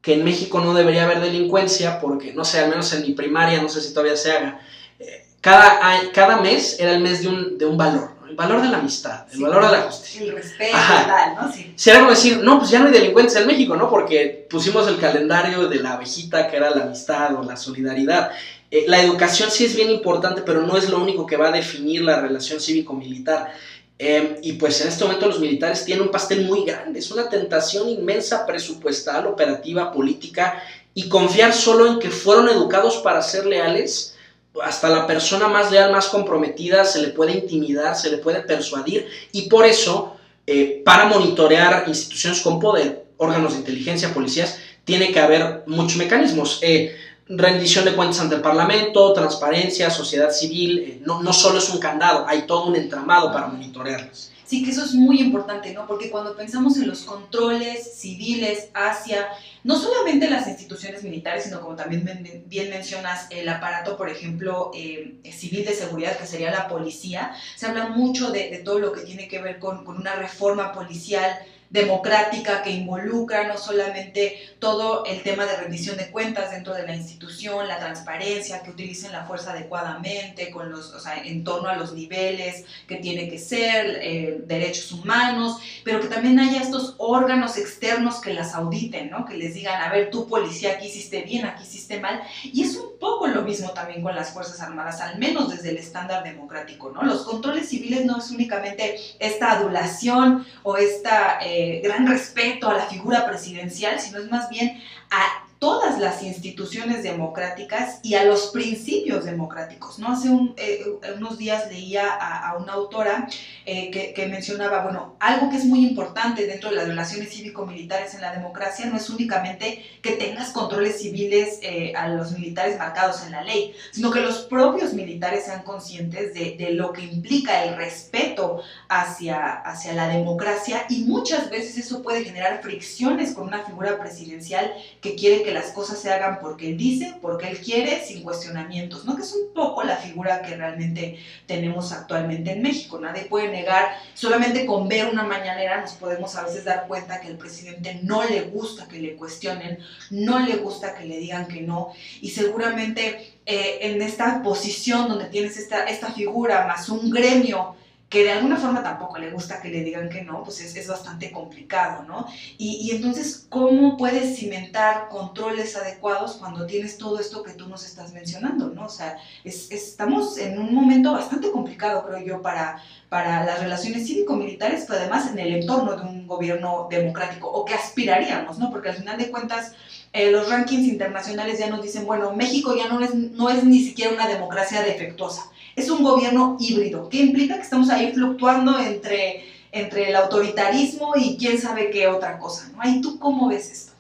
que 0.01 0.15
en 0.15 0.25
México 0.25 0.61
no 0.61 0.75
debería 0.75 1.05
haber 1.05 1.21
delincuencia 1.21 1.99
porque, 2.01 2.33
no 2.35 2.45
sé, 2.45 2.61
al 2.61 2.71
menos 2.71 2.93
en 2.93 3.03
mi 3.03 3.13
primaria, 3.13 3.61
no 3.63 3.69
sé 3.69 3.81
si 3.81 3.93
todavía 3.93 4.17
se 4.17 4.33
haga, 4.33 4.61
eh, 4.99 5.27
cada, 5.41 5.81
cada 6.13 6.41
mes 6.41 6.79
era 6.79 6.93
el 6.93 7.01
mes 7.01 7.23
de 7.23 7.29
un, 7.29 7.59
de 7.59 7.67
un 7.67 7.77
valor 7.77 8.13
el 8.35 8.37
valor 8.37 8.62
de 8.62 8.68
la 8.68 8.79
amistad, 8.79 9.27
el 9.33 9.40
valor 9.40 9.64
de 9.66 9.70
la 9.70 9.83
justicia. 9.83 10.23
El 10.23 10.33
respeto, 10.33 10.77
tal, 10.77 11.35
¿no? 11.37 11.53
Sí. 11.53 11.73
Será 11.77 12.01
como 12.01 12.11
decir, 12.11 12.38
no, 12.42 12.59
pues 12.59 12.70
ya 12.70 12.81
no 12.81 12.87
hay 12.87 12.92
delincuentes 12.92 13.37
en 13.37 13.47
México, 13.47 13.77
¿no? 13.77 13.88
Porque 13.88 14.49
pusimos 14.51 14.88
el 14.88 14.99
calendario 14.99 15.68
de 15.68 15.77
la 15.77 15.92
abejita 15.92 16.51
que 16.51 16.57
era 16.57 16.70
la 16.70 16.83
amistad 16.83 17.37
o 17.37 17.44
la 17.44 17.57
solidaridad. 17.57 18.33
Eh, 18.73 18.87
la 18.88 19.01
educación 19.01 19.53
sí 19.53 19.66
es 19.66 19.77
bien 19.77 19.88
importante, 19.88 20.42
pero 20.42 20.62
no 20.62 20.77
es 20.77 20.90
lo 20.90 21.01
único 21.01 21.27
que 21.27 21.37
va 21.37 21.49
a 21.49 21.53
definir 21.53 22.03
la 22.03 22.20
relación 22.20 22.59
cívico-militar. 22.59 23.53
Eh, 23.97 24.40
y 24.42 24.55
pues 24.55 24.81
en 24.81 24.88
este 24.88 25.05
momento 25.05 25.29
los 25.29 25.38
militares 25.38 25.85
tienen 25.85 26.03
un 26.03 26.11
pastel 26.11 26.44
muy 26.44 26.64
grande, 26.64 26.99
es 26.99 27.12
una 27.12 27.29
tentación 27.29 27.88
inmensa 27.88 28.44
presupuestal, 28.44 29.29
operativa, 29.29 29.92
política, 29.92 30.61
y 30.92 31.09
confiar 31.09 31.53
solo 31.53 31.87
en 31.87 32.01
que 32.01 32.11
fueron 32.11 32.49
educados 32.49 32.97
para 32.97 33.23
ser 33.23 33.47
leales 33.47 34.13
hasta 34.62 34.88
la 34.88 35.07
persona 35.07 35.49
más 35.49 35.71
leal, 35.71 35.93
más 35.93 36.07
comprometida, 36.07 36.85
se 36.85 37.01
le 37.01 37.09
puede 37.09 37.33
intimidar, 37.33 37.97
se 37.97 38.11
le 38.11 38.19
puede 38.19 38.40
persuadir 38.40 39.07
y 39.33 39.49
por 39.49 39.67
eso, 39.67 40.17
eh, 40.47 40.83
para 40.85 41.07
monitorear 41.07 41.85
instituciones 41.87 42.40
con 42.40 42.61
poder, 42.61 43.07
órganos 43.17 43.53
de 43.53 43.59
inteligencia, 43.61 44.12
policías, 44.14 44.59
tiene 44.85 45.12
que 45.12 45.21
haber 45.21 45.64
muchos 45.67 45.97
mecanismos. 45.97 46.59
Eh, 46.62 46.97
rendición 47.29 47.87
de 47.87 47.95
cuentas 47.95 48.21
ante 48.21 48.35
el 48.35 48.43
Parlamento, 48.43 49.12
transparencia, 49.12 49.90
sociedad 49.90 50.31
civil, 50.31 50.79
eh, 50.79 51.03
no, 51.05 51.23
no 51.23 51.33
solo 51.33 51.59
es 51.59 51.71
un 51.71 51.79
candado, 51.79 52.27
hay 52.29 52.43
todo 52.43 52.67
un 52.67 52.77
entramado 52.77 53.33
para 53.33 53.47
monitorearlas. 53.47 54.34
Sí, 54.46 54.62
que 54.62 54.72
eso 54.72 54.85
es 54.85 54.92
muy 54.94 55.20
importante, 55.20 55.72
¿no? 55.72 55.87
Porque 55.87 56.11
cuando 56.11 56.37
pensamos 56.37 56.76
en 56.76 56.87
los 56.87 57.02
controles 57.02 57.94
civiles 57.96 58.68
hacia 58.74 59.26
no 59.62 59.78
solamente 59.78 60.28
las 60.28 60.46
instituciones 60.46 61.02
militares, 61.02 61.44
sino 61.44 61.62
como 61.62 61.74
también 61.76 62.44
bien 62.46 62.68
mencionas, 62.68 63.26
el 63.30 63.48
aparato, 63.48 63.96
por 63.96 64.11
ejemplo, 64.11 64.70
eh, 64.74 65.14
civil 65.33 65.64
de 65.64 65.72
seguridad, 65.72 66.18
que 66.18 66.26
sería 66.26 66.50
la 66.50 66.68
policía, 66.68 67.35
se 67.57 67.66
habla 67.66 67.88
mucho 67.88 68.30
de, 68.30 68.61
todo 68.62 68.78
lo 68.78 68.92
que 68.92 69.00
tiene 69.00 69.28
que 69.28 69.40
ver 69.40 69.59
con, 69.59 69.85
con 69.85 69.96
una 69.96 70.14
reforma 70.14 70.72
policial 70.72 71.35
democrática 71.75 72.62
que 72.62 72.70
involucra 72.70 73.49
no 73.49 73.59
solamente 73.59 74.39
todo 74.61 75.05
el 75.07 75.25
tema 75.25 75.45
de 75.45 75.57
rendición 75.57 75.97
de 75.97 76.09
cuentas 76.09 76.53
dentro 76.53 76.72
de 76.72 76.87
la 76.87 76.95
institución, 76.95 77.66
la 77.66 77.81
transparencia, 77.81 78.62
que 78.62 78.70
utilicen 78.70 79.11
la 79.11 79.25
fuerza 79.25 79.51
adecuadamente, 79.51 80.53
con 80.53 80.70
los, 80.70 80.95
o 80.95 81.01
sea, 81.01 81.20
en 81.25 81.43
torno 81.43 81.68
a 81.68 81.75
los 81.75 81.93
niveles 81.93 82.64
que 82.87 82.99
tiene 82.99 83.29
que 83.29 83.41
ser, 83.41 83.99
eh, 84.03 84.39
derechos 84.47 84.93
humanos, 84.93 85.59
pero 85.83 86.01
que 86.01 86.07
también 86.07 86.39
haya 86.39 86.62
estos 86.62 86.95
órganos 86.99 87.59
externos 87.59 88.20
que 88.20 88.33
las 88.33 88.55
auditen, 88.55 89.11
¿no? 89.11 89.25
que 89.25 89.37
les 89.37 89.55
digan, 89.55 89.83
a 89.83 89.91
ver, 89.91 90.11
tú 90.11 90.29
policía, 90.29 90.75
aquí 90.75 90.87
hiciste 90.87 91.22
bien, 91.22 91.45
aquí 91.45 91.64
hiciste 91.64 91.99
mal, 91.99 92.22
y 92.45 92.62
es 92.62 92.77
un 92.77 93.01
poco 93.01 93.27
lo 93.27 93.43
mismo 93.43 93.70
también 93.70 94.01
con 94.01 94.14
las 94.14 94.31
Fuerzas 94.31 94.61
Armadas, 94.61 95.01
al 95.01 95.18
menos 95.18 95.51
desde 95.51 95.70
el 95.70 95.79
estándar 95.79 96.22
democrático, 96.22 96.93
¿no? 96.93 97.03
Los 97.03 97.22
controles 97.22 97.68
civiles 97.68 98.05
no 98.05 98.18
es 98.18 98.31
únicamente 98.31 98.97
esta 99.18 99.51
adulación 99.51 100.47
o 100.62 100.77
esta... 100.77 101.41
Eh, 101.43 101.64
gran 101.83 102.07
respeto 102.07 102.69
a 102.69 102.75
la 102.75 102.87
figura 102.87 103.27
presidencial, 103.27 104.01
sino 104.01 104.19
es 104.19 104.31
más 104.31 104.49
bien 104.49 104.83
a 105.11 105.45
todas 105.59 105.98
las 105.98 106.22
instituciones 106.22 107.02
democráticas 107.02 108.00
y 108.02 108.14
a 108.14 108.24
los 108.24 108.48
principios 108.48 109.24
democráticos. 109.24 109.98
¿no? 109.98 110.12
Hace 110.12 110.28
eh, 110.57 110.84
unos 111.16 111.38
días 111.38 111.70
leía 111.70 112.12
a, 112.12 112.57
una 112.57 112.74
autora 112.74 113.28
eh, 113.64 113.90
que, 114.14 114.26
mencionaba, 114.26 114.82
bueno, 114.82 115.16
algo 115.20 115.50
que 115.50 115.57
es 115.57 115.64
muy 115.64 115.86
importante 115.86 116.46
dentro 116.46 116.70
de 116.70 116.76
las 116.76 116.88
relaciones 116.88 117.30
cívico-militares 117.30 118.14
en 118.14 118.20
la 118.20 118.32
democracia 118.32 118.86
no 118.86 118.96
es 118.96 119.09
únicamente 119.11 119.84
que 120.02 120.12
tengas 120.12 120.50
controles 120.50 121.00
civiles 121.00 121.59
eh, 121.62 121.92
a 121.96 122.09
los 122.09 122.32
militares 122.32 122.78
marcados 122.78 123.24
en 123.24 123.32
la 123.32 123.42
ley, 123.42 123.74
sino 123.92 124.11
que 124.11 124.20
los 124.20 124.40
propios 124.42 124.92
militares 124.92 125.44
sean 125.44 125.62
conscientes 125.62 126.34
de, 126.34 126.57
de 126.59 126.70
lo 126.70 126.92
que 126.92 127.02
implica 127.02 127.64
el 127.64 127.76
respeto 127.76 128.62
hacia, 128.88 129.52
hacia 129.52 129.92
la 129.94 130.09
democracia 130.09 130.84
y 130.88 131.05
muchas 131.05 131.50
veces 131.50 131.78
eso 131.78 132.02
puede 132.02 132.24
generar 132.24 132.62
fricciones 132.62 133.32
con 133.32 133.48
una 133.48 133.64
figura 133.64 133.98
presidencial 133.98 134.72
que 135.00 135.14
quiere 135.14 135.42
que 135.42 135.53
las 135.55 135.70
cosas 135.70 135.98
se 135.98 136.12
hagan 136.12 136.38
porque 136.40 136.70
él 136.70 136.76
dice, 136.76 137.14
porque 137.22 137.48
él 137.48 137.59
quiere, 137.59 138.05
sin 138.05 138.22
cuestionamientos, 138.22 139.05
¿no? 139.05 139.16
Que 139.16 139.22
es 139.22 139.32
un 139.32 139.55
poco 139.55 139.82
la 139.84 139.96
figura 139.96 140.42
que 140.42 140.57
realmente 140.57 141.18
tenemos 141.46 141.92
actualmente 141.92 142.52
en 142.52 142.62
México. 142.62 142.98
Nadie 142.98 143.24
puede 143.24 143.48
negar, 143.48 143.88
solamente 144.14 144.66
con 144.66 144.88
ver 144.88 145.07
una 145.07 145.22
mañanera 145.22 145.80
nos 145.80 145.92
podemos 145.92 146.34
a 146.36 146.42
veces 146.42 146.64
dar 146.64 146.86
cuenta 146.86 147.20
que 147.20 147.28
el 147.28 147.38
presidente 147.38 148.00
no 148.02 148.24
le 148.24 148.42
gusta 148.42 148.88
que 148.88 148.98
le 148.98 149.16
cuestionen, 149.16 149.78
no 150.11 150.40
le 150.40 150.57
gusta 150.57 150.94
que 150.94 151.05
le 151.05 151.18
digan 151.18 151.46
que 151.46 151.62
no, 151.62 151.92
y 152.20 152.30
seguramente 152.30 153.34
eh, 153.46 153.78
en 153.82 154.02
esta 154.02 154.42
posición 154.42 155.09
donde 155.09 155.26
tienes 155.26 155.57
esta, 155.57 155.84
esta 155.84 156.12
figura 156.12 156.66
más 156.66 156.88
un 156.88 157.11
gremio 157.11 157.76
que 158.15 158.23
de 158.23 158.31
alguna 158.31 158.57
forma 158.57 158.81
tampoco 158.81 159.19
le 159.19 159.33
gusta 159.33 159.61
que 159.61 159.71
le 159.71 159.83
digan 159.83 160.09
que 160.09 160.23
no, 160.23 160.45
pues 160.45 160.61
es, 160.61 160.77
es 160.77 160.87
bastante 160.87 161.33
complicado, 161.33 162.05
¿no? 162.05 162.29
Y, 162.57 162.77
y, 162.77 162.93
entonces, 162.93 163.49
¿cómo 163.49 163.97
puedes 163.97 164.39
cimentar 164.39 165.09
controles 165.09 165.75
adecuados 165.75 166.35
cuando 166.35 166.65
tienes 166.65 166.97
todo 166.97 167.19
esto 167.19 167.43
que 167.43 167.55
tú 167.55 167.69
nos 167.69 167.85
estás 167.85 168.12
mencionando, 168.12 168.69
¿no? 168.69 168.85
O 168.85 168.89
sea, 168.89 169.19
es, 169.43 169.69
estamos 169.73 170.39
en 170.39 170.61
un 170.61 170.73
momento 170.73 171.11
bastante 171.11 171.51
complicado, 171.51 172.07
creo 172.07 172.25
yo, 172.25 172.41
para, 172.41 172.81
para 173.09 173.45
las 173.45 173.59
relaciones 173.59 174.07
cívico-militares, 174.07 174.85
pero 174.87 175.01
además 175.01 175.29
en 175.33 175.41
el 175.41 175.53
entorno 175.53 175.97
de 175.97 176.03
un 176.03 176.29
gobierno 176.29 176.87
democrático, 176.89 177.51
o 177.51 177.65
que 177.65 177.75
aspiraríamos, 177.75 178.61
¿no? 178.61 178.71
Porque 178.71 178.91
al 178.91 178.95
final 178.95 179.19
de 179.19 179.29
cuentas, 179.33 179.73
eh, 180.12 180.31
los 180.31 180.49
rankings 180.49 180.87
internacionales 180.87 181.59
ya 181.59 181.69
nos 181.69 181.83
dicen, 181.83 182.07
bueno, 182.07 182.33
México 182.33 182.77
ya 182.77 182.87
no 182.87 183.01
es, 183.01 183.12
no 183.12 183.51
es 183.51 183.65
ni 183.65 183.81
siquiera 183.81 184.15
una 184.15 184.29
democracia 184.29 184.83
defectuosa 184.83 185.51
es 185.77 185.91
un 185.91 186.03
gobierno 186.03 186.57
híbrido, 186.61 187.09
que 187.09 187.18
implica 187.18 187.57
que 187.57 187.62
estamos 187.62 187.91
ahí 187.91 188.12
fluctuando 188.12 188.79
entre, 188.79 189.45
entre 189.72 190.11
el 190.11 190.16
autoritarismo 190.16 191.14
y 191.16 191.37
quién 191.37 191.61
sabe 191.61 191.91
qué 191.91 192.07
otra 192.07 192.39
cosa. 192.39 192.70
¿no? 192.75 192.89
¿Y 192.89 193.01
tú 193.01 193.18
cómo 193.18 193.49
ves 193.49 193.70
esto? 193.70 193.93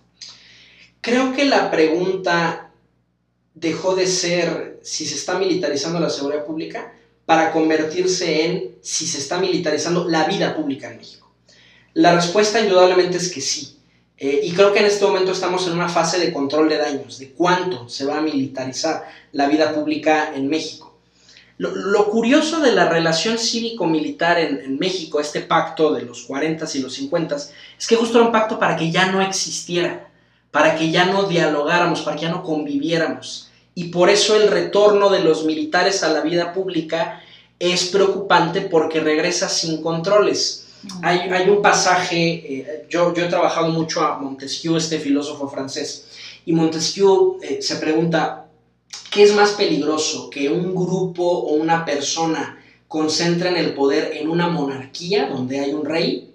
Creo 1.00 1.32
que 1.32 1.44
la 1.44 1.70
pregunta 1.70 2.70
dejó 3.54 3.94
de 3.94 4.06
ser 4.06 4.80
si 4.82 5.06
se 5.06 5.14
está 5.14 5.38
militarizando 5.38 6.00
la 6.00 6.10
seguridad 6.10 6.44
pública 6.44 6.92
para 7.26 7.52
convertirse 7.52 8.44
en 8.44 8.74
si 8.82 9.06
se 9.06 9.18
está 9.18 9.38
militarizando 9.38 10.08
la 10.08 10.24
vida 10.24 10.54
pública 10.54 10.90
en 10.90 10.98
México. 10.98 11.30
La 11.94 12.14
respuesta 12.14 12.60
indudablemente 12.60 13.16
es 13.16 13.32
que 13.32 13.40
sí. 13.40 13.78
Eh, 14.16 14.40
y 14.44 14.52
creo 14.52 14.72
que 14.72 14.80
en 14.80 14.86
este 14.86 15.04
momento 15.04 15.32
estamos 15.32 15.66
en 15.66 15.74
una 15.74 15.88
fase 15.88 16.18
de 16.18 16.32
control 16.32 16.68
de 16.68 16.78
daños, 16.78 17.18
de 17.18 17.30
cuánto 17.30 17.88
se 17.88 18.04
va 18.04 18.18
a 18.18 18.20
militarizar 18.20 19.04
la 19.32 19.48
vida 19.48 19.74
pública 19.74 20.32
en 20.34 20.48
México. 20.48 20.83
Lo, 21.56 22.10
curioso 22.10 22.60
de 22.60 22.72
la 22.72 22.88
relación 22.88 23.38
cívico-militar 23.38 24.38
en, 24.38 24.76
México, 24.78 25.20
este 25.20 25.40
pacto 25.40 25.92
de 25.92 26.02
los 26.02 26.22
40 26.22 26.66
y 26.74 26.78
los 26.80 26.94
50, 26.94 27.36
es 27.36 27.86
que 27.86 27.94
justo 27.94 28.18
era 28.18 28.26
un 28.26 28.32
pacto 28.32 28.58
para 28.58 28.76
que 28.76 28.90
ya 28.90 29.12
no 29.12 29.22
existiera, 29.22 30.10
para 30.50 30.74
que 30.74 30.90
ya 30.90 31.04
no 31.04 31.24
dialogáramos, 31.24 32.02
para 32.02 32.16
que 32.16 32.22
ya 32.22 32.30
no 32.30 32.42
conviviéramos. 32.42 33.50
Y 33.76 33.84
por 33.84 34.10
eso 34.10 34.34
el 34.36 34.48
retorno 34.48 35.10
de 35.10 35.20
los 35.20 35.44
militares 35.44 36.02
a 36.02 36.08
la 36.08 36.22
vida 36.22 36.52
pública 36.52 37.22
es 37.58 37.86
preocupante 37.86 38.62
porque 38.62 39.00
regresa 39.00 39.48
sin 39.48 39.80
controles. 39.80 40.66
Hay, 41.02 41.48
un 41.48 41.62
pasaje, 41.62 42.18
eh, 42.32 42.86
yo, 42.90 43.14
yo 43.14 43.24
he 43.24 43.28
trabajado 43.28 43.68
mucho 43.68 44.02
a 44.02 44.18
Montesquieu, 44.18 44.76
este 44.76 44.98
filósofo 44.98 45.48
francés, 45.48 46.06
y 46.44 46.52
Montesquieu 46.52 47.38
eh, 47.40 47.62
se 47.62 47.76
pregunta, 47.76 48.43
¿Qué 49.14 49.22
es 49.22 49.32
más 49.32 49.52
peligroso? 49.52 50.28
¿Que 50.28 50.48
un 50.48 50.74
grupo 50.74 51.22
o 51.22 51.54
una 51.54 51.84
persona 51.84 52.58
concentren 52.88 53.56
el 53.56 53.72
poder 53.72 54.16
en 54.16 54.28
una 54.28 54.48
monarquía 54.48 55.28
donde 55.28 55.60
hay 55.60 55.72
un 55.72 55.84
rey 55.84 56.34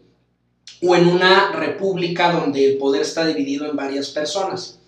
o 0.81 0.95
en 0.95 1.09
una 1.09 1.51
república 1.51 2.31
donde 2.31 2.65
el 2.65 2.77
poder 2.77 3.01
está 3.01 3.25
dividido 3.25 3.69
en 3.69 3.75
varias 3.75 4.11
personas? 4.11 4.79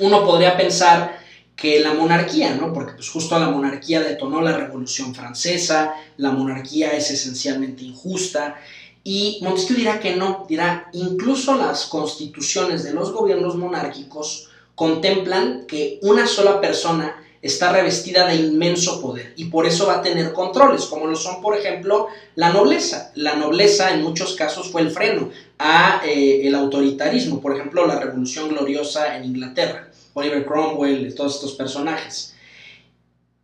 Uno 0.00 0.24
podría 0.24 0.56
pensar 0.56 1.16
que 1.54 1.78
la 1.78 1.94
monarquía, 1.94 2.56
¿no? 2.56 2.72
Porque 2.72 2.94
pues 2.94 3.08
justo 3.08 3.38
la 3.38 3.50
monarquía 3.50 4.00
detonó 4.00 4.40
la 4.40 4.56
Revolución 4.56 5.14
Francesa, 5.14 5.94
la 6.16 6.32
monarquía 6.32 6.90
es 6.90 7.08
esencialmente 7.12 7.84
injusta 7.84 8.56
y 9.04 9.38
Montesquieu 9.42 9.76
dirá 9.76 10.00
que 10.00 10.16
no, 10.16 10.44
dirá 10.48 10.88
incluso 10.92 11.54
las 11.54 11.86
constituciones 11.86 12.82
de 12.82 12.94
los 12.94 13.12
gobiernos 13.12 13.54
monárquicos 13.54 14.48
contemplan 14.74 15.66
que 15.66 15.98
una 16.02 16.26
sola 16.26 16.60
persona 16.60 17.16
está 17.42 17.72
revestida 17.72 18.26
de 18.28 18.36
inmenso 18.36 19.00
poder 19.00 19.34
y 19.36 19.46
por 19.46 19.66
eso 19.66 19.86
va 19.86 19.94
a 19.94 20.02
tener 20.02 20.32
controles, 20.32 20.84
como 20.84 21.06
lo 21.06 21.16
son, 21.16 21.42
por 21.42 21.56
ejemplo, 21.56 22.06
la 22.36 22.52
nobleza. 22.52 23.10
La 23.16 23.34
nobleza 23.34 23.92
en 23.92 24.02
muchos 24.02 24.36
casos 24.36 24.70
fue 24.70 24.82
el 24.82 24.90
freno 24.90 25.30
a 25.58 26.02
eh, 26.06 26.46
el 26.46 26.54
autoritarismo, 26.54 27.40
por 27.40 27.54
ejemplo, 27.54 27.86
la 27.86 27.98
Revolución 27.98 28.48
Gloriosa 28.48 29.16
en 29.16 29.24
Inglaterra, 29.24 29.88
Oliver 30.14 30.46
Cromwell, 30.46 31.14
todos 31.14 31.34
estos 31.34 31.54
personajes. 31.54 32.34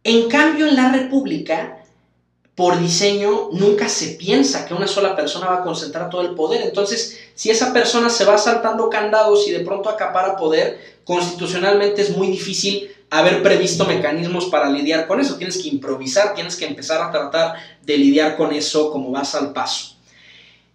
En 0.05 0.29
cambio, 0.29 0.67
en 0.67 0.77
la 0.77 0.93
República, 0.93 1.78
por 2.59 2.77
diseño, 2.81 3.51
nunca 3.53 3.89
se 3.89 4.17
piensa 4.17 4.67
que 4.67 4.75
una 4.75 4.89
sola 4.89 5.15
persona 5.15 5.47
va 5.47 5.59
a 5.59 5.63
concentrar 5.63 6.11
todo 6.11 6.23
el 6.23 6.35
poder. 6.35 6.63
Entonces, 6.63 7.17
si 7.37 7.51
esa 7.51 7.73
persona 7.73 8.11
se 8.11 8.25
va 8.25 8.37
saltando 8.37 8.91
candados 8.91 9.47
y 9.47 9.53
de 9.53 9.61
pronto 9.61 9.89
acapara 9.89 10.35
poder, 10.35 10.99
constitucionalmente 11.05 12.03
es 12.03 12.17
muy 12.17 12.27
difícil 12.27 12.91
haber 13.11 13.45
previsto 13.45 13.85
mecanismos 13.85 14.47
para 14.47 14.69
lidiar 14.69 15.07
con 15.07 15.21
eso. 15.21 15.37
Tienes 15.37 15.57
que 15.59 15.69
improvisar, 15.69 16.35
tienes 16.35 16.57
que 16.57 16.67
empezar 16.67 17.01
a 17.01 17.13
tratar 17.13 17.55
de 17.81 17.97
lidiar 17.97 18.37
con 18.37 18.53
eso 18.53 18.91
como 18.91 19.13
vas 19.13 19.37
al 19.37 19.53
paso. 19.53 19.95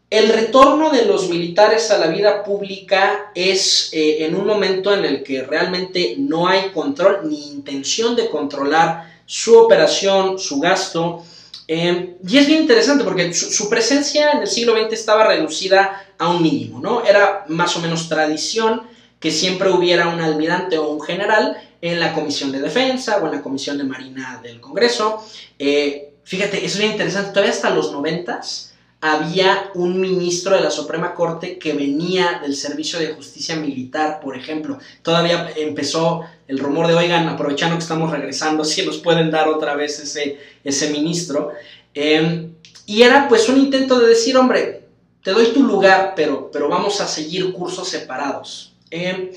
El 0.09 0.29
retorno 0.29 0.89
de 0.89 1.03
los 1.03 1.27
militares 1.27 1.91
a 1.91 1.97
la 1.97 2.07
vida 2.07 2.45
pública 2.45 3.33
es 3.35 3.89
eh, 3.91 4.23
en 4.23 4.35
un 4.35 4.47
momento 4.47 4.93
en 4.93 5.03
el 5.03 5.21
que 5.21 5.43
realmente 5.43 6.15
no 6.17 6.47
hay 6.47 6.69
control 6.69 7.27
ni 7.29 7.49
intención 7.49 8.15
de 8.15 8.29
controlar 8.29 9.21
su 9.25 9.57
operación, 9.57 10.39
su 10.39 10.61
gasto. 10.61 11.25
Eh, 11.67 12.17
y 12.27 12.37
es 12.37 12.47
bien 12.47 12.61
interesante 12.61 13.03
porque 13.03 13.33
su, 13.33 13.69
presencia 13.69 14.31
en 14.31 14.41
el 14.41 14.47
siglo 14.47 14.73
XX 14.75 14.93
estaba 14.93 15.25
reducida 15.25 16.05
a 16.17 16.29
un 16.29 16.41
mínimo, 16.41 16.79
¿no? 16.79 17.05
Era 17.05 17.45
más 17.47 17.75
o 17.77 17.79
menos 17.79 18.09
tradición 18.09 18.83
que 19.19 19.31
siempre 19.31 19.69
hubiera 19.69 20.09
un 20.09 20.19
almirante 20.19 20.77
o 20.77 20.89
un 20.89 21.01
general 21.01 21.57
en 21.81 21.99
la 21.99 22.13
Comisión 22.13 22.51
de 22.51 22.59
Defensa 22.59 23.17
o 23.21 23.27
en 23.27 23.33
la 23.33 23.41
Comisión 23.41 23.77
de 23.77 23.85
Marina 23.85 24.41
del 24.43 24.59
Congreso. 24.59 25.23
Eh, 25.57 26.13
fíjate, 26.23 26.65
es 26.65 26.79
interesante, 26.79 27.29
todavía 27.29 27.53
hasta 27.53 27.69
los 27.69 27.91
noventas 27.91 28.73
había 29.03 29.69
un 29.73 29.99
ministro 29.99 30.55
de 30.55 30.61
la 30.61 30.71
Suprema 30.71 31.13
Corte 31.13 31.59
que 31.59 31.73
venía 31.73 32.39
del 32.41 32.55
Servicio 32.55 32.99
de 32.99 33.13
Justicia 33.13 33.53
Militar, 33.57 34.21
por 34.21 34.37
ejemplo. 34.37 34.79
Todavía 35.01 35.51
empezó 35.57 36.21
el 36.47 36.59
rumor 36.59 36.87
de, 36.87 36.93
oigan, 36.93 37.27
aprovechando 37.27 37.77
que 37.77 37.83
estamos 37.83 38.11
regresando, 38.11 38.63
si 38.63 38.85
nos 38.85 38.97
pueden 38.97 39.31
dar 39.31 39.47
otra 39.47 39.75
vez 39.75 39.99
ese, 39.99 40.37
ese 40.63 40.89
ministro. 40.89 41.51
Em, 41.93 42.53
y 42.85 43.01
era 43.03 43.27
pues 43.27 43.47
un 43.49 43.57
intento 43.57 43.99
de 43.99 44.07
decir, 44.07 44.35
hombre, 44.35 44.83
te 45.23 45.31
doy 45.31 45.47
tu 45.47 45.63
lugar, 45.63 46.13
pero, 46.15 46.49
pero 46.51 46.67
vamos 46.67 46.99
a 47.01 47.07
seguir 47.07 47.53
cursos 47.53 47.87
separados. 47.87 48.73
Em, 48.91 49.29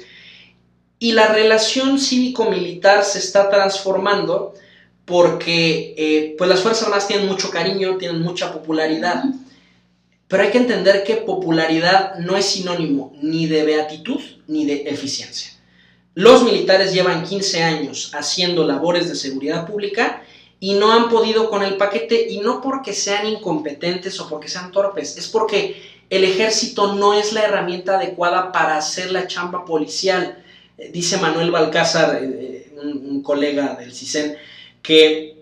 y 0.98 1.12
la 1.12 1.28
relación 1.28 1.98
cívico-militar 1.98 3.04
se 3.04 3.18
está 3.18 3.50
transformando 3.50 4.54
porque 5.04 5.94
eh, 5.96 6.34
pues 6.36 6.50
las 6.50 6.60
Fuerzas 6.60 6.84
Armadas 6.84 7.06
tienen 7.06 7.28
mucho 7.28 7.50
cariño, 7.50 7.96
tienen 7.96 8.22
mucha 8.22 8.52
popularidad, 8.52 9.22
pero 10.26 10.42
hay 10.42 10.50
que 10.50 10.58
entender 10.58 11.04
que 11.04 11.16
popularidad 11.16 12.18
no 12.18 12.36
es 12.36 12.46
sinónimo 12.46 13.14
ni 13.22 13.46
de 13.46 13.62
beatitud 13.64 14.20
ni 14.48 14.66
de 14.66 14.82
eficiencia. 14.88 15.55
Los 16.16 16.44
militares 16.44 16.94
llevan 16.94 17.24
15 17.24 17.62
años 17.62 18.10
haciendo 18.14 18.66
labores 18.66 19.06
de 19.06 19.14
seguridad 19.14 19.66
pública 19.66 20.22
y 20.58 20.72
no 20.72 20.90
han 20.90 21.10
podido 21.10 21.50
con 21.50 21.62
el 21.62 21.76
paquete 21.76 22.28
y 22.30 22.38
no 22.38 22.62
porque 22.62 22.94
sean 22.94 23.26
incompetentes 23.26 24.18
o 24.18 24.26
porque 24.26 24.48
sean 24.48 24.72
torpes, 24.72 25.18
es 25.18 25.28
porque 25.28 25.76
el 26.08 26.24
ejército 26.24 26.94
no 26.94 27.12
es 27.12 27.34
la 27.34 27.42
herramienta 27.42 27.98
adecuada 27.98 28.50
para 28.50 28.78
hacer 28.78 29.12
la 29.12 29.26
chamba 29.26 29.66
policial. 29.66 30.42
Eh, 30.78 30.88
dice 30.90 31.18
Manuel 31.18 31.50
Balcázar, 31.50 32.18
eh, 32.22 32.24
eh, 32.24 32.78
un, 32.82 33.22
colega 33.22 33.74
del 33.74 33.92
CISEN, 33.92 34.38
que 34.82 35.36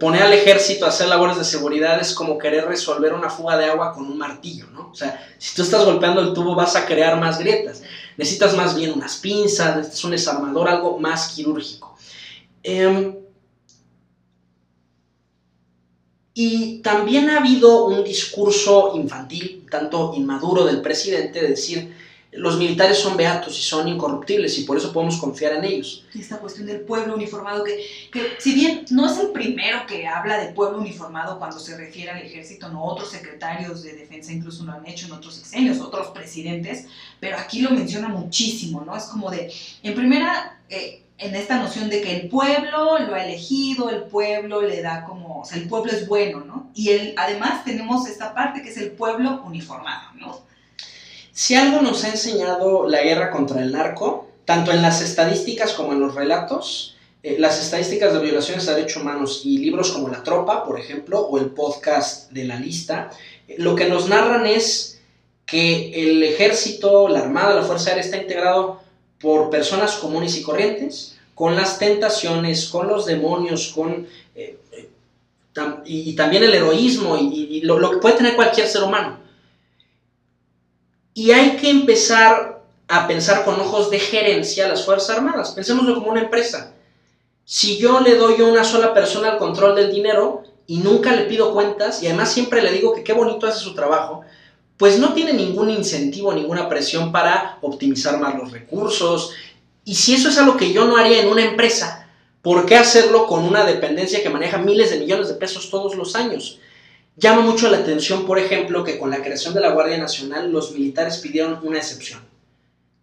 poner 0.00 0.22
al 0.24 0.32
ejército 0.32 0.84
a 0.84 0.88
hacer 0.88 1.06
labores 1.06 1.36
de 1.36 1.44
seguridad 1.44 2.00
es 2.00 2.12
como 2.12 2.38
querer 2.38 2.64
resolver 2.64 3.12
una 3.12 3.30
fuga 3.30 3.56
de 3.56 3.66
agua 3.66 3.92
con 3.92 4.06
un 4.06 4.18
martillo, 4.18 4.66
¿no? 4.72 4.88
O 4.90 4.94
sea, 4.96 5.24
si 5.38 5.54
tú 5.54 5.62
estás 5.62 5.84
golpeando 5.84 6.22
el 6.22 6.32
tubo 6.32 6.56
vas 6.56 6.74
a 6.74 6.86
crear 6.86 7.20
más 7.20 7.38
grietas. 7.38 7.82
Necesitas 8.16 8.56
más 8.56 8.74
bien 8.74 8.92
unas 8.92 9.16
pinzas, 9.16 9.76
necesitas 9.76 10.04
un 10.04 10.10
desarmador, 10.12 10.68
algo 10.68 10.98
más 10.98 11.28
quirúrgico. 11.28 11.96
Em, 12.62 13.16
y 16.34 16.80
también 16.80 17.28
ha 17.30 17.38
habido 17.38 17.86
un 17.86 18.02
discurso 18.04 18.92
infantil, 18.94 19.66
tanto 19.70 20.12
inmaduro 20.16 20.64
del 20.64 20.80
presidente, 20.80 21.42
de 21.42 21.48
decir, 21.48 21.94
los 22.32 22.58
militares 22.58 22.98
son 22.98 23.18
beatos 23.18 23.58
y 23.58 23.62
son 23.62 23.86
incorruptibles 23.88 24.58
y 24.58 24.64
por 24.64 24.78
eso 24.78 24.90
podemos 24.90 25.18
confiar 25.18 25.52
en 25.52 25.64
ellos. 25.64 26.06
Esta 26.18 26.38
cuestión 26.38 26.66
del 26.66 26.80
pueblo 26.80 27.14
uniformado, 27.14 27.62
que, 27.62 27.84
que, 28.10 28.36
si 28.38 28.54
bien 28.54 28.86
no 28.90 29.06
es 29.06 29.18
el 29.18 29.32
primero 29.32 29.84
que 29.86 30.06
habla 30.06 30.38
de 30.38 30.52
pueblo 30.52 30.78
uniformado 30.78 31.38
cuando 31.38 31.58
se 31.58 31.76
refiere 31.76 32.10
al 32.10 32.22
ejército, 32.22 32.70
no 32.70 32.84
otros 32.84 33.10
secretarios 33.10 33.82
de 33.82 33.92
defensa 33.92 34.32
incluso 34.32 34.64
lo 34.64 34.72
han 34.72 34.86
hecho 34.86 35.06
en 35.06 35.12
otros 35.12 35.34
sexenios, 35.34 35.80
otros 35.80 36.08
presidentes, 36.08 36.86
pero 37.20 37.36
aquí 37.36 37.60
lo 37.60 37.70
menciona 37.70 38.08
muchísimo, 38.08 38.80
¿no? 38.80 38.96
Es 38.96 39.04
como 39.04 39.30
de, 39.30 39.52
en 39.82 39.94
primera, 39.94 40.58
eh, 40.70 41.02
en 41.18 41.34
esta 41.36 41.58
noción 41.62 41.90
de 41.90 42.00
que 42.00 42.16
el 42.16 42.28
pueblo 42.30 42.98
lo 42.98 43.14
ha 43.14 43.24
elegido, 43.24 43.90
el 43.90 44.04
pueblo 44.04 44.62
le 44.62 44.80
da 44.80 45.04
como, 45.04 45.42
o 45.42 45.44
sea, 45.44 45.58
el 45.58 45.68
pueblo 45.68 45.92
es 45.92 46.08
bueno, 46.08 46.40
¿no? 46.40 46.70
Y 46.74 46.88
el, 46.88 47.14
además 47.18 47.62
tenemos 47.62 48.08
esta 48.08 48.32
parte 48.32 48.62
que 48.62 48.70
es 48.70 48.78
el 48.78 48.92
pueblo 48.92 49.42
uniformado, 49.44 50.14
¿no? 50.14 50.51
Si 51.32 51.54
algo 51.54 51.80
nos 51.80 52.04
ha 52.04 52.10
enseñado 52.10 52.86
la 52.86 53.02
guerra 53.02 53.30
contra 53.30 53.62
el 53.62 53.72
narco, 53.72 54.28
tanto 54.44 54.70
en 54.70 54.82
las 54.82 55.00
estadísticas 55.00 55.72
como 55.72 55.92
en 55.92 56.00
los 56.00 56.14
relatos, 56.14 56.96
eh, 57.22 57.36
las 57.38 57.58
estadísticas 57.58 58.12
de 58.12 58.20
violaciones 58.20 58.68
a 58.68 58.74
derechos 58.74 59.02
humanos 59.02 59.42
y 59.44 59.58
libros 59.58 59.92
como 59.92 60.08
La 60.08 60.22
Tropa, 60.22 60.64
por 60.64 60.78
ejemplo, 60.78 61.20
o 61.20 61.38
el 61.38 61.46
podcast 61.46 62.30
de 62.32 62.44
la 62.44 62.56
lista, 62.56 63.10
eh, 63.48 63.54
lo 63.58 63.74
que 63.74 63.88
nos 63.88 64.08
narran 64.08 64.44
es 64.46 65.00
que 65.46 66.10
el 66.10 66.22
ejército, 66.22 67.08
la 67.08 67.20
armada, 67.20 67.54
la 67.54 67.62
fuerza 67.62 67.90
aérea 67.90 68.04
está 68.04 68.16
integrado 68.18 68.80
por 69.20 69.50
personas 69.50 69.92
comunes 69.96 70.36
y 70.36 70.42
corrientes, 70.42 71.16
con 71.34 71.56
las 71.56 71.78
tentaciones, 71.78 72.66
con 72.66 72.88
los 72.88 73.06
demonios, 73.06 73.72
con 73.74 74.06
eh, 74.34 74.58
y, 75.84 76.14
también 76.14 76.44
el 76.44 76.54
heroísmo 76.54 77.16
y, 77.16 77.60
lo 77.62 77.90
que 77.90 77.98
puede 77.98 78.16
tener 78.16 78.34
cualquier 78.34 78.66
ser 78.66 78.82
humano. 78.82 79.21
Y 81.14 81.30
hay 81.32 81.56
que 81.56 81.70
empezar 81.70 82.62
a 82.88 83.06
pensar 83.06 83.44
con 83.44 83.60
ojos 83.60 83.90
de 83.90 83.98
gerencia 83.98 84.66
a 84.66 84.68
las 84.68 84.84
Fuerzas 84.84 85.16
Armadas. 85.16 85.52
Pensémoslo 85.52 85.94
como 85.94 86.10
una 86.10 86.22
empresa. 86.22 86.74
Si 87.44 87.78
yo 87.78 88.00
le 88.00 88.16
doy 88.16 88.40
a 88.40 88.44
una 88.44 88.64
sola 88.64 88.94
persona 88.94 89.32
el 89.32 89.38
control 89.38 89.74
del 89.74 89.92
dinero 89.92 90.42
y 90.66 90.78
nunca 90.78 91.12
le 91.12 91.24
pido 91.24 91.52
cuentas 91.52 92.02
y 92.02 92.06
además 92.06 92.32
siempre 92.32 92.62
le 92.62 92.72
digo 92.72 92.94
que 92.94 93.02
qué 93.02 93.12
bonito 93.12 93.46
hace 93.46 93.60
su 93.60 93.74
trabajo, 93.74 94.22
pues 94.76 94.98
no 94.98 95.12
tiene 95.12 95.32
ningún 95.32 95.70
incentivo, 95.70 96.32
ninguna 96.32 96.68
presión 96.68 97.12
para 97.12 97.58
optimizar 97.60 98.18
más 98.18 98.36
los 98.36 98.50
recursos. 98.50 99.32
Y 99.84 99.94
si 99.94 100.14
eso 100.14 100.28
es 100.28 100.38
algo 100.38 100.56
que 100.56 100.72
yo 100.72 100.86
no 100.86 100.96
haría 100.96 101.22
en 101.22 101.28
una 101.28 101.44
empresa, 101.44 102.08
¿por 102.42 102.66
qué 102.66 102.76
hacerlo 102.76 103.26
con 103.26 103.44
una 103.44 103.64
dependencia 103.64 104.22
que 104.22 104.30
maneja 104.30 104.58
miles 104.58 104.90
de 104.90 104.98
millones 104.98 105.28
de 105.28 105.34
pesos 105.34 105.70
todos 105.70 105.94
los 105.94 106.16
años? 106.16 106.58
Llama 107.16 107.42
mucho 107.42 107.68
la 107.68 107.78
atención, 107.78 108.24
por 108.24 108.38
ejemplo, 108.38 108.84
que 108.84 108.98
con 108.98 109.10
la 109.10 109.22
creación 109.22 109.52
de 109.52 109.60
la 109.60 109.72
Guardia 109.72 109.98
Nacional 109.98 110.50
los 110.50 110.72
militares 110.72 111.18
pidieron 111.18 111.60
una 111.62 111.78
excepción. 111.78 112.20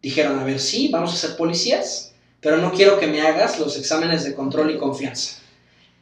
Dijeron, 0.02 0.40
a 0.40 0.44
ver, 0.44 0.60
sí, 0.60 0.88
vamos 0.88 1.14
a 1.14 1.18
ser 1.18 1.36
policías, 1.36 2.14
pero 2.40 2.58
no 2.58 2.72
quiero 2.72 3.00
que 3.00 3.06
me 3.06 3.22
hagas 3.22 3.60
los 3.60 3.78
exámenes 3.78 4.24
de 4.24 4.34
control 4.34 4.72
y 4.72 4.78
confianza, 4.78 5.40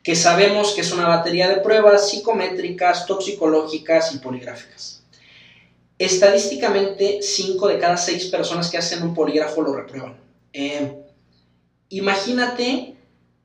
que 0.03 0.15
sabemos 0.15 0.73
que 0.73 0.81
es 0.81 0.91
una 0.93 1.07
batería 1.07 1.49
de 1.49 1.57
pruebas 1.57 2.09
psicométricas, 2.09 3.05
toxicológicas 3.05 4.13
y 4.13 4.19
poligráficas. 4.19 5.03
Estadísticamente, 5.99 7.19
5 7.21 7.67
de 7.67 7.79
cada 7.79 7.97
6 7.97 8.27
personas 8.27 8.69
que 8.69 8.77
hacen 8.77 9.03
un 9.03 9.15
polígrafo 9.15 9.63
lo 9.63 9.73
reprueban. 9.73 10.15
Eh, 10.53 10.95
imagínate 11.89 12.95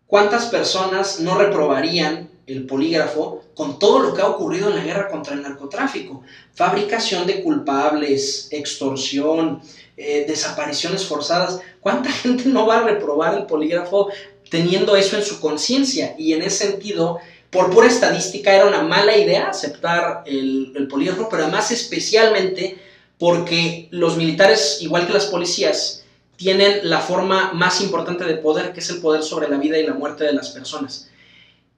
cuántas 0.07 0.47
personas 0.47 1.19
no 1.19 1.37
reprobarían 1.37 2.32
el 2.47 2.67
polígrafo 2.67 3.45
con 3.55 3.79
todo 3.79 4.01
lo 4.01 4.15
que 4.15 4.23
ha 4.23 4.29
ocurrido 4.29 4.69
en 4.69 4.77
la 4.77 4.85
guerra 4.85 5.09
contra 5.09 5.35
el 5.35 5.43
narcotráfico. 5.43 6.23
Fabricación 6.55 7.27
de 7.27 7.43
culpables, 7.43 8.49
extorsión, 8.51 9.61
eh, 9.97 10.25
desapariciones 10.27 11.05
forzadas. 11.05 11.61
¿Cuánta 11.81 12.11
gente 12.23 12.45
no 12.47 12.67
va 12.67 12.79
a 12.79 12.85
reprobar 12.85 13.39
el 13.39 13.47
polígrafo 13.47 14.09
teniendo 14.51 14.97
eso 14.97 15.17
en 15.17 15.25
su 15.25 15.41
conciencia? 15.41 16.15
Y 16.19 16.33
en 16.33 16.43
ese 16.43 16.71
sentido, 16.71 17.19
por 17.51 17.71
pura 17.71 17.87
estadística, 17.87 18.55
era 18.55 18.67
una 18.67 18.83
mala 18.83 19.17
idea 19.17 19.49
aceptar 19.49 20.25
el, 20.27 20.73
el 20.77 20.89
polígrafo, 20.89 21.29
pero 21.31 21.45
además 21.45 21.71
especialmente 21.71 22.79
porque 23.19 23.87
los 23.93 24.17
militares, 24.17 24.79
igual 24.81 25.07
que 25.07 25.13
las 25.13 25.27
policías, 25.27 26.03
tienen 26.37 26.91
la 26.91 26.99
forma 26.99 27.53
más 27.53 27.81
importante 27.81 28.25
de 28.25 28.35
poder, 28.35 28.73
que 28.73 28.81
es 28.81 28.91
el 28.91 29.01
poder 29.01 29.23
sobre 29.23 29.49
la 29.49 29.59
vida 29.59 29.79
y 29.79 29.87
la 29.87 29.95
muerte 29.95 30.25
de 30.25 30.33
las 30.33 30.51
personas. 30.51 31.09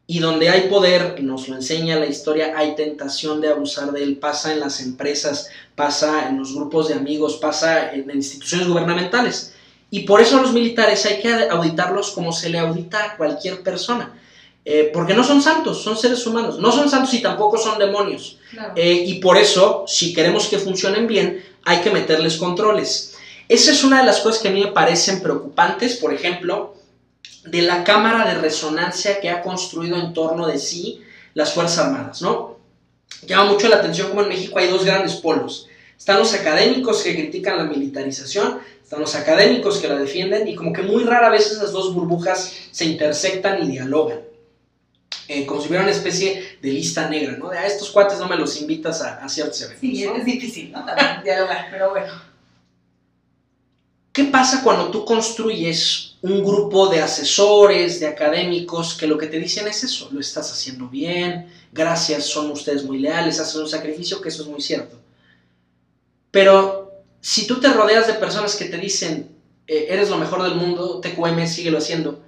Y 0.07 0.19
donde 0.19 0.51
hay 0.51 0.69
poder, 0.69 1.23
nos 1.23 1.49
lo 1.49 1.57
enseña 1.57 1.99
la 1.99 2.07
historia, 2.07 2.53
hay 2.57 2.75
tentación 2.75 3.41
de 3.41 3.49
abusar 3.49 3.93
de 3.93 4.03
él, 4.03 4.17
pasa 4.19 4.53
en 4.53 4.61
las 4.61 4.81
empresas, 4.81 5.49
pasa 5.75 6.29
en 6.29 6.39
los 6.39 6.55
grupos 6.55 6.89
de 6.89 6.95
amigos, 6.95 7.37
pasa 7.37 7.93
en 7.93 8.11
instituciones 8.11 8.69
gubernamentales. 8.69 9.55
Y 9.91 10.01
por 10.01 10.21
eso 10.21 10.39
a 10.39 10.43
los 10.43 10.53
militares 10.53 11.07
hay 11.07 11.21
que 11.21 11.33
auditarlos 11.49 12.11
como 12.11 12.33
se 12.33 12.51
le 12.51 12.59
audita 12.59 13.05
a 13.05 13.17
cualquier 13.17 13.63
persona. 13.63 14.13
Eh, 14.67 14.91
porque 14.95 15.13
no 15.13 15.23
son 15.23 15.43
santos, 15.43 15.83
son 15.83 15.97
seres 15.97 16.27
humanos. 16.27 16.59
No 16.59 16.73
son 16.73 16.89
santos 16.89 17.13
y 17.15 17.23
tampoco 17.23 17.59
son 17.59 17.79
demonios. 17.79 18.39
Eh, 18.75 19.05
y 19.07 19.21
por 19.21 19.37
eso, 19.37 19.85
si 19.87 20.15
queremos 20.15 20.47
que 20.47 20.59
funcionen 20.59 21.07
bien, 21.07 21.45
hay 21.65 21.81
que 21.81 21.91
meterles 21.91 22.37
controles. 22.37 23.15
Esa 23.49 23.73
es 23.73 23.85
una 23.85 24.01
de 24.01 24.07
las 24.07 24.21
cosas 24.21 24.41
que 24.41 24.49
a 24.49 24.53
mí 24.53 24.65
me 24.65 24.73
parecen 24.73 25.23
preocupantes. 25.23 25.97
Por 25.97 26.15
ejemplo, 26.15 26.75
de 27.45 27.63
la 27.63 27.85
cámara 27.85 28.27
de 28.27 28.41
resonancia 28.41 29.21
que 29.21 29.31
ha 29.31 29.43
construido 29.43 29.97
en 29.99 30.13
torno 30.13 30.47
de 30.47 30.59
sí 30.59 31.03
las 31.35 31.53
Fuerzas 31.53 31.87
Armadas, 31.87 32.23
¿no? 32.23 32.59
Llama 33.27 33.53
mucho 33.53 33.69
la 33.69 33.77
atención 33.77 34.09
como 34.09 34.23
en 34.23 34.29
México 34.29 34.59
hay 34.59 34.69
dos 34.69 34.85
grandes 34.85 35.15
polos. 35.15 35.69
Están 35.99 36.19
los 36.19 36.35
académicos 36.35 37.03
que 37.03 37.15
critican 37.15 37.57
la 37.57 37.65
militarización, 37.65 38.59
están 38.83 39.01
los 39.01 39.15
académicos 39.15 39.79
que 39.79 39.89
la 39.89 39.97
defienden 39.97 40.47
y 40.49 40.55
como 40.55 40.73
que 40.73 40.83
muy 40.83 41.05
rara 41.05 41.31
vez 41.31 41.51
esas 41.51 41.73
dos 41.73 41.95
burbujas 41.95 42.53
se 42.71 42.85
intersectan 42.85 43.63
y 43.63 43.71
dialogan. 43.73 44.21
Eh, 45.27 45.47
como 45.47 45.61
si 45.61 45.69
hubiera 45.69 45.85
una 45.85 45.93
especie 45.93 46.59
de 46.61 46.71
lista 46.71 47.09
negra, 47.09 47.37
¿no? 47.39 47.49
De 47.49 47.57
a 47.57 47.63
ah, 47.63 47.67
estos 47.67 47.91
cuates 47.91 48.19
no 48.19 48.29
me 48.29 48.37
los 48.37 48.61
invitas 48.61 49.01
a, 49.01 49.25
a 49.25 49.29
ciertos 49.29 49.61
eventos. 49.63 49.81
Sí, 49.81 50.05
es 50.05 50.25
difícil, 50.25 50.73
¿no? 50.73 50.85
También 50.85 51.23
dialogar, 51.25 51.69
pero 51.71 51.91
bueno. 51.91 52.13
¿Qué 54.13 54.25
pasa 54.25 54.63
cuando 54.63 54.91
tú 54.91 55.05
construyes 55.05 56.14
un 56.25 56.43
grupo 56.43 56.89
de 56.89 57.03
asesores, 57.03 58.01
de 58.01 58.07
académicos, 58.07 58.95
que 58.95 59.07
lo 59.07 59.19
que 59.19 59.27
te 59.27 59.39
dicen 59.39 59.69
es 59.69 59.85
eso, 59.85 60.09
lo 60.11 60.21
estás 60.21 60.51
haciendo 60.51 60.89
bien, 60.89 61.53
gracias, 61.71 62.25
son 62.25 62.51
ustedes 62.51 62.83
muy 62.83 62.99
leales, 62.99 63.41
hacen 63.41 63.61
un 63.61 63.69
sacrificio, 63.69 64.23
que 64.23 64.31
eso 64.31 64.41
es 64.43 64.49
muy 64.49 64.63
cierto. 64.63 64.99
Pero 66.31 66.95
si 67.21 67.47
tú 67.47 67.61
te 67.61 67.71
rodeas 67.71 68.07
de 68.07 68.15
personas 68.15 68.57
que 68.57 68.65
te 68.65 68.79
dicen, 68.79 69.37
eh, 69.67 69.89
eres 69.91 70.09
lo 70.09 70.17
mejor 70.17 70.43
del 70.45 70.55
mundo, 70.55 70.99
TQM, 71.03 71.47
síguelo 71.47 71.77
haciendo, 71.77 72.23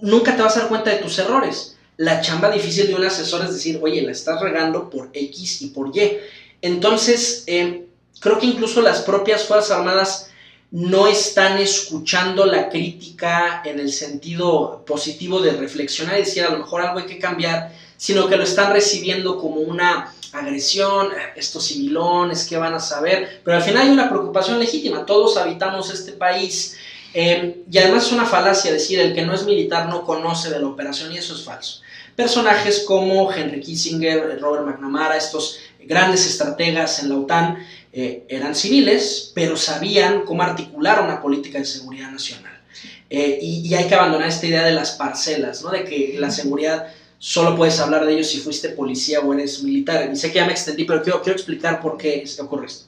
nunca 0.00 0.34
te 0.34 0.42
vas 0.42 0.56
a 0.56 0.60
dar 0.62 0.68
cuenta 0.68 0.90
de 0.90 0.96
tus 0.96 1.16
errores. 1.20 1.76
La 1.96 2.22
chamba 2.22 2.50
difícil 2.50 2.88
de 2.88 2.96
un 2.96 3.04
asesor 3.04 3.44
es 3.44 3.52
decir, 3.52 3.78
oye, 3.84 4.02
la 4.02 4.10
estás 4.10 4.40
regando 4.40 4.90
por 4.90 5.10
X 5.12 5.62
y 5.62 5.68
por 5.68 5.96
Y. 5.96 6.18
Entonces, 6.60 7.44
eh, 7.46 7.86
creo 8.18 8.40
que 8.40 8.46
incluso 8.46 8.82
las 8.82 9.02
propias 9.02 9.44
Fuerzas 9.44 9.78
Armadas 9.78 10.33
no 10.70 11.06
están 11.06 11.58
escuchando 11.58 12.46
la 12.46 12.68
crítica 12.68 13.62
en 13.64 13.78
el 13.78 13.92
sentido 13.92 14.84
positivo 14.86 15.40
de 15.40 15.52
reflexionar 15.52 16.16
y 16.16 16.22
decir 16.22 16.44
a 16.44 16.50
lo 16.50 16.58
mejor 16.58 16.82
algo 16.82 16.98
hay 16.98 17.06
que 17.06 17.18
cambiar, 17.18 17.72
sino 17.96 18.28
que 18.28 18.36
lo 18.36 18.42
están 18.42 18.72
recibiendo 18.72 19.38
como 19.38 19.60
una 19.60 20.12
agresión, 20.32 21.10
estos 21.36 21.64
civilones, 21.66 22.44
¿qué 22.48 22.56
van 22.56 22.74
a 22.74 22.80
saber? 22.80 23.40
Pero 23.44 23.56
al 23.56 23.62
final 23.62 23.82
hay 23.82 23.90
una 23.90 24.08
preocupación 24.08 24.58
legítima, 24.58 25.06
todos 25.06 25.36
habitamos 25.36 25.92
este 25.92 26.12
país 26.12 26.76
eh, 27.14 27.62
y 27.70 27.78
además 27.78 28.06
es 28.06 28.12
una 28.12 28.26
falacia 28.26 28.72
decir 28.72 28.98
el 28.98 29.14
que 29.14 29.22
no 29.22 29.32
es 29.32 29.44
militar 29.44 29.88
no 29.88 30.04
conoce 30.04 30.50
de 30.50 30.58
la 30.58 30.66
operación 30.66 31.12
y 31.12 31.18
eso 31.18 31.34
es 31.34 31.44
falso. 31.44 31.80
Personajes 32.16 32.80
como 32.80 33.32
Henry 33.32 33.60
Kissinger, 33.60 34.38
Robert 34.40 34.66
McNamara, 34.66 35.16
estos 35.16 35.58
grandes 35.84 36.26
estrategas 36.26 37.00
en 37.02 37.10
la 37.10 37.16
OTAN, 37.16 37.66
eh, 37.96 38.24
eran 38.28 38.56
civiles, 38.56 39.30
pero 39.36 39.56
sabían 39.56 40.22
cómo 40.22 40.42
articular 40.42 41.00
una 41.00 41.22
política 41.22 41.60
de 41.60 41.64
seguridad 41.64 42.10
nacional. 42.10 42.60
Eh, 43.08 43.38
y, 43.40 43.72
hay 43.72 43.86
que 43.86 43.94
abandonar 43.94 44.28
esta 44.28 44.48
idea 44.48 44.64
de 44.64 44.72
las 44.72 44.92
parcelas, 44.92 45.62
¿no? 45.62 45.70
de 45.70 45.84
que 45.84 46.16
la 46.18 46.32
seguridad 46.32 46.88
solo 47.20 47.54
puedes 47.54 47.78
hablar 47.78 48.04
de 48.04 48.14
ello 48.14 48.24
si 48.24 48.40
fuiste 48.40 48.70
policía 48.70 49.20
o 49.20 49.32
eres 49.32 49.62
militar. 49.62 50.10
Y 50.12 50.16
sé 50.16 50.32
que 50.32 50.40
ya 50.40 50.46
me 50.46 50.50
extendí, 50.50 50.82
pero 50.82 51.04
quiero, 51.04 51.22
quiero 51.22 51.36
explicar 51.36 51.80
por 51.80 51.96
qué 51.96 52.24
ocurre 52.40 52.66
esto. 52.66 52.86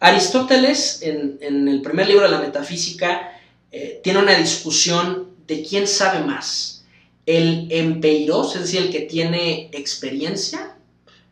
Aristóteles, 0.00 1.00
en, 1.00 1.38
en, 1.40 1.66
el 1.66 1.80
primer 1.80 2.06
libro 2.06 2.24
de 2.24 2.30
la 2.30 2.40
metafísica, 2.40 3.40
eh, 3.72 4.02
tiene 4.04 4.18
una 4.18 4.36
discusión 4.36 5.30
de 5.46 5.62
quién 5.62 5.86
sabe 5.86 6.20
más. 6.20 6.84
El 7.24 7.68
empeiros, 7.70 8.54
es 8.54 8.62
decir, 8.62 8.82
el 8.82 8.90
que 8.90 9.00
tiene 9.00 9.70
experiencia, 9.72 10.76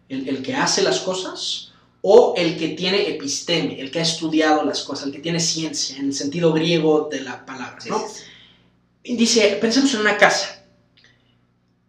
el, 0.08 0.26
el 0.26 0.42
que 0.42 0.54
hace 0.54 0.80
las 0.80 1.00
cosas, 1.00 1.73
o 2.06 2.34
el 2.36 2.58
que 2.58 2.68
tiene 2.68 3.08
episteme, 3.08 3.80
el 3.80 3.90
que 3.90 3.98
ha 3.98 4.02
estudiado 4.02 4.62
las 4.62 4.82
cosas, 4.82 5.06
el 5.06 5.12
que 5.12 5.20
tiene 5.20 5.40
ciencia, 5.40 5.96
en 5.96 6.08
el 6.08 6.14
sentido 6.14 6.52
griego 6.52 7.08
de 7.10 7.22
la 7.22 7.46
palabra, 7.46 7.78
¿no? 7.86 8.04
Dice, 9.02 9.56
pensemos 9.58 9.94
en 9.94 10.00
una 10.00 10.18
casa. 10.18 10.66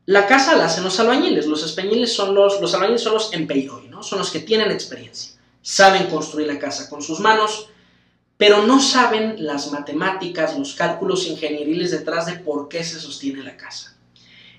La 0.05 0.25
casa 0.25 0.55
la 0.55 0.67
hacen 0.67 0.85
los 0.85 0.97
albañiles, 1.01 1.47
los 1.47 1.69
albañiles 1.69 2.13
son 2.13 2.33
los, 2.33 2.61
los 2.61 2.73
albañiles 2.73 3.01
son 3.01 3.15
los 3.15 3.33
empeiroi, 3.33 3.89
¿no? 3.89 4.03
Son 4.03 4.17
los 4.17 4.31
que 4.31 4.39
tienen 4.39 4.71
experiencia, 4.71 5.33
saben 5.61 6.07
construir 6.07 6.47
la 6.47 6.59
casa 6.59 6.89
con 6.89 7.01
sus 7.01 7.19
manos, 7.19 7.67
pero 8.37 8.65
no 8.65 8.79
saben 8.79 9.45
las 9.45 9.69
matemáticas, 9.73 10.57
los 10.57 10.75
cálculos 10.75 11.27
ingenieriles 11.27 11.91
detrás 11.91 12.25
de 12.27 12.37
por 12.37 12.69
qué 12.69 12.85
se 12.85 13.01
sostiene 13.01 13.43
la 13.43 13.57
casa. 13.57 13.97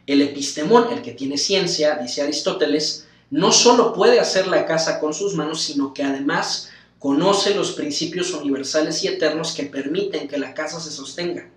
El 0.07 0.21
epistemón, 0.21 0.93
el 0.93 1.01
que 1.01 1.13
tiene 1.13 1.39
ciencia, 1.39 1.97
dice 1.97 2.21
Aristóteles, 2.21 3.06
no 3.31 3.53
solo 3.53 3.93
puede 3.93 4.21
hacer 4.21 4.47
la 4.47 4.67
casa 4.67 5.01
con 5.01 5.13
sus 5.15 5.35
manos, 5.35 5.63
sino 5.63 5.93
que 5.93 6.03
además 6.03 6.71
conoce 6.99 7.55
los 7.55 7.73
principios 7.73 8.33
universales 8.33 9.03
y 9.05 9.09
eternos 9.09 9.53
que 9.53 9.65
permiten 9.65 10.29
que 10.29 10.39
la 10.39 10.55
casa 10.55 10.81
se 10.81 10.91
sostenga. 10.91 11.49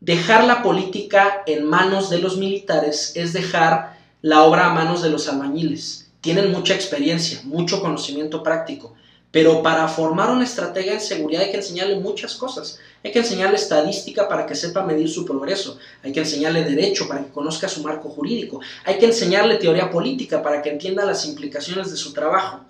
Dejar 0.00 0.44
la 0.44 0.62
política 0.62 1.42
en 1.46 1.64
manos 1.64 2.10
de 2.10 2.18
los 2.18 2.36
militares 2.36 3.12
es 3.14 3.32
dejar 3.32 3.98
la 4.20 4.42
obra 4.44 4.66
a 4.66 4.74
manos 4.74 5.02
de 5.02 5.10
los 5.10 5.28
albañiles. 5.28 6.10
Tienen 6.20 6.52
mucha 6.52 6.74
experiencia, 6.74 7.40
mucho 7.44 7.80
conocimiento 7.80 8.42
práctico, 8.42 8.94
pero 9.34 9.64
para 9.64 9.88
formar 9.88 10.30
una 10.30 10.44
estrategia 10.44 10.92
en 10.92 11.00
seguridad 11.00 11.42
hay 11.42 11.50
que 11.50 11.56
enseñarle 11.56 11.96
muchas 11.96 12.36
cosas. 12.36 12.78
Hay 13.02 13.10
que 13.10 13.18
enseñarle 13.18 13.56
estadística 13.56 14.28
para 14.28 14.46
que 14.46 14.54
sepa 14.54 14.84
medir 14.84 15.10
su 15.10 15.24
progreso. 15.24 15.76
Hay 16.04 16.12
que 16.12 16.20
enseñarle 16.20 16.62
derecho 16.62 17.08
para 17.08 17.24
que 17.24 17.32
conozca 17.32 17.68
su 17.68 17.82
marco 17.82 18.08
jurídico. 18.08 18.60
Hay 18.84 18.96
que 18.96 19.06
enseñarle 19.06 19.56
teoría 19.56 19.90
política 19.90 20.40
para 20.40 20.62
que 20.62 20.70
entienda 20.70 21.04
las 21.04 21.26
implicaciones 21.26 21.90
de 21.90 21.96
su 21.96 22.12
trabajo. 22.12 22.60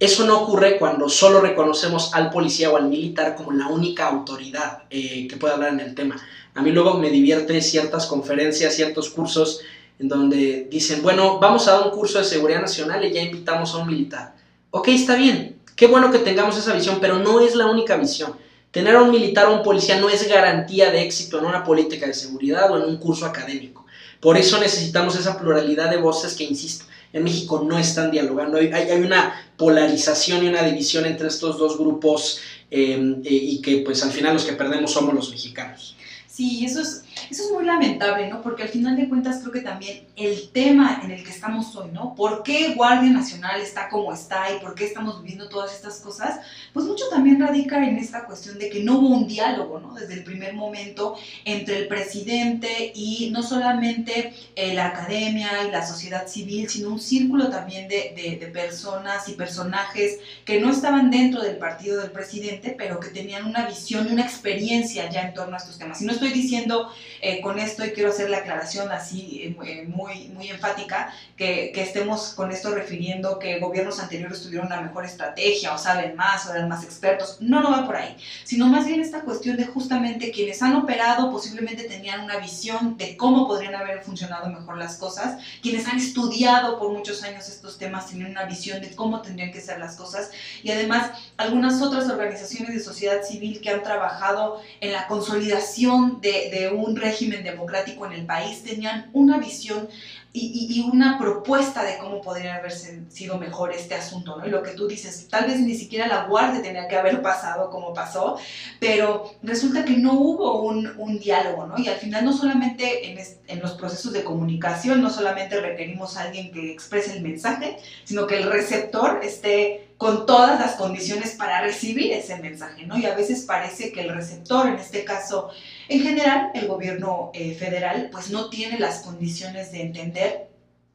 Eso 0.00 0.24
no 0.24 0.40
ocurre 0.40 0.78
cuando 0.78 1.10
solo 1.10 1.42
reconocemos 1.42 2.14
al 2.14 2.30
policía 2.30 2.70
o 2.70 2.78
al 2.78 2.88
militar 2.88 3.34
como 3.36 3.52
la 3.52 3.68
única 3.68 4.08
autoridad 4.08 4.84
eh, 4.88 5.28
que 5.28 5.36
puede 5.36 5.52
hablar 5.52 5.74
en 5.74 5.80
el 5.80 5.94
tema. 5.94 6.16
A 6.54 6.62
mí 6.62 6.70
luego 6.70 6.94
me 6.94 7.10
divierte 7.10 7.60
ciertas 7.60 8.06
conferencias, 8.06 8.74
ciertos 8.74 9.10
cursos 9.10 9.60
en 9.98 10.08
donde 10.08 10.68
dicen, 10.70 11.02
bueno, 11.02 11.38
vamos 11.38 11.68
a 11.68 11.72
dar 11.72 11.82
un 11.82 11.90
curso 11.90 12.18
de 12.18 12.24
seguridad 12.24 12.62
nacional 12.62 13.04
y 13.04 13.12
ya 13.12 13.20
invitamos 13.20 13.74
a 13.74 13.76
un 13.76 13.88
militar. 13.88 14.36
Ok, 14.70 14.88
está 14.88 15.16
bien, 15.16 15.60
Qué 15.82 15.88
bueno 15.88 16.12
que 16.12 16.20
tengamos 16.20 16.56
esa 16.56 16.74
visión, 16.74 16.98
pero 17.00 17.18
no 17.18 17.40
es 17.40 17.56
la 17.56 17.66
única 17.66 17.96
visión. 17.96 18.36
Tener 18.70 18.94
a 18.94 19.02
un 19.02 19.10
militar 19.10 19.46
o 19.46 19.56
un 19.56 19.64
policía 19.64 19.98
no 19.98 20.08
es 20.08 20.28
garantía 20.28 20.92
de 20.92 21.02
éxito 21.02 21.40
en 21.40 21.44
una 21.44 21.64
política 21.64 22.06
de 22.06 22.14
seguridad 22.14 22.70
o 22.70 22.76
en 22.76 22.84
un 22.84 22.98
curso 22.98 23.26
académico. 23.26 23.84
Por 24.20 24.36
eso 24.36 24.60
necesitamos 24.60 25.18
esa 25.18 25.36
pluralidad 25.36 25.90
de 25.90 25.96
voces 25.96 26.34
que, 26.34 26.44
insisto, 26.44 26.84
en 27.12 27.24
México 27.24 27.66
no 27.68 27.80
están 27.80 28.12
dialogando. 28.12 28.58
Hay, 28.58 28.68
hay 28.68 29.02
una 29.02 29.34
polarización 29.56 30.44
y 30.44 30.50
una 30.50 30.62
división 30.62 31.04
entre 31.04 31.26
estos 31.26 31.58
dos 31.58 31.76
grupos 31.76 32.38
eh, 32.70 33.16
eh, 33.24 33.28
y 33.28 33.60
que 33.60 33.78
pues 33.78 34.04
al 34.04 34.12
final 34.12 34.34
los 34.34 34.44
que 34.44 34.52
perdemos 34.52 34.92
somos 34.92 35.12
los 35.12 35.30
mexicanos. 35.30 35.96
Sí, 36.28 36.64
eso 36.64 36.80
es, 36.80 37.01
eso 37.30 37.44
es 37.44 37.52
muy 37.52 37.64
lamentable, 37.64 38.28
¿no? 38.28 38.42
Porque 38.42 38.64
al 38.64 38.68
final 38.68 38.96
de 38.96 39.08
cuentas 39.08 39.40
creo 39.40 39.52
que 39.52 39.60
también 39.60 40.06
el 40.16 40.50
tema 40.50 41.00
en 41.04 41.10
el 41.10 41.24
que 41.24 41.30
estamos 41.30 41.74
hoy, 41.76 41.90
¿no? 41.92 42.14
¿Por 42.14 42.42
qué 42.42 42.74
Guardia 42.74 43.10
Nacional 43.10 43.60
está 43.60 43.88
como 43.88 44.12
está 44.12 44.52
y 44.52 44.60
por 44.60 44.74
qué 44.74 44.84
estamos 44.84 45.20
viviendo 45.22 45.48
todas 45.48 45.74
estas 45.74 46.00
cosas? 46.00 46.40
Pues 46.72 46.86
mucho 46.86 47.04
también 47.10 47.40
radica 47.40 47.84
en 47.86 47.96
esta 47.96 48.24
cuestión 48.24 48.58
de 48.58 48.68
que 48.68 48.82
no 48.82 48.98
hubo 48.98 49.08
un 49.08 49.26
diálogo, 49.26 49.80
¿no? 49.80 49.94
Desde 49.94 50.14
el 50.14 50.24
primer 50.24 50.54
momento 50.54 51.16
entre 51.44 51.78
el 51.78 51.88
presidente 51.88 52.92
y 52.94 53.30
no 53.30 53.42
solamente 53.42 54.34
eh, 54.56 54.74
la 54.74 54.86
academia 54.86 55.64
y 55.66 55.70
la 55.70 55.86
sociedad 55.86 56.26
civil, 56.26 56.68
sino 56.68 56.88
un 56.90 57.00
círculo 57.00 57.50
también 57.50 57.88
de, 57.88 58.14
de, 58.16 58.36
de 58.36 58.46
personas 58.46 59.28
y 59.28 59.32
personajes 59.32 60.18
que 60.44 60.60
no 60.60 60.70
estaban 60.70 61.10
dentro 61.10 61.42
del 61.42 61.56
partido 61.56 62.00
del 62.00 62.10
presidente, 62.10 62.74
pero 62.76 63.00
que 63.00 63.08
tenían 63.08 63.46
una 63.46 63.66
visión 63.66 64.08
y 64.08 64.12
una 64.12 64.22
experiencia 64.22 65.10
ya 65.10 65.22
en 65.22 65.34
torno 65.34 65.54
a 65.54 65.58
estos 65.58 65.78
temas. 65.78 66.00
Y 66.02 66.04
no 66.04 66.12
estoy 66.12 66.30
diciendo 66.30 66.90
eh, 67.20 67.40
con 67.40 67.58
esto, 67.58 67.84
y 67.84 67.90
quiero 67.90 68.10
hacer 68.10 68.30
la 68.30 68.38
aclaración 68.38 68.90
así 68.90 69.42
eh, 69.42 69.56
eh, 69.66 69.84
muy, 69.86 70.28
muy 70.28 70.48
enfática, 70.48 71.12
que, 71.36 71.72
que, 71.74 71.82
estemos 71.82 72.34
con 72.34 72.52
esto 72.52 72.74
refiriendo 72.74 73.38
que 73.38 73.58
gobiernos 73.58 74.00
anteriores 74.00 74.42
tuvieron 74.42 74.66
una 74.66 74.80
mejor 74.80 75.04
estrategia 75.04 75.74
o 75.74 75.78
saben 75.78 76.16
más 76.16 76.46
o 76.46 76.54
eran 76.54 76.68
más 76.68 76.84
expertos. 76.84 77.38
No, 77.40 77.62
no 77.62 77.70
va 77.70 77.86
por 77.86 77.96
ahí, 77.96 78.16
sino 78.44 78.66
más 78.66 78.86
bien 78.86 79.00
esta 79.00 79.22
cuestión 79.22 79.56
de 79.56 79.66
justamente 79.66 80.30
quienes 80.30 80.62
han 80.62 80.74
operado 80.76 81.30
posiblemente 81.30 81.84
tenían 81.84 82.20
una 82.20 82.38
visión 82.38 82.96
de 82.96 83.16
cómo 83.16 83.46
podrían 83.46 83.74
haber 83.74 84.02
funcionado 84.02 84.48
mejor 84.48 84.78
las 84.78 84.96
cosas, 84.96 85.42
quienes 85.62 85.86
han 85.86 85.98
estudiado 85.98 86.78
por 86.78 86.92
muchos 86.92 87.22
años 87.22 87.48
estos 87.48 87.78
temas 87.78 88.06
tienen 88.06 88.30
una 88.30 88.44
visión 88.44 88.80
de 88.80 88.94
cómo 88.94 89.22
tendrían 89.22 89.52
que 89.52 89.60
ser 89.60 89.78
las 89.78 89.96
cosas 89.96 90.30
y 90.62 90.70
además 90.70 91.10
algunas 91.36 91.80
otras 91.82 92.08
organizaciones 92.08 92.74
de 92.74 92.80
sociedad 92.80 93.22
civil 93.22 93.60
que 93.60 93.70
han 93.70 93.82
trabajado 93.82 94.60
en 94.80 94.92
la 94.92 95.06
consolidación 95.06 96.20
de, 96.20 96.72
un 96.74 96.96
régimen 97.02 97.44
democrático 97.44 98.06
en 98.06 98.12
el 98.12 98.26
país 98.26 98.62
tenían 98.62 99.10
una 99.12 99.38
visión 99.38 99.88
y, 100.34 100.80
una 100.90 101.18
propuesta 101.18 101.84
de 101.84 101.98
cómo 101.98 102.22
podría 102.22 102.56
haber 102.56 102.72
sido 102.72 103.38
mejor 103.38 103.72
este 103.72 103.94
asunto, 103.94 104.36
¿no? 104.38 104.46
Y 104.46 104.50
lo 104.50 104.62
que 104.62 104.70
tú 104.70 104.88
dices, 104.88 105.28
tal 105.28 105.46
vez 105.46 105.60
ni 105.60 105.74
siquiera 105.74 106.06
la 106.06 106.24
guardia 106.24 106.62
tenía 106.62 106.88
que 106.88 106.96
haber 106.96 107.20
pasado 107.22 107.68
como 107.70 107.92
pasó, 107.92 108.38
pero 108.80 109.30
resulta 109.42 109.84
que 109.84 109.96
no 109.98 110.14
hubo 110.14 110.62
un, 110.62 110.82
diálogo, 111.18 111.66
¿no? 111.66 111.78
Y 111.78 111.88
al 111.88 111.96
final 111.96 112.24
no 112.24 112.32
solamente 112.32 113.10
en, 113.10 113.18
en, 113.46 113.60
los 113.60 113.72
procesos 113.72 114.12
de 114.12 114.24
comunicación, 114.24 115.02
no 115.02 115.10
solamente 115.10 115.60
requerimos 115.60 116.16
a 116.16 116.22
alguien 116.22 116.50
que 116.50 116.72
exprese 116.72 117.12
el 117.12 117.22
mensaje, 117.22 117.76
sino 118.04 118.26
que 118.26 118.38
el 118.38 118.50
receptor 118.50 119.20
esté 119.22 119.92
con 119.98 120.26
todas 120.26 120.58
las 120.58 120.74
condiciones 120.74 121.32
para 121.32 121.60
recibir 121.60 122.12
ese 122.12 122.36
mensaje, 122.38 122.86
¿no? 122.86 122.98
Y 122.98 123.06
a 123.06 123.14
veces 123.14 123.42
parece 123.42 123.92
que 123.92 124.00
el 124.00 124.12
receptor, 124.12 124.66
en 124.66 124.74
este 124.74 125.04
caso, 125.04 125.50
en 125.88 126.00
general, 126.00 126.50
el 126.54 126.68
gobierno 126.68 127.30
eh, 127.34 127.54
federal, 127.54 128.08
pues 128.10 128.30
no 128.30 128.48
tiene 128.50 128.78
las 128.78 129.02
condiciones 129.02 129.72
de 129.72 129.82
entender 129.82 130.52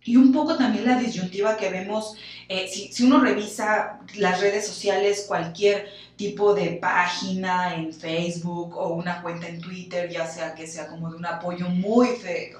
y 0.07 0.15
un 0.15 0.31
poco 0.31 0.55
también 0.55 0.85
la 0.85 0.97
disyuntiva 0.97 1.57
que 1.57 1.69
vemos, 1.69 2.15
eh, 2.47 2.69
si, 2.69 3.03
uno 3.03 3.19
revisa 3.19 3.99
las 4.15 4.39
redes 4.39 4.65
sociales, 4.65 5.25
cualquier 5.27 5.89
tipo 6.15 6.53
de 6.53 6.71
página 6.81 7.75
en 7.75 7.91
Facebook 7.91 8.77
o 8.77 8.93
una 8.93 9.21
cuenta 9.21 9.49
en 9.49 9.59
Twitter, 9.59 10.09
ya 10.09 10.25
sea 10.25 10.55
que 10.55 10.65
sea 10.65 10.87
como 10.87 11.11
de 11.11 11.17
un 11.17 11.25
apoyo 11.25 11.67
muy 11.69 12.07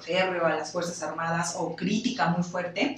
férreo 0.02 0.46
a 0.46 0.56
las 0.56 0.74
Fuerzas 0.74 1.02
Armadas 1.02 1.56
o 1.58 1.74
crítica 1.74 2.28
muy 2.28 2.44
fuerte, 2.44 2.98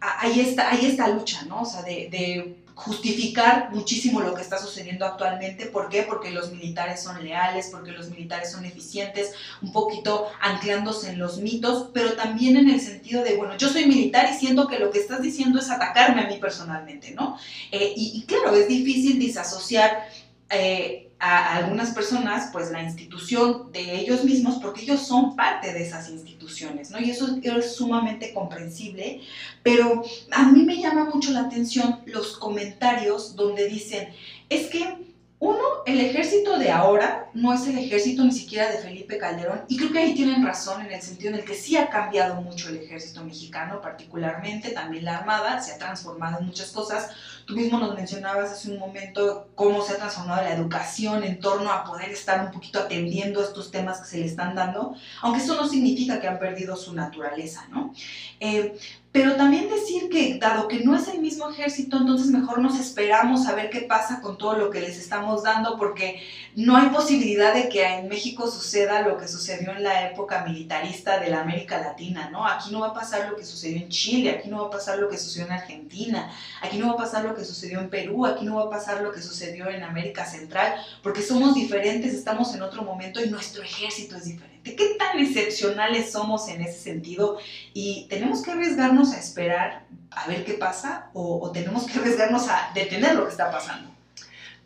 ahí 0.00 0.40
está, 0.40 0.70
ahí 0.70 0.86
está 0.86 1.08
lucha, 1.08 1.44
¿no? 1.44 1.60
O 1.62 1.66
sea, 1.66 1.82
de 1.82 2.56
justificar 2.74 3.70
muchísimo 3.72 4.20
lo 4.20 4.34
que 4.34 4.42
está 4.42 4.58
sucediendo 4.58 5.04
actualmente. 5.04 5.66
¿Por 5.66 5.88
qué? 5.88 6.02
Porque 6.02 6.30
los 6.30 6.50
militares 6.52 7.02
son 7.02 7.22
leales, 7.22 7.68
porque 7.70 7.92
los 7.92 8.10
militares 8.10 8.52
son 8.52 8.64
eficientes, 8.64 9.32
un 9.60 9.72
poquito 9.72 10.28
anclándose 10.40 11.10
en 11.10 11.18
los 11.18 11.38
mitos, 11.38 11.90
pero 11.92 12.14
también 12.14 12.56
en 12.56 12.70
el 12.70 12.80
sentido 12.80 13.22
de, 13.22 13.36
bueno, 13.36 13.56
yo 13.56 13.68
soy 13.68 13.86
militar 13.86 14.28
y 14.32 14.38
siento 14.38 14.66
que 14.66 14.78
lo 14.78 14.90
que 14.90 15.00
estás 15.00 15.22
diciendo 15.22 15.58
es 15.58 15.70
atacarme 15.70 16.22
a 16.22 16.26
mí 16.26 16.38
personalmente, 16.38 17.12
¿no? 17.12 17.38
Eh, 17.70 17.92
y, 17.96 18.24
claro, 18.26 18.54
es 18.54 18.68
difícil 18.68 19.18
disasociar. 19.18 20.08
Eh, 20.50 21.11
a 21.24 21.54
algunas 21.54 21.90
personas, 21.90 22.50
pues 22.52 22.72
la 22.72 22.82
institución 22.82 23.70
de 23.70 24.00
ellos 24.00 24.24
mismos, 24.24 24.56
porque 24.56 24.82
ellos 24.82 25.06
son 25.06 25.36
parte 25.36 25.72
de 25.72 25.80
esas 25.80 26.10
instituciones, 26.10 26.90
¿no? 26.90 26.98
Y 26.98 27.12
eso 27.12 27.38
es 27.40 27.76
sumamente 27.76 28.34
comprensible, 28.34 29.20
pero 29.62 30.02
a 30.32 30.50
mí 30.50 30.64
me 30.64 30.82
llama 30.82 31.04
mucho 31.04 31.30
la 31.30 31.42
atención 31.42 32.00
los 32.06 32.36
comentarios 32.36 33.36
donde 33.36 33.68
dicen, 33.68 34.08
es 34.48 34.66
que 34.66 35.11
uno, 35.42 35.82
el 35.86 36.00
ejército 36.00 36.56
de 36.56 36.70
ahora 36.70 37.28
no 37.34 37.52
es 37.52 37.66
el 37.66 37.76
ejército 37.76 38.22
ni 38.22 38.30
siquiera 38.30 38.70
de 38.70 38.78
Felipe 38.78 39.18
Calderón, 39.18 39.64
y 39.66 39.76
creo 39.76 39.90
que 39.90 39.98
ahí 39.98 40.14
tienen 40.14 40.46
razón 40.46 40.82
en 40.82 40.92
el 40.92 41.02
sentido 41.02 41.30
en 41.30 41.40
el 41.40 41.44
que 41.44 41.56
sí 41.56 41.76
ha 41.76 41.90
cambiado 41.90 42.40
mucho 42.40 42.68
el 42.68 42.76
ejército 42.76 43.24
mexicano, 43.24 43.80
particularmente 43.80 44.70
también 44.70 45.04
la 45.04 45.18
Armada, 45.18 45.60
se 45.60 45.72
ha 45.72 45.78
transformado 45.78 46.38
en 46.38 46.46
muchas 46.46 46.70
cosas. 46.70 47.10
Tú 47.44 47.56
mismo 47.56 47.80
nos 47.80 47.96
mencionabas 47.96 48.52
hace 48.52 48.70
un 48.70 48.78
momento 48.78 49.48
cómo 49.56 49.82
se 49.82 49.94
ha 49.94 49.96
transformado 49.96 50.42
la 50.42 50.54
educación 50.54 51.24
en 51.24 51.40
torno 51.40 51.72
a 51.72 51.82
poder 51.82 52.10
estar 52.10 52.40
un 52.44 52.52
poquito 52.52 52.78
atendiendo 52.78 53.42
estos 53.42 53.72
temas 53.72 53.98
que 53.98 54.06
se 54.06 54.18
le 54.18 54.26
están 54.26 54.54
dando, 54.54 54.94
aunque 55.22 55.42
eso 55.42 55.56
no 55.56 55.68
significa 55.68 56.20
que 56.20 56.28
han 56.28 56.38
perdido 56.38 56.76
su 56.76 56.94
naturaleza, 56.94 57.66
¿no? 57.68 57.92
Eh, 58.38 58.78
pero 59.12 59.36
también 59.36 59.68
decir 59.68 60.08
que 60.08 60.38
dado 60.38 60.68
que 60.68 60.80
no 60.80 60.96
es 60.96 61.06
el 61.08 61.20
mismo 61.20 61.50
ejército, 61.50 61.98
entonces 61.98 62.28
mejor 62.28 62.60
nos 62.60 62.80
esperamos 62.80 63.46
a 63.46 63.54
ver 63.54 63.68
qué 63.68 63.82
pasa 63.82 64.22
con 64.22 64.38
todo 64.38 64.56
lo 64.56 64.70
que 64.70 64.80
les 64.80 64.96
estamos 64.96 65.42
dando 65.42 65.76
porque 65.76 66.22
no 66.56 66.76
hay 66.78 66.88
posibilidad 66.88 67.52
de 67.52 67.68
que 67.68 67.84
en 67.84 68.08
México 68.08 68.50
suceda 68.50 69.02
lo 69.02 69.18
que 69.18 69.28
sucedió 69.28 69.72
en 69.72 69.82
la 69.82 70.08
época 70.08 70.44
militarista 70.44 71.20
de 71.20 71.28
la 71.28 71.42
América 71.42 71.78
Latina, 71.78 72.30
¿no? 72.30 72.46
Aquí 72.46 72.70
no 72.72 72.80
va 72.80 72.88
a 72.88 72.94
pasar 72.94 73.28
lo 73.28 73.36
que 73.36 73.44
sucedió 73.44 73.76
en 73.76 73.90
Chile, 73.90 74.30
aquí 74.30 74.48
no 74.48 74.62
va 74.62 74.68
a 74.68 74.70
pasar 74.70 74.98
lo 74.98 75.10
que 75.10 75.18
sucedió 75.18 75.46
en 75.46 75.52
Argentina, 75.52 76.32
aquí 76.62 76.78
no 76.78 76.88
va 76.88 76.94
a 76.94 77.04
pasar 77.04 77.24
lo 77.24 77.34
que 77.34 77.44
sucedió 77.44 77.80
en 77.80 77.90
Perú, 77.90 78.24
aquí 78.24 78.46
no 78.46 78.56
va 78.56 78.64
a 78.64 78.70
pasar 78.70 79.02
lo 79.02 79.12
que 79.12 79.20
sucedió 79.20 79.68
en 79.68 79.82
América 79.82 80.24
Central, 80.24 80.74
porque 81.02 81.20
somos 81.20 81.54
diferentes, 81.54 82.14
estamos 82.14 82.54
en 82.54 82.62
otro 82.62 82.82
momento 82.82 83.22
y 83.22 83.28
nuestro 83.28 83.62
ejército 83.62 84.16
es 84.16 84.24
diferente. 84.24 84.51
¿Qué 84.64 84.96
tan 84.98 85.18
excepcionales 85.18 86.12
somos 86.12 86.48
en 86.48 86.62
ese 86.62 86.78
sentido? 86.78 87.38
Y 87.74 88.06
tenemos 88.08 88.42
que 88.42 88.52
arriesgarnos 88.52 89.12
a 89.12 89.18
esperar 89.18 89.84
a 90.10 90.26
ver 90.26 90.44
qué 90.44 90.54
pasa 90.54 91.10
o, 91.14 91.40
o 91.40 91.50
tenemos 91.50 91.86
que 91.86 91.98
arriesgarnos 91.98 92.48
a 92.48 92.70
detener 92.74 93.14
lo 93.14 93.24
que 93.24 93.30
está 93.30 93.50
pasando. 93.50 93.90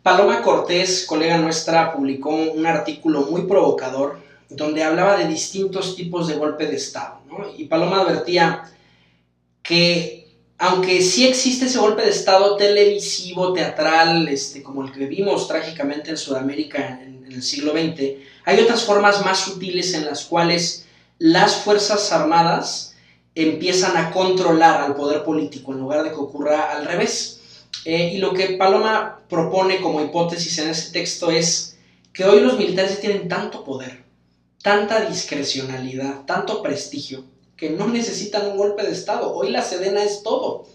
Paloma 0.03 0.41
Cortés, 0.41 1.05
colega 1.05 1.37
nuestra, 1.37 1.93
publicó 1.93 2.29
un 2.29 2.65
artículo 2.65 3.23
muy 3.23 3.43
provocador 3.43 4.19
donde 4.49 4.83
hablaba 4.83 5.17
de 5.17 5.27
distintos 5.27 5.95
tipos 5.95 6.27
de 6.27 6.35
golpe 6.35 6.65
de 6.65 6.75
Estado. 6.75 7.21
Y 7.57 7.65
Paloma 7.65 8.01
advertía 8.01 8.63
que 9.61 10.27
aunque 10.59 11.01
sí 11.01 11.27
existe 11.27 11.65
ese 11.65 11.77
golpe 11.77 12.01
de 12.01 12.09
Estado 12.09 12.57
televisivo, 12.57 13.53
teatral, 13.53 14.27
este, 14.27 14.63
como 14.63 14.83
el 14.83 14.91
que 14.91 15.05
vimos 15.05 15.47
trágicamente 15.47 16.09
en 16.09 16.17
Sudamérica 16.17 16.99
en 17.01 17.16
el 17.37 17.43
siglo 17.43 17.71
XX, 17.71 18.17
hay 18.45 18.59
otras 18.59 18.83
formas 18.83 19.23
más 19.23 19.39
sutiles 19.39 19.93
en 19.93 20.05
las 20.05 20.25
cuales 20.25 20.85
las 21.19 21.55
Fuerzas 21.55 22.11
Armadas 22.11 22.95
empiezan 23.35 23.95
a 23.97 24.11
controlar 24.11 24.81
al 24.81 24.95
poder 24.95 25.23
político 25.23 25.71
en 25.71 25.79
lugar 25.79 26.03
de 26.03 26.09
que 26.09 26.15
ocurra 26.15 26.71
al 26.71 26.85
revés. 26.85 27.39
Eh, 27.85 28.13
y 28.13 28.17
lo 28.17 28.33
que 28.33 28.57
Paloma 28.57 29.19
propone 29.29 29.79
como 29.79 30.01
hipótesis 30.01 30.57
en 30.57 30.69
ese 30.69 30.91
texto 30.91 31.31
es 31.31 31.77
que 32.13 32.25
hoy 32.25 32.39
los 32.39 32.57
militares 32.57 32.99
tienen 32.99 33.27
tanto 33.27 33.63
poder, 33.63 34.03
tanta 34.63 35.01
discrecionalidad, 35.01 36.25
tanto 36.25 36.61
prestigio, 36.63 37.25
que 37.55 37.69
no 37.69 37.87
necesitan 37.87 38.47
un 38.47 38.57
golpe 38.57 38.83
de 38.83 38.91
Estado. 38.91 39.33
Hoy 39.33 39.51
la 39.51 39.61
Sedena 39.61 40.03
es 40.03 40.23
todo. 40.23 40.67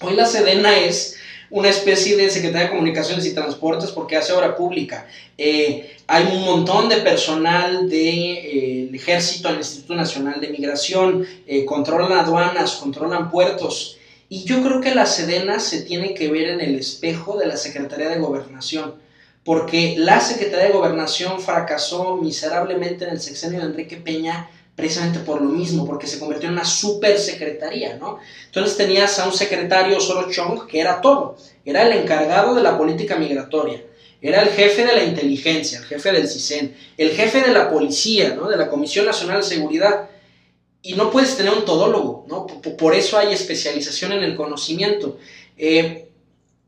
Hoy 0.00 0.14
la 0.14 0.26
Sedena 0.26 0.78
es 0.78 1.16
una 1.54 1.68
especie 1.68 2.16
de 2.16 2.28
Secretaría 2.30 2.66
de 2.66 2.70
Comunicaciones 2.70 3.24
y 3.26 3.32
Transportes 3.32 3.92
porque 3.92 4.16
hace 4.16 4.32
obra 4.32 4.56
pública. 4.56 5.06
Eh, 5.38 5.96
hay 6.08 6.24
un 6.32 6.42
montón 6.44 6.88
de 6.88 6.96
personal 6.96 7.82
del 7.82 7.90
de, 7.90 8.32
eh, 8.32 8.90
ejército 8.92 9.46
al 9.46 9.58
Instituto 9.58 9.94
Nacional 9.94 10.40
de 10.40 10.48
Migración, 10.48 11.24
controlan 11.64 12.18
aduanas, 12.18 12.72
controlan 12.72 13.30
puertos. 13.30 13.98
Y 14.28 14.42
yo 14.42 14.64
creo 14.64 14.80
que 14.80 14.96
la 14.96 15.06
Sedena 15.06 15.60
se 15.60 15.82
tiene 15.82 16.12
que 16.12 16.28
ver 16.28 16.48
en 16.48 16.60
el 16.60 16.74
espejo 16.74 17.38
de 17.38 17.46
la 17.46 17.56
Secretaría 17.56 18.08
de 18.08 18.18
Gobernación, 18.18 18.96
porque 19.44 19.94
la 19.96 20.18
Secretaría 20.18 20.66
de 20.66 20.72
Gobernación 20.72 21.40
fracasó 21.40 22.16
miserablemente 22.16 23.04
en 23.04 23.12
el 23.12 23.20
sexenio 23.20 23.60
de 23.60 23.66
Enrique 23.66 23.96
Peña 23.96 24.50
precisamente 24.74 25.20
por 25.20 25.40
lo 25.40 25.48
mismo, 25.48 25.86
porque 25.86 26.06
se 26.06 26.18
convirtió 26.18 26.48
en 26.48 26.54
una 26.54 26.64
super 26.64 27.18
secretaría, 27.18 27.96
¿no? 27.96 28.18
Entonces 28.46 28.76
tenías 28.76 29.18
a 29.18 29.26
un 29.26 29.32
secretario 29.32 30.00
solo 30.00 30.30
Chong 30.30 30.66
que 30.66 30.80
era 30.80 31.00
todo, 31.00 31.36
era 31.64 31.86
el 31.86 31.92
encargado 31.92 32.54
de 32.54 32.62
la 32.62 32.76
política 32.76 33.16
migratoria, 33.16 33.82
era 34.20 34.42
el 34.42 34.48
jefe 34.48 34.84
de 34.84 34.94
la 34.94 35.04
inteligencia, 35.04 35.78
el 35.78 35.84
jefe 35.84 36.12
del 36.12 36.28
CISEN, 36.28 36.74
el 36.96 37.10
jefe 37.10 37.40
de 37.42 37.52
la 37.52 37.70
policía, 37.70 38.34
¿no? 38.34 38.48
De 38.48 38.56
la 38.56 38.68
Comisión 38.68 39.06
Nacional 39.06 39.42
de 39.42 39.46
Seguridad 39.46 40.08
y 40.82 40.94
no 40.94 41.10
puedes 41.10 41.36
tener 41.36 41.52
un 41.52 41.64
todólogo, 41.64 42.26
¿no? 42.28 42.46
Por 42.46 42.94
eso 42.94 43.16
hay 43.16 43.32
especialización 43.32 44.12
en 44.12 44.22
el 44.22 44.34
conocimiento. 44.34 45.18
Eh, 45.56 46.08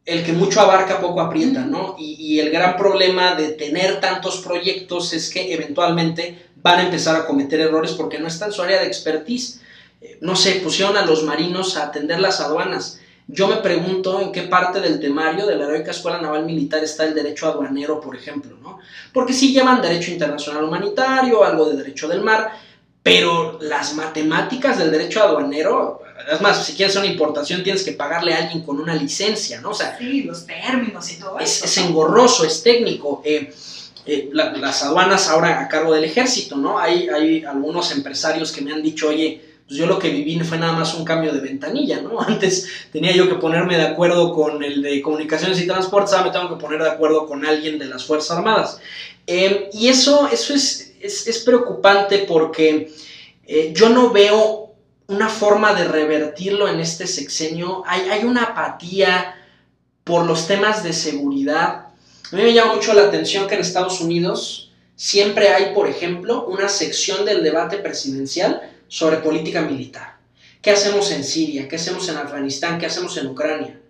el 0.06 0.24
que 0.24 0.32
mucho 0.32 0.60
abarca 0.60 1.00
poco 1.00 1.20
aprieta, 1.20 1.64
¿no? 1.64 1.96
Y, 1.98 2.38
el 2.38 2.50
gran 2.50 2.76
problema 2.76 3.34
de 3.34 3.48
tener 3.50 4.00
tantos 4.00 4.38
proyectos 4.38 5.12
es 5.12 5.30
que 5.30 5.52
eventualmente 5.52 6.45
van 6.66 6.80
a 6.80 6.82
empezar 6.82 7.14
a 7.14 7.26
cometer 7.26 7.60
errores 7.60 7.92
porque 7.92 8.18
no 8.18 8.26
está 8.26 8.46
en 8.46 8.52
su 8.52 8.60
área 8.60 8.80
de 8.80 8.88
expertise. 8.88 9.60
Eh, 10.00 10.18
no 10.20 10.34
sé, 10.34 10.54
pusieron 10.64 10.96
a 10.96 11.06
los 11.06 11.22
marinos 11.22 11.76
a 11.76 11.84
atender 11.84 12.18
las 12.18 12.40
aduanas. 12.40 12.98
Yo 13.28 13.46
me 13.46 13.58
pregunto 13.58 14.20
en 14.20 14.32
qué 14.32 14.42
parte 14.42 14.80
del 14.80 14.98
temario 14.98 15.46
de 15.46 15.54
la 15.54 15.66
Heroica 15.66 15.92
Escuela 15.92 16.20
Naval 16.20 16.44
Militar 16.44 16.82
está 16.82 17.04
el 17.04 17.14
derecho 17.14 17.46
aduanero, 17.46 18.00
por 18.00 18.16
ejemplo, 18.16 18.56
¿no? 18.60 18.80
Porque 19.12 19.32
sí 19.32 19.52
llevan 19.52 19.80
derecho 19.80 20.10
internacional 20.10 20.64
humanitario, 20.64 21.44
algo 21.44 21.68
de 21.68 21.76
derecho 21.76 22.08
del 22.08 22.22
mar, 22.22 22.50
pero 23.00 23.60
las 23.62 23.94
matemáticas 23.94 24.76
del 24.76 24.90
derecho 24.90 25.22
aduanero, 25.22 26.02
es 26.32 26.40
más, 26.40 26.66
si 26.66 26.74
quieres 26.74 26.96
una 26.96 27.06
importación 27.06 27.62
tienes 27.62 27.84
que 27.84 27.92
pagarle 27.92 28.34
a 28.34 28.38
alguien 28.38 28.64
con 28.64 28.80
una 28.80 28.94
licencia, 28.96 29.60
¿no? 29.60 29.70
O 29.70 29.74
sea, 29.74 29.96
sí, 29.96 30.24
los 30.24 30.44
términos 30.46 31.12
y 31.12 31.20
todo 31.20 31.38
es, 31.38 31.58
eso. 31.58 31.64
Es 31.66 31.78
engorroso, 31.78 32.44
es 32.44 32.60
técnico. 32.64 33.22
Eh, 33.24 33.52
eh, 34.06 34.30
las 34.32 34.82
aduanas 34.82 35.28
ahora 35.28 35.60
a 35.60 35.68
cargo 35.68 35.92
del 35.92 36.04
ejército, 36.04 36.56
¿no? 36.56 36.78
Hay, 36.78 37.08
hay 37.08 37.44
algunos 37.44 37.90
empresarios 37.92 38.52
que 38.52 38.60
me 38.60 38.72
han 38.72 38.82
dicho, 38.82 39.08
oye, 39.08 39.42
pues 39.66 39.78
yo 39.78 39.86
lo 39.86 39.98
que 39.98 40.10
viví 40.10 40.38
fue 40.40 40.58
nada 40.58 40.72
más 40.72 40.94
un 40.94 41.04
cambio 41.04 41.32
de 41.32 41.40
ventanilla, 41.40 42.00
¿no? 42.00 42.20
Antes 42.26 42.68
tenía 42.92 43.12
yo 43.12 43.28
que 43.28 43.34
ponerme 43.34 43.76
de 43.76 43.86
acuerdo 43.86 44.32
con 44.32 44.62
el 44.62 44.80
de 44.82 45.02
comunicaciones 45.02 45.60
y 45.60 45.66
transportes, 45.66 46.12
ahora 46.12 46.26
me 46.26 46.30
tengo 46.32 46.48
que 46.48 46.62
poner 46.62 46.82
de 46.82 46.90
acuerdo 46.90 47.26
con 47.26 47.44
alguien 47.44 47.78
de 47.78 47.86
las 47.86 48.04
Fuerzas 48.04 48.38
Armadas. 48.38 48.80
Eh, 49.26 49.70
y 49.72 49.88
eso, 49.88 50.28
eso 50.30 50.54
es, 50.54 50.94
es, 51.00 51.26
es 51.26 51.38
preocupante 51.40 52.18
porque 52.28 52.92
eh, 53.46 53.72
yo 53.74 53.88
no 53.88 54.10
veo 54.10 54.74
una 55.08 55.28
forma 55.28 55.74
de 55.74 55.84
revertirlo 55.84 56.68
en 56.68 56.80
este 56.80 57.06
sexenio. 57.06 57.82
Hay, 57.86 58.02
hay 58.08 58.24
una 58.24 58.44
apatía 58.44 59.34
por 60.04 60.26
los 60.26 60.46
temas 60.46 60.84
de 60.84 60.92
seguridad. 60.92 61.85
A 62.32 62.34
mí 62.34 62.42
me 62.42 62.52
llama 62.52 62.74
mucho 62.74 62.92
la 62.92 63.04
atención 63.04 63.46
que 63.46 63.54
en 63.54 63.60
Estados 63.60 64.00
Unidos 64.00 64.72
siempre 64.96 65.50
hay, 65.50 65.72
por 65.72 65.88
ejemplo, 65.88 66.44
una 66.46 66.68
sección 66.68 67.24
del 67.24 67.44
debate 67.44 67.76
presidencial 67.78 68.68
sobre 68.88 69.18
política 69.18 69.60
militar. 69.60 70.18
¿Qué 70.60 70.72
hacemos 70.72 71.12
en 71.12 71.22
Siria? 71.22 71.68
¿Qué 71.68 71.76
hacemos 71.76 72.08
en 72.08 72.16
Afganistán? 72.16 72.78
¿Qué 72.80 72.86
hacemos 72.86 73.16
en 73.16 73.28
Ucrania? 73.28 73.80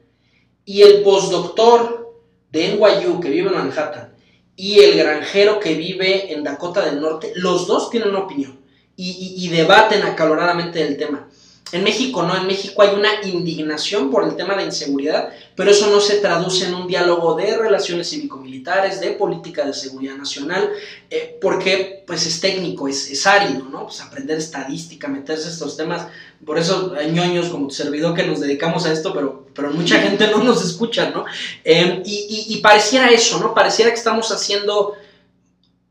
Y 0.67 0.83
el 0.83 1.03
postdoctor 1.03 2.15
de 2.53 2.75
NYU 2.75 3.21
que 3.21 3.31
vive 3.31 3.49
en 3.49 3.55
Manhattan 3.55 4.13
y 4.55 4.81
el 4.81 4.99
granjero 4.99 5.59
que 5.59 5.75
vive 5.75 6.31
en 6.35 6.45
Dakota 6.45 6.85
del 6.85 7.01
Norte, 7.01 7.33
los 7.37 7.67
dos 7.67 7.89
tienen 7.89 8.11
una 8.11 8.21
opinión 8.21 8.61
y, 8.97 9.11
y, 9.11 9.47
y 9.47 9.49
debaten 9.49 10.03
acaloradamente 10.03 10.81
del 10.85 10.99
tema. 10.99 11.27
En 11.73 11.83
México 11.83 12.23
no, 12.23 12.37
en 12.37 12.47
México 12.47 12.81
hay 12.81 12.95
una 12.95 13.25
indignación 13.25 14.09
por 14.09 14.23
el 14.23 14.37
tema 14.37 14.55
de 14.55 14.63
inseguridad, 14.63 15.31
pero 15.57 15.73
eso 15.73 15.91
no 15.91 16.01
se 16.01 16.19
traduce 16.19 16.67
en 16.67 16.75
un 16.75 16.87
diálogo 16.87 17.35
de 17.35 17.57
relaciones 17.57 18.09
cívico-militares, 18.09 19.01
de 19.01 19.11
política 19.11 19.67
de 19.67 19.75
seguridad 19.75 20.15
nacional, 20.15 20.71
eh, 21.11 21.37
porque 21.41 22.05
pues 22.07 22.25
es 22.25 22.41
técnico, 22.41 22.87
es, 22.87 23.27
árido, 23.27 23.65
¿no? 23.65 23.87
Pues 23.87 24.01
aprender 24.01 24.39
estadística, 24.39 25.09
meterse 25.09 25.49
estos 25.49 25.77
temas, 25.77 26.07
por 26.45 26.57
eso 26.57 26.95
hay 26.97 27.11
ñoños 27.11 27.49
como 27.49 27.67
tu 27.67 27.75
servidor 27.75 28.15
que 28.15 28.25
nos 28.25 28.39
dedicamos 28.39 28.87
a 28.87 28.93
esto, 28.93 29.13
pero, 29.13 29.49
pero 29.53 29.73
mucha 29.73 29.99
gente 29.99 30.29
no 30.29 30.45
nos 30.45 30.65
escucha, 30.65 31.11
¿no? 31.11 31.25
Eh, 31.65 32.01
y, 32.07 32.61
pareciera 32.63 33.11
eso, 33.11 33.41
¿no? 33.41 33.53
Pareciera 33.53 33.91
que 33.91 33.99
estamos 33.99 34.31
haciendo, 34.31 34.95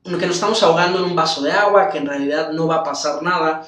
que 0.04 0.26
nos 0.26 0.36
estamos 0.36 0.64
ahogando 0.64 1.00
en 1.00 1.06
un 1.06 1.16
vaso 1.18 1.42
de 1.42 1.52
agua, 1.52 1.90
que 1.90 1.98
en 1.98 2.06
realidad 2.06 2.52
no 2.52 2.66
va 2.66 2.78
a 2.78 2.84
pasar 2.84 3.22
nada. 3.22 3.68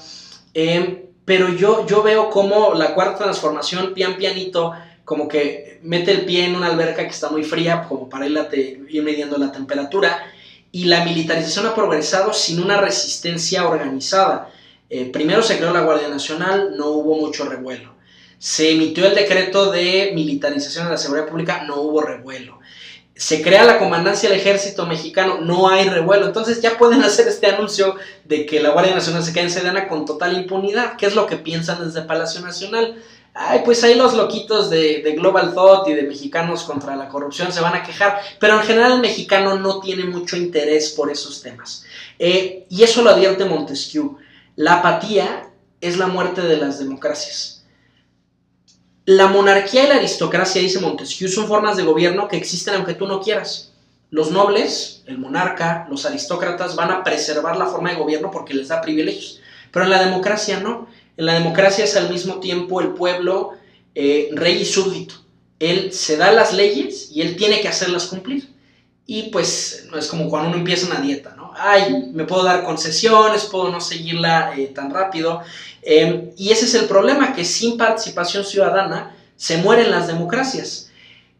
Eh, 0.53 1.07
pero 1.28 1.50
yo, 1.50 1.86
yo 1.86 2.04
veo 2.04 2.30
como 2.30 2.74
la 2.74 2.96
cuarta 2.96 3.26
transformación, 3.26 3.94
pian 3.94 4.16
pianito, 4.16 4.72
como 5.04 5.28
que 5.28 5.78
mete 5.84 6.12
el 6.12 6.26
pie 6.26 6.46
en 6.46 6.56
una 6.56 6.68
alberca 6.68 7.04
que 7.04 7.10
está 7.10 7.30
muy 7.30 7.44
fría, 7.44 7.84
como 7.90 8.08
para 8.08 8.26
ir, 8.26 8.42
te, 8.50 8.78
midiendo 8.78 9.38
la 9.38 9.52
temperatura, 9.52 10.24
y 10.72 10.86
la 10.86 11.04
militarización 11.04 11.66
ha 11.66 11.76
progresado 11.76 12.32
sin 12.32 12.64
una 12.64 12.80
resistencia 12.80 13.68
organizada. 13.68 14.50
Eh, 14.90 15.10
primero 15.12 15.44
se 15.44 15.58
creó 15.58 15.74
la 15.74 15.82
Guardia 15.82 16.08
Nacional, 16.08 16.78
no 16.78 16.92
hubo 16.92 17.18
mucho 17.18 17.44
revuelo. 17.44 17.94
Se 18.40 18.72
emitió 18.72 19.06
el 19.06 19.14
decreto 19.14 19.70
de 19.70 20.14
militarización 20.16 20.86
de 20.86 20.92
la 20.92 20.98
seguridad 20.98 21.28
pública, 21.28 21.66
no 21.66 21.82
hubo 21.82 22.04
revuelo 22.04 22.57
se 23.18 23.41
crea 23.41 23.63
la 23.63 23.80
comandancia 23.80 24.30
del 24.30 24.39
ejército 24.39 24.86
mexicano, 24.86 25.39
no 25.41 25.70
hay 25.70 25.89
revuelo. 25.89 26.28
Entonces 26.28 26.61
ya 26.61 26.78
pueden 26.78 27.03
hacer 27.03 27.28
este 27.28 27.47
anuncio 27.47 27.95
de 28.26 28.45
que 28.45 28.59
la 28.59 28.70
Guardia 28.70 28.93
Nacional 28.93 29.24
se 29.24 29.34
queda 29.34 29.43
en 29.43 29.51
Sedena 29.51 29.88
con 29.88 30.05
total 30.05 30.38
impunidad. 30.38 30.95
¿Qué 30.97 31.07
es 31.07 31.15
lo 31.15 31.26
que 31.26 31.38
piensan 31.38 31.84
desde 31.84 32.03
Palacio 32.03 32.41
Nacional? 32.41 33.01
Ay, 33.34 33.61
pues 33.65 33.84
ahí 33.84 33.95
los 33.95 34.13
loquitos 34.13 34.70
de, 34.70 35.01
de, 35.03 35.11
Global 35.11 35.53
Thought 35.53 35.88
y 35.89 35.93
de 35.93 36.03
mexicanos 36.03 36.63
contra 36.63 36.95
la 36.95 37.07
corrupción 37.07 37.51
se 37.51 37.61
van 37.61 37.76
a 37.76 37.84
quejar, 37.84 38.20
pero 38.39 38.55
en 38.55 38.65
general 38.65 38.93
el 38.93 38.99
mexicano 38.99 39.59
no 39.59 39.80
tiene 39.80 40.05
mucho 40.05 40.36
interés 40.36 40.89
por 40.89 41.11
esos 41.11 41.43
temas. 41.43 41.86
Eh, 42.18 42.65
y 42.70 42.82
eso 42.82 43.03
lo 43.03 43.11
advierte 43.11 43.45
Montesquieu. 43.45 44.18
La 44.55 44.76
apatía 44.76 45.49
es 45.82 45.97
la 45.97 46.07
muerte 46.07 46.41
de 46.41 46.57
las 46.57 46.80
democracias. 46.80 47.57
La 49.08 49.28
monarquía 49.28 49.86
y 49.86 49.88
la 49.88 49.95
aristocracia, 49.95 50.62
dice 50.62 50.82
Montesquieu, 50.82 51.30
son 51.30 51.47
formas 51.47 51.78
de 51.78 51.84
gobierno 51.84 52.28
que 52.28 52.36
existen 52.36 52.76
aunque 52.76 52.93
tú 52.93 53.08
no 53.08 53.22
quieras. 53.22 53.72
Los 54.10 54.32
nobles, 54.32 55.01
el 55.05 55.18
monarca, 55.18 55.88
los 55.89 56.05
aristócratas 56.05 56.76
van 56.76 56.91
a 56.91 57.05
preservar 57.05 57.55
la 57.55 57.68
forma 57.68 57.89
de 57.89 57.95
gobierno 57.95 58.32
porque 58.32 58.53
les 58.53 58.68
da 58.68 58.82
privilegios. 58.82 59.39
Pero 59.72 59.86
en 59.86 59.91
la 59.91 60.03
democracia 60.03 60.60
no. 60.60 60.89
En 61.16 61.26
la 61.26 61.36
democracia 61.36 61.86
es 61.86 61.95
al 61.95 62.10
mismo 62.10 62.41
tiempo 62.41 62.82
el 62.82 62.89
pueblo 62.89 63.51
eh, 63.95 64.28
rey 64.34 64.58
y 64.64 64.66
súbdito. 64.66 65.16
Él 65.58 65.93
se 65.93 66.18
da 66.18 66.34
las 66.34 66.51
leyes 66.51 67.10
y 67.10 67.22
él 67.22 67.38
tiene 67.38 67.62
que 67.62 67.70
hacerlas 67.70 68.08
cumplir. 68.08 68.49
Y 69.10 69.24
pues 69.30 69.88
es 69.97 70.08
como 70.08 70.30
cuando 70.30 70.49
uno 70.49 70.58
empieza 70.58 70.86
una 70.86 70.99
dieta, 70.99 71.34
¿no? 71.38 71.53
Ay, 71.58 72.12
me 72.14 72.26
puedo 72.26 72.43
dar 72.43 72.66
concesiones, 72.66 73.45
puedo 73.45 73.70
no 73.70 73.80
seguirla 73.80 74.53
eh, 74.58 74.68
tan 74.68 74.91
rápido. 74.91 75.41
Em, 75.82 76.32
y 76.36 76.51
ese 76.51 76.66
es 76.66 76.76
el 76.76 76.86
problema, 76.86 77.34
que 77.34 77.45
sin 77.45 77.78
participación 77.78 78.43
ciudadana 78.43 79.16
se 79.38 79.58
mueren 79.58 79.91
las 79.91 80.08
democracias. 80.08 80.91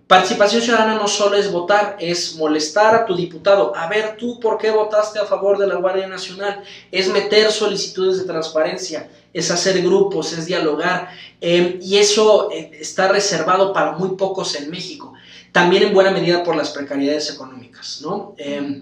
Participación 0.07 0.61
ciudadana 0.61 0.95
no 0.95 1.09
solo 1.09 1.36
es 1.36 1.51
votar, 1.51 1.97
es 1.99 2.38
molestar 2.38 2.95
a 2.95 3.05
tu 3.05 3.13
diputado. 3.18 3.76
A 3.76 3.89
ver, 3.89 4.15
tú, 4.15 4.39
¿por 4.39 4.57
qué 4.57 4.72
votaste 4.72 5.20
a 5.20 5.26
favor 5.26 5.57
de 5.57 5.68
la 5.68 5.76
Guardia 5.76 6.07
Nacional? 6.07 6.63
Es 6.89 7.09
meter 7.09 7.51
solicitudes 7.51 8.18
de 8.18 8.24
transparencia, 8.24 9.09
es 9.34 9.51
hacer 9.51 9.82
grupos, 9.82 10.32
es 10.32 10.45
dialogar. 10.45 11.09
Em, 11.41 11.80
y 11.82 11.97
eso 11.97 12.49
eh, 12.53 12.72
está 12.80 13.09
reservado 13.09 13.74
para 13.74 13.91
muy 13.91 14.15
pocos 14.15 14.55
en 14.55 14.70
México. 14.70 15.13
También 15.52 15.84
en 15.84 15.93
buena 15.93 16.12
medida 16.12 16.43
por 16.43 16.56
las 16.56 16.70
precariedades 16.72 17.34
económicas, 17.34 18.02
¿no? 18.02 18.36
Eh, 18.38 18.82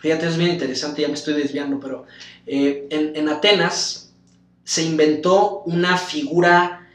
fíjate, 0.00 0.26
es 0.26 0.36
bien 0.36 0.50
interesante, 0.50 1.02
ya 1.02 1.08
me 1.08 1.14
estoy 1.14 1.34
desviando, 1.34 1.78
pero 1.80 2.06
eh, 2.46 2.86
en, 2.90 3.28
Atenas 3.28 4.12
se 4.64 4.82
inventó 4.82 5.62
una 5.66 5.96
figura 5.96 6.88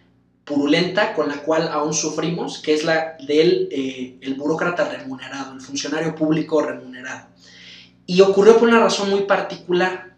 purulenta 0.44 1.14
con 1.14 1.28
la 1.28 1.44
cual 1.44 1.70
aún 1.70 1.94
sufrimos, 1.94 2.60
que 2.60 2.74
es 2.74 2.84
la 2.84 3.16
del 3.26 3.70
eh, 3.72 4.18
el 4.22 4.34
burócrata 4.34 4.90
remunerado, 4.90 5.54
el 5.54 5.62
funcionario 5.62 6.16
público 6.16 6.62
remunerado. 6.62 7.28
Y 8.06 8.22
ocurrió 8.22 8.58
por 8.58 8.68
una 8.68 8.80
razón 8.80 9.10
muy 9.12 9.22
particular. 9.22 10.16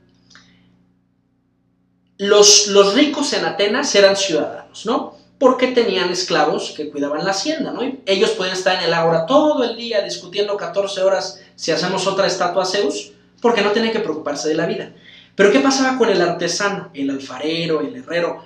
Los, 2.18 2.68
los 2.68 2.94
ricos 2.94 3.34
en 3.34 3.44
Atenas 3.44 3.94
eran 3.96 4.16
ciudadanos, 4.16 4.86
¿no? 4.86 5.11
Porque 5.42 5.70
tenían 5.70 6.12
esclavos 6.12 6.72
que 6.78 6.92
cuidaban 6.92 7.26
la 7.26 7.32
hacienda, 7.32 7.72
¿no? 7.72 7.82
ellos 8.06 8.30
podían 8.30 8.56
estar 8.56 8.78
en 8.78 8.84
el 8.84 8.94
ágora 8.94 9.26
todo 9.26 9.64
el 9.64 9.76
día 9.76 10.04
discutiendo 10.04 10.56
14 10.56 11.02
horas 11.02 11.42
si 11.56 11.72
hacemos 11.72 12.06
otra 12.06 12.28
estatua 12.28 12.62
a 12.62 12.66
Zeus, 12.68 13.14
porque 13.42 13.64
no 13.64 13.72
tenían 13.72 13.92
que 13.92 14.02
preocuparse 14.02 14.50
de 14.50 14.54
la 14.54 14.68
vida. 14.68 14.94
Pero 15.34 15.52
¿qué 15.52 15.60
pasaba 15.60 15.98
con 15.98 16.10
el 16.10 16.22
artesano, 16.22 16.92
el 16.94 17.10
alfarero, 17.10 17.82
el 17.82 17.96
herrero? 17.96 18.46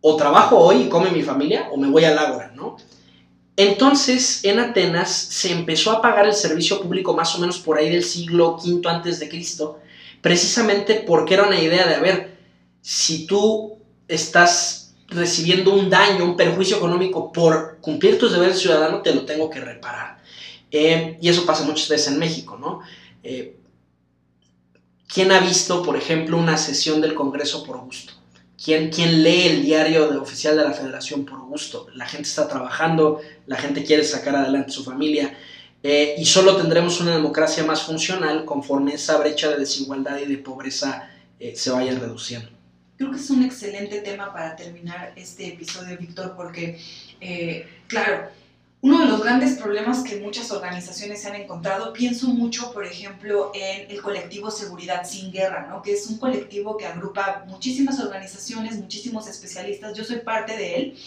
O 0.00 0.16
trabajo 0.16 0.58
hoy 0.58 0.82
y 0.82 0.88
come 0.88 1.12
mi 1.12 1.22
familia, 1.22 1.68
o 1.70 1.76
me 1.76 1.88
voy 1.90 2.02
al 2.02 2.18
ágora, 2.18 2.50
¿no? 2.56 2.76
Entonces, 3.56 4.44
en 4.44 4.58
Atenas 4.58 5.12
se 5.12 5.52
empezó 5.52 5.92
a 5.92 6.02
pagar 6.02 6.26
el 6.26 6.34
servicio 6.34 6.82
público 6.82 7.14
más 7.14 7.36
o 7.36 7.38
menos 7.38 7.60
por 7.60 7.78
ahí 7.78 7.88
del 7.88 8.02
siglo 8.02 8.56
V 8.56 8.82
antes 8.88 9.20
de 9.20 9.28
Cristo, 9.28 9.78
precisamente 10.22 11.04
porque 11.06 11.34
era 11.34 11.46
una 11.46 11.60
idea 11.60 11.86
de, 11.86 11.94
a 11.94 12.00
ver, 12.00 12.36
si 12.80 13.28
tú 13.28 13.78
estás 14.08 14.85
recibiendo 15.08 15.74
un 15.74 15.88
daño, 15.88 16.24
un 16.24 16.36
perjuicio 16.36 16.76
económico 16.76 17.32
por 17.32 17.78
cumplir 17.80 18.18
tus 18.18 18.32
deberes 18.32 18.56
de 18.56 18.60
ciudadano, 18.60 19.02
te 19.02 19.14
lo 19.14 19.24
tengo 19.24 19.48
que 19.48 19.60
reparar. 19.60 20.18
Eh, 20.70 21.18
y 21.20 21.28
eso 21.28 21.46
pasa 21.46 21.64
muchas 21.64 21.88
veces 21.88 22.12
en 22.12 22.18
México, 22.18 22.58
¿no? 22.58 22.80
Eh, 23.22 23.56
¿Quién 25.06 25.30
ha 25.30 25.38
visto, 25.40 25.82
por 25.82 25.96
ejemplo, 25.96 26.36
una 26.36 26.58
sesión 26.58 27.00
del 27.00 27.14
Congreso 27.14 27.62
por 27.64 27.78
gusto? 27.78 28.14
¿Quién, 28.62 28.90
¿Quién, 28.90 29.22
lee 29.22 29.46
el 29.46 29.62
diario 29.62 30.20
oficial 30.20 30.56
de 30.56 30.64
la 30.64 30.72
Federación 30.72 31.24
por 31.24 31.40
gusto? 31.40 31.86
La 31.94 32.06
gente 32.06 32.28
está 32.28 32.48
trabajando, 32.48 33.20
la 33.46 33.56
gente 33.56 33.84
quiere 33.84 34.02
sacar 34.02 34.34
adelante 34.34 34.72
su 34.72 34.82
familia. 34.82 35.38
Eh, 35.82 36.16
y 36.18 36.24
solo 36.24 36.56
tendremos 36.56 37.00
una 37.00 37.14
democracia 37.14 37.62
más 37.64 37.82
funcional 37.82 38.44
conforme 38.44 38.94
esa 38.94 39.18
brecha 39.18 39.50
de 39.50 39.58
desigualdad 39.58 40.18
y 40.18 40.26
de 40.26 40.38
pobreza 40.38 41.10
se 41.54 41.70
vaya 41.70 41.96
reduciendo. 41.96 42.55
Creo 42.96 43.10
que 43.10 43.16
es 43.16 43.28
un 43.30 43.44
excelente 43.44 44.00
tema 44.00 44.32
para 44.32 44.56
terminar 44.56 45.12
este 45.16 45.48
episodio, 45.48 45.98
Víctor, 45.98 46.34
porque, 46.34 46.80
eh, 47.20 47.68
claro, 47.88 48.30
uno 48.80 49.00
de 49.00 49.06
los 49.06 49.22
grandes 49.22 49.58
problemas 49.58 50.02
que 50.02 50.20
muchas 50.20 50.50
organizaciones 50.50 51.20
se 51.20 51.28
han 51.28 51.34
encontrado, 51.34 51.92
pienso 51.92 52.28
mucho, 52.28 52.72
por 52.72 52.86
ejemplo, 52.86 53.50
en 53.54 53.90
el 53.90 54.00
colectivo 54.00 54.50
Seguridad 54.50 55.04
Sin 55.04 55.32
Guerra, 55.32 55.66
¿no? 55.68 55.82
que 55.82 55.92
es 55.92 56.06
un 56.06 56.18
colectivo 56.18 56.76
que 56.76 56.86
agrupa 56.86 57.44
muchísimas 57.48 57.98
organizaciones, 58.00 58.76
muchísimos 58.76 59.26
especialistas, 59.26 59.96
yo 59.96 60.04
soy 60.04 60.20
parte 60.20 60.56
de 60.56 60.76
él, 60.76 60.98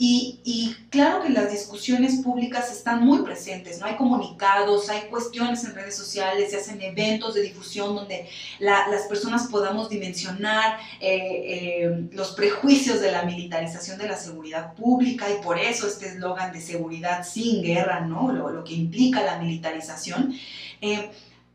y, 0.00 0.76
claro 0.90 1.24
que 1.24 1.30
las 1.30 1.50
discusiones 1.50 2.22
públicas 2.22 2.70
están 2.70 3.04
muy 3.04 3.22
presentes, 3.22 3.80
¿no? 3.80 3.86
Hay 3.86 3.96
comunicados, 3.96 4.88
hay 4.90 5.08
cuestiones 5.10 5.64
en 5.64 5.74
redes 5.74 5.96
sociales, 5.96 6.52
se 6.52 6.58
hacen 6.58 6.80
eventos 6.80 7.34
de 7.34 7.42
difusión 7.42 7.96
donde 7.96 8.28
las 8.60 9.02
personas 9.08 9.48
podamos 9.48 9.88
dimensionar 9.88 10.78
eh, 11.00 11.80
eh, 11.80 12.08
los 12.12 12.30
prejuicios 12.30 13.00
de 13.00 13.10
la 13.10 13.24
militarización 13.24 13.98
de 13.98 14.06
la 14.06 14.16
seguridad 14.16 14.74
pública 14.74 15.26
y 15.30 15.42
por 15.42 15.58
eso 15.58 15.88
este 15.88 16.06
eslogan 16.10 16.52
de 16.52 16.60
seguridad 16.60 17.26
sin 17.26 17.60
guerra, 17.62 18.00
¿no? 18.00 18.30
Lo, 18.30 18.62
que 18.62 18.74
implica 18.74 19.24
la 19.24 19.38
militarización. 19.38 20.32
Eh, 20.80 21.10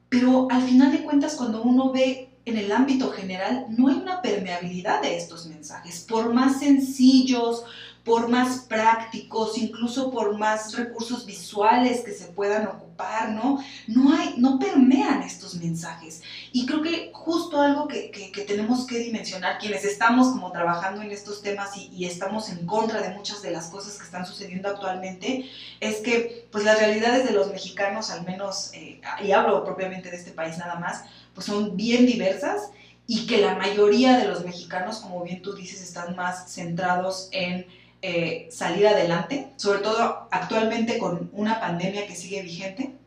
pero 0.10 0.48
al 0.52 0.64
final 0.64 0.92
de 0.92 1.04
cuentas, 1.04 1.36
cuando 1.36 1.64
uno 1.64 1.92
ve 1.92 2.30
en 2.46 2.58
el 2.58 2.72
ámbito 2.74 3.10
general, 3.12 3.68
no 3.70 3.88
hay 3.88 3.96
una 3.96 4.22
permeabilidad 4.22 5.02
de 5.02 5.16
estos 5.16 5.48
mensajes, 5.48 6.02
por 6.02 6.34
más 6.34 6.60
sencillos, 6.60 7.64
por 8.04 8.28
más 8.28 8.66
prácticos, 8.68 9.58
incluso 9.58 10.12
por 10.12 10.38
más 10.38 10.76
recursos 10.76 11.26
visuales 11.26 12.02
que 12.02 12.12
se 12.12 12.26
puedan 12.26 12.68
ocupar, 12.68 13.30
¿no? 13.30 13.64
No 13.88 14.14
hay, 14.14 14.36
no 14.38 14.60
permean 14.60 15.22
estos 15.24 15.56
mensajes. 15.56 16.22
Y 16.52 16.66
creo 16.66 16.82
que 16.82 17.12
justo 17.14 17.62
algo 17.62 17.88
que, 17.88 18.12
tenemos 18.46 18.86
que 18.88 18.98
dimensionar, 19.00 19.58
quienes 19.58 19.86
estamos 19.86 20.28
como 20.28 20.52
trabajando 20.52 21.02
en 21.02 21.12
estos 21.12 21.42
temas 21.42 21.78
y, 21.78 22.04
estamos 22.04 22.50
en 22.50 22.66
contra 22.66 23.02
de 23.02 23.16
muchas 23.16 23.42
de 23.42 23.52
las 23.52 23.68
cosas 23.68 23.98
que 23.98 24.04
están 24.04 24.26
sucediendo 24.26 24.68
actualmente, 24.68 25.50
es 25.80 25.98
que 25.98 26.48
pues 26.52 26.66
las 26.66 26.80
realidades 26.80 27.26
de 27.26 27.34
los 27.34 27.52
mexicanos, 27.52 28.12
al 28.12 28.26
menos, 28.26 28.72
eh, 28.74 29.00
y 29.24 29.32
hablo 29.32 29.64
propiamente 29.64 30.12
de 30.12 30.18
este 30.18 30.32
país 30.32 30.58
nada 30.58 30.76
más, 30.76 31.06
pues 31.34 31.46
son 31.46 31.78
bien 31.78 32.06
diversas 32.06 32.70
y 33.08 33.28
que 33.28 33.40
la 33.40 33.56
mayoría 33.56 34.18
de 34.18 34.28
los 34.28 34.44
mexicanos, 34.44 34.98
como 34.98 35.24
bien 35.24 35.42
tú 35.42 35.54
dices, 35.54 35.82
están 35.82 36.16
más 36.16 36.54
centrados 36.54 37.30
en 37.32 37.66
eh, 38.06 38.50
salir 38.52 38.86
adelante, 38.86 39.54
sobre 39.56 39.80
todo 39.80 40.28
actualmente 40.30 40.98
con 40.98 41.30
una 41.32 41.62
pandemia 41.62 42.06
que 42.06 42.18
sigue 42.18 42.42
vigente, 42.42 42.98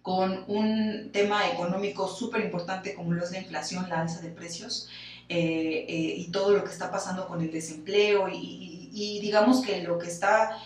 con 0.00 0.44
un 0.48 1.10
tema 1.12 1.46
económico 1.50 2.08
súper 2.08 2.46
importante 2.46 2.94
como 2.94 3.12
lo 3.12 3.22
es 3.22 3.32
la 3.32 3.40
inflación, 3.40 3.86
la 3.90 4.00
alza 4.00 4.22
de 4.22 4.30
precios 4.30 4.88
eh, 5.28 5.84
eh, 5.86 6.14
y 6.16 6.30
todo 6.30 6.54
lo 6.54 6.64
que 6.64 6.70
está 6.70 6.90
pasando 6.90 7.28
con 7.28 7.42
el 7.42 7.52
desempleo 7.52 8.30
y, 8.30 9.18
digamos 9.20 9.60
que 9.60 9.82
lo 9.82 9.98
que 9.98 10.08
está 10.08 10.58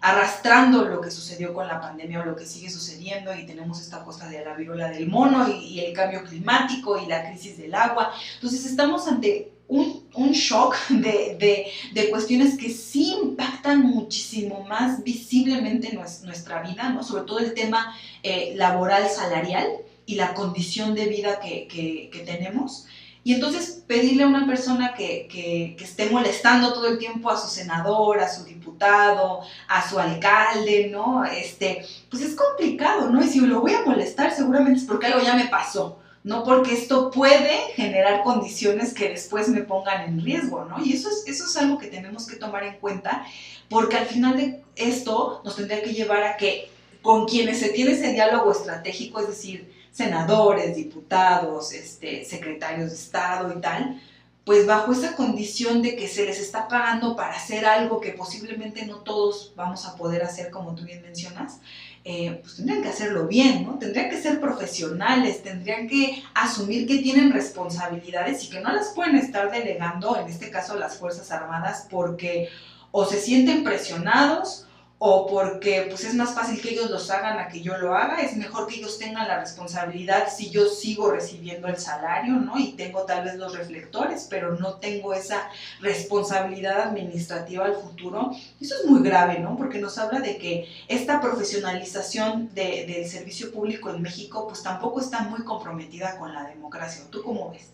arrastrando 0.00 0.84
lo 0.84 1.00
que 1.00 1.10
sucedió 1.10 1.54
con 1.54 1.66
la 1.68 1.80
pandemia 1.80 2.20
o 2.20 2.24
lo 2.24 2.36
que 2.36 2.44
sigue 2.44 2.68
sucediendo 2.70 3.34
y 3.34 3.46
tenemos 3.46 3.80
esta 3.80 4.04
cosa 4.04 4.28
de 4.28 4.44
la 4.44 4.54
viruela 4.54 4.90
del 4.90 5.06
mono 5.08 5.48
y, 5.48 5.52
y 5.52 5.80
el 5.80 5.94
cambio 5.94 6.24
climático 6.24 6.98
y 6.98 7.06
la 7.06 7.24
crisis 7.30 7.56
del 7.56 7.74
agua. 7.74 8.12
Entonces 8.34 8.66
estamos 8.66 9.06
ante 9.06 9.52
un, 9.68 10.08
un 10.14 10.32
shock 10.32 10.76
de, 10.88 11.36
de, 11.38 11.66
de, 11.92 12.10
cuestiones 12.10 12.56
que 12.56 12.70
sí 12.70 13.14
impactan 13.22 13.82
muchísimo 13.82 14.64
más 14.64 15.04
visiblemente 15.04 15.92
nuestra 15.92 16.62
vida, 16.62 16.90
¿no? 16.90 17.02
sobre 17.02 17.24
todo 17.24 17.38
el 17.38 17.54
tema 17.54 17.94
eh, 18.22 18.54
laboral 18.56 19.08
salarial 19.08 19.68
y 20.06 20.14
la 20.14 20.32
condición 20.32 20.94
de 20.94 21.06
vida 21.06 21.38
que, 21.38 21.68
que, 21.68 22.20
tenemos. 22.24 22.86
Y 23.24 23.34
entonces 23.34 23.82
pedirle 23.86 24.22
a 24.22 24.28
una 24.28 24.46
persona 24.46 24.94
que, 24.94 25.28
que, 25.30 25.74
que, 25.76 25.84
esté 25.84 26.08
molestando 26.08 26.72
todo 26.72 26.86
el 26.86 26.98
tiempo 26.98 27.28
a 27.28 27.36
su 27.36 27.48
senador, 27.48 28.20
a 28.20 28.28
su 28.32 28.44
diputado, 28.44 29.42
a 29.68 29.86
su 29.86 29.98
alcalde, 29.98 30.88
¿no? 30.90 31.26
Este, 31.26 31.84
pues 32.08 32.22
es 32.22 32.34
complicado, 32.34 33.10
¿no? 33.10 33.22
Y 33.22 33.28
si 33.28 33.40
lo 33.40 33.60
voy 33.60 33.74
a 33.74 33.84
molestar, 33.84 34.34
seguramente 34.34 34.80
es 34.80 34.86
porque 34.86 35.08
algo 35.08 35.20
ya 35.20 35.34
me 35.34 35.48
pasó, 35.48 35.98
no 36.28 36.44
porque 36.44 36.74
esto 36.74 37.10
puede 37.10 37.72
generar 37.74 38.22
condiciones 38.22 38.92
que 38.92 39.08
después 39.08 39.48
me 39.48 39.62
pongan 39.62 40.02
en 40.02 40.22
riesgo, 40.22 40.66
¿no? 40.66 40.84
Y 40.84 40.92
eso 40.92 41.08
es, 41.08 41.24
eso 41.26 41.46
es 41.46 41.56
algo 41.56 41.78
que 41.78 41.86
tenemos 41.86 42.26
que 42.26 42.36
tomar 42.36 42.64
en 42.64 42.76
cuenta, 42.76 43.24
porque 43.70 43.96
al 43.96 44.04
final 44.04 44.36
de 44.36 44.62
esto 44.76 45.40
nos 45.42 45.56
tendría 45.56 45.82
que 45.82 45.94
llevar 45.94 46.22
a 46.24 46.36
que 46.36 46.70
con 47.00 47.26
quienes 47.26 47.60
se 47.60 47.70
tiene 47.70 47.92
ese 47.92 48.12
diálogo 48.12 48.52
estratégico, 48.52 49.20
es 49.20 49.28
decir, 49.28 49.72
senadores, 49.90 50.76
diputados, 50.76 51.72
este, 51.72 52.26
secretarios 52.26 52.90
de 52.90 52.96
Estado 52.96 53.50
y 53.56 53.62
tal, 53.62 53.98
pues 54.44 54.66
bajo 54.66 54.92
esa 54.92 55.16
condición 55.16 55.80
de 55.80 55.96
que 55.96 56.08
se 56.08 56.26
les 56.26 56.38
está 56.38 56.68
pagando 56.68 57.16
para 57.16 57.36
hacer 57.36 57.64
algo 57.64 58.02
que 58.02 58.12
posiblemente 58.12 58.84
no 58.84 58.96
todos 58.96 59.54
vamos 59.56 59.86
a 59.86 59.96
poder 59.96 60.22
hacer, 60.22 60.50
como 60.50 60.74
tú 60.74 60.84
bien 60.84 61.00
mencionas, 61.00 61.60
eh, 62.04 62.38
pues 62.42 62.56
tendrían 62.56 62.82
que 62.82 62.88
hacerlo 62.88 63.26
bien, 63.26 63.64
¿no? 63.64 63.78
Tendrían 63.78 64.08
que 64.10 64.20
ser 64.20 64.40
profesionales, 64.40 65.42
tendrían 65.42 65.88
que 65.88 66.22
asumir 66.34 66.86
que 66.86 66.98
tienen 66.98 67.32
responsabilidades 67.32 68.44
y 68.44 68.50
que 68.50 68.60
no 68.60 68.72
las 68.72 68.88
pueden 68.94 69.16
estar 69.16 69.50
delegando, 69.50 70.16
en 70.16 70.28
este 70.28 70.50
caso 70.50 70.76
las 70.76 70.96
Fuerzas 70.96 71.30
Armadas, 71.30 71.86
porque 71.90 72.48
o 72.90 73.04
se 73.04 73.20
sienten 73.20 73.64
presionados 73.64 74.67
o 75.00 75.28
porque 75.28 75.86
pues 75.88 76.02
es 76.04 76.14
más 76.14 76.34
fácil 76.34 76.60
que 76.60 76.70
ellos 76.70 76.90
los 76.90 77.08
hagan 77.10 77.38
a 77.38 77.46
que 77.46 77.60
yo 77.60 77.78
lo 77.78 77.94
haga, 77.94 78.20
es 78.20 78.36
mejor 78.36 78.66
que 78.66 78.76
ellos 78.76 78.98
tengan 78.98 79.28
la 79.28 79.38
responsabilidad 79.38 80.28
si 80.34 80.50
yo 80.50 80.66
sigo 80.66 81.12
recibiendo 81.12 81.68
el 81.68 81.76
salario, 81.76 82.34
¿no? 82.34 82.58
Y 82.58 82.72
tengo 82.72 83.02
tal 83.02 83.24
vez 83.24 83.36
los 83.36 83.56
reflectores, 83.56 84.26
pero 84.28 84.56
no 84.56 84.74
tengo 84.74 85.14
esa 85.14 85.48
responsabilidad 85.80 86.80
administrativa 86.80 87.66
al 87.66 87.76
futuro. 87.76 88.32
Eso 88.60 88.74
es 88.74 88.86
muy 88.86 89.00
grave, 89.02 89.38
¿no? 89.38 89.56
Porque 89.56 89.78
nos 89.78 89.98
habla 89.98 90.18
de 90.18 90.36
que 90.36 90.66
esta 90.88 91.20
profesionalización 91.20 92.52
del 92.52 93.08
servicio 93.08 93.52
público 93.52 93.90
en 93.90 94.02
México 94.02 94.48
pues 94.48 94.64
tampoco 94.64 95.00
está 95.00 95.20
muy 95.20 95.44
comprometida 95.44 96.18
con 96.18 96.34
la 96.34 96.44
democracia. 96.44 97.04
¿Tú 97.08 97.22
cómo 97.22 97.52
ves? 97.52 97.70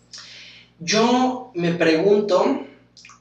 Yo 0.79 1.51
me 1.55 1.73
pregunto 1.73 2.67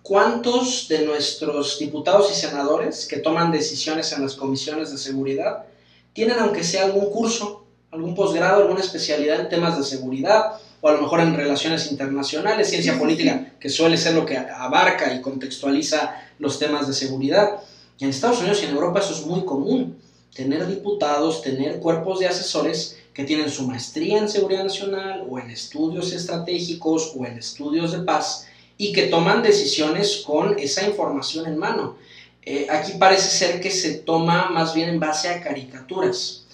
¿Cuántos 0.04 0.86
de 0.86 1.06
nuestros 1.06 1.78
diputados 1.78 2.30
y 2.30 2.34
senadores 2.34 3.06
que 3.06 3.16
toman 3.16 3.50
decisiones 3.50 4.12
en 4.12 4.20
las 4.20 4.34
comisiones 4.34 4.90
de 4.92 4.98
seguridad 4.98 5.64
tienen, 6.12 6.38
aunque 6.40 6.62
sea 6.62 6.84
algún 6.84 7.08
curso, 7.10 7.64
algún 7.90 8.14
posgrado, 8.14 8.60
alguna 8.60 8.80
especialidad 8.80 9.40
en 9.40 9.48
temas 9.48 9.78
de 9.78 9.82
seguridad 9.82 10.60
o 10.82 10.88
a 10.90 10.92
lo 10.92 11.00
mejor 11.00 11.20
en 11.20 11.34
relaciones 11.34 11.90
internacionales, 11.90 12.68
ciencia 12.68 12.98
política, 12.98 13.54
que 13.58 13.70
suele 13.70 13.96
ser 13.96 14.14
lo 14.14 14.26
que 14.26 14.36
abarca 14.36 15.14
y 15.14 15.22
contextualiza 15.22 16.14
los 16.38 16.58
temas 16.58 16.86
de 16.86 16.92
seguridad? 16.92 17.62
en 17.98 18.10
Estados 18.10 18.40
Unidos 18.40 18.60
y 18.62 18.66
en 18.66 18.72
Europa 18.72 19.00
eso 19.00 19.14
es 19.14 19.24
muy 19.24 19.46
común, 19.46 19.96
tener 20.34 20.66
diputados, 20.66 21.40
tener 21.40 21.80
cuerpos 21.80 22.18
de 22.18 22.26
asesores 22.26 22.98
que 23.14 23.24
tienen 23.24 23.48
su 23.48 23.66
maestría 23.66 24.18
en 24.18 24.28
seguridad 24.28 24.64
nacional 24.64 25.24
o 25.30 25.38
en 25.38 25.48
estudios 25.48 26.12
estratégicos 26.12 27.14
o 27.16 27.24
en 27.24 27.38
estudios 27.38 27.92
de 27.92 28.00
paz 28.00 28.48
y 28.76 28.92
que 28.92 29.04
toman 29.04 29.42
decisiones 29.42 30.22
con 30.26 30.58
esa 30.58 30.86
información 30.86 31.46
en 31.46 31.58
mano. 31.58 31.96
Eh, 32.42 32.66
aquí 32.68 32.92
parece 32.98 33.28
ser 33.28 33.60
que 33.60 33.70
se 33.70 33.94
toma 33.94 34.50
más 34.50 34.74
bien 34.74 34.88
en 34.88 35.00
base 35.00 35.28
a 35.28 35.40
caricaturas. 35.40 36.46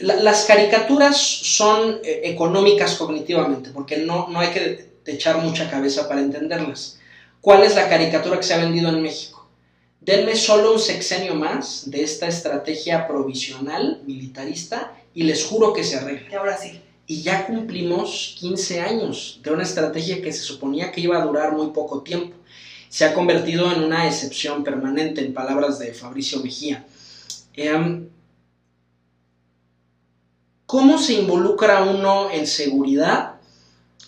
las 0.00 0.44
caricaturas 0.46 1.16
son 1.16 2.00
eh, 2.02 2.22
económicas 2.24 2.96
cognitivamente, 2.96 3.70
porque 3.70 3.98
no, 3.98 4.28
no 4.28 4.40
hay 4.40 4.50
que 4.50 4.90
echar 5.06 5.38
mucha 5.38 5.70
cabeza 5.70 6.08
para 6.08 6.20
entenderlas. 6.20 6.98
¿Cuál 7.40 7.62
es 7.62 7.76
la 7.76 7.88
caricatura 7.88 8.38
que 8.38 8.42
se 8.42 8.54
ha 8.54 8.58
vendido 8.58 8.88
en 8.88 9.02
México? 9.02 9.48
Denme 10.00 10.34
solo 10.34 10.72
un 10.72 10.80
sexenio 10.80 11.34
más 11.34 11.88
de 11.90 12.02
esta 12.02 12.26
estrategia 12.26 13.06
provisional 13.06 14.02
militarista 14.04 14.92
y 15.14 15.22
les 15.22 15.44
juro 15.44 15.72
que 15.72 15.84
se 15.84 15.96
arregla. 15.96 16.28
Y 16.30 16.34
ahora 16.34 16.56
sí 16.56 16.80
y 17.06 17.22
ya 17.22 17.46
cumplimos 17.46 18.34
15 18.38 18.80
años 18.80 19.40
de 19.42 19.52
una 19.52 19.62
estrategia 19.62 20.20
que 20.20 20.32
se 20.32 20.40
suponía 20.40 20.90
que 20.90 21.00
iba 21.00 21.16
a 21.16 21.24
durar 21.24 21.52
muy 21.52 21.68
poco 21.68 22.02
tiempo. 22.02 22.36
Se 22.88 23.04
ha 23.04 23.14
convertido 23.14 23.70
en 23.72 23.82
una 23.82 24.06
excepción 24.06 24.64
permanente, 24.64 25.24
en 25.24 25.32
palabras 25.32 25.78
de 25.78 25.94
Fabricio 25.94 26.40
Mejía. 26.40 26.84
Em, 27.54 28.08
¿Cómo 30.66 30.98
se 30.98 31.14
involucra 31.14 31.84
uno 31.84 32.30
en 32.30 32.46
seguridad? 32.46 33.34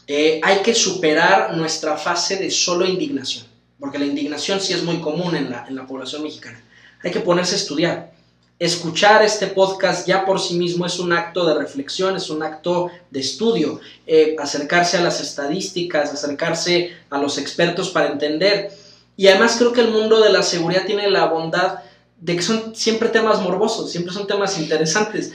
Eh, 0.09 0.41
hay 0.43 0.63
que 0.63 0.75
superar 0.75 1.57
nuestra 1.57 1.97
fase 1.97 2.37
de 2.37 2.51
solo 2.51 2.85
indignación, 2.85 3.47
porque 3.79 3.99
la 3.99 4.07
indignación 4.07 4.61
sí 4.61 4.73
es 4.73 4.83
muy 4.83 5.01
común 5.01 5.37
en 5.37 5.51
la, 5.51 5.67
en 5.69 5.77
la 5.77 5.87
población 5.87 6.25
mexicana. 6.25 6.61
Hay 7.05 7.13
que 7.13 7.21
ponerse 7.21 7.55
a 7.55 7.59
estudiar 7.59 8.18
escuchar 8.59 9.23
este 9.23 9.47
podcast 9.47 10.07
ya 10.07 10.25
por 10.25 10.41
sí 10.41 10.55
mismo 10.55 10.85
es 10.85 10.99
un 10.99 11.13
acto 11.13 11.47
de 11.47 11.55
reflexión, 11.55 12.17
es 12.17 12.29
un 12.29 12.43
acto 12.43 12.91
de 13.11 13.21
estudio, 13.21 13.81
eh, 14.07 14.35
acercarse 14.39 14.97
a 14.97 15.01
las 15.01 15.21
estadísticas, 15.21 16.13
acercarse 16.13 16.93
a 17.11 17.19
los 17.19 17.39
expertos 17.39 17.91
para 17.91 18.09
entender. 18.09 18.73
Y 19.17 19.29
además 19.29 19.57
creo 19.59 19.73
que 19.73 19.81
el 19.81 19.91
mundo 19.91 20.21
de 20.21 20.31
la 20.31 20.43
seguridad 20.43 20.87
tiene 20.87 21.11
la 21.11 21.27
bondad 21.27 21.81
de 22.21 22.35
que 22.35 22.43
son 22.43 22.75
siempre 22.75 23.11
temas 23.11 23.41
morbosos, 23.41 23.93
siempre 23.93 24.13
son 24.13 24.27
temas 24.27 24.59
interesantes. 24.59 25.33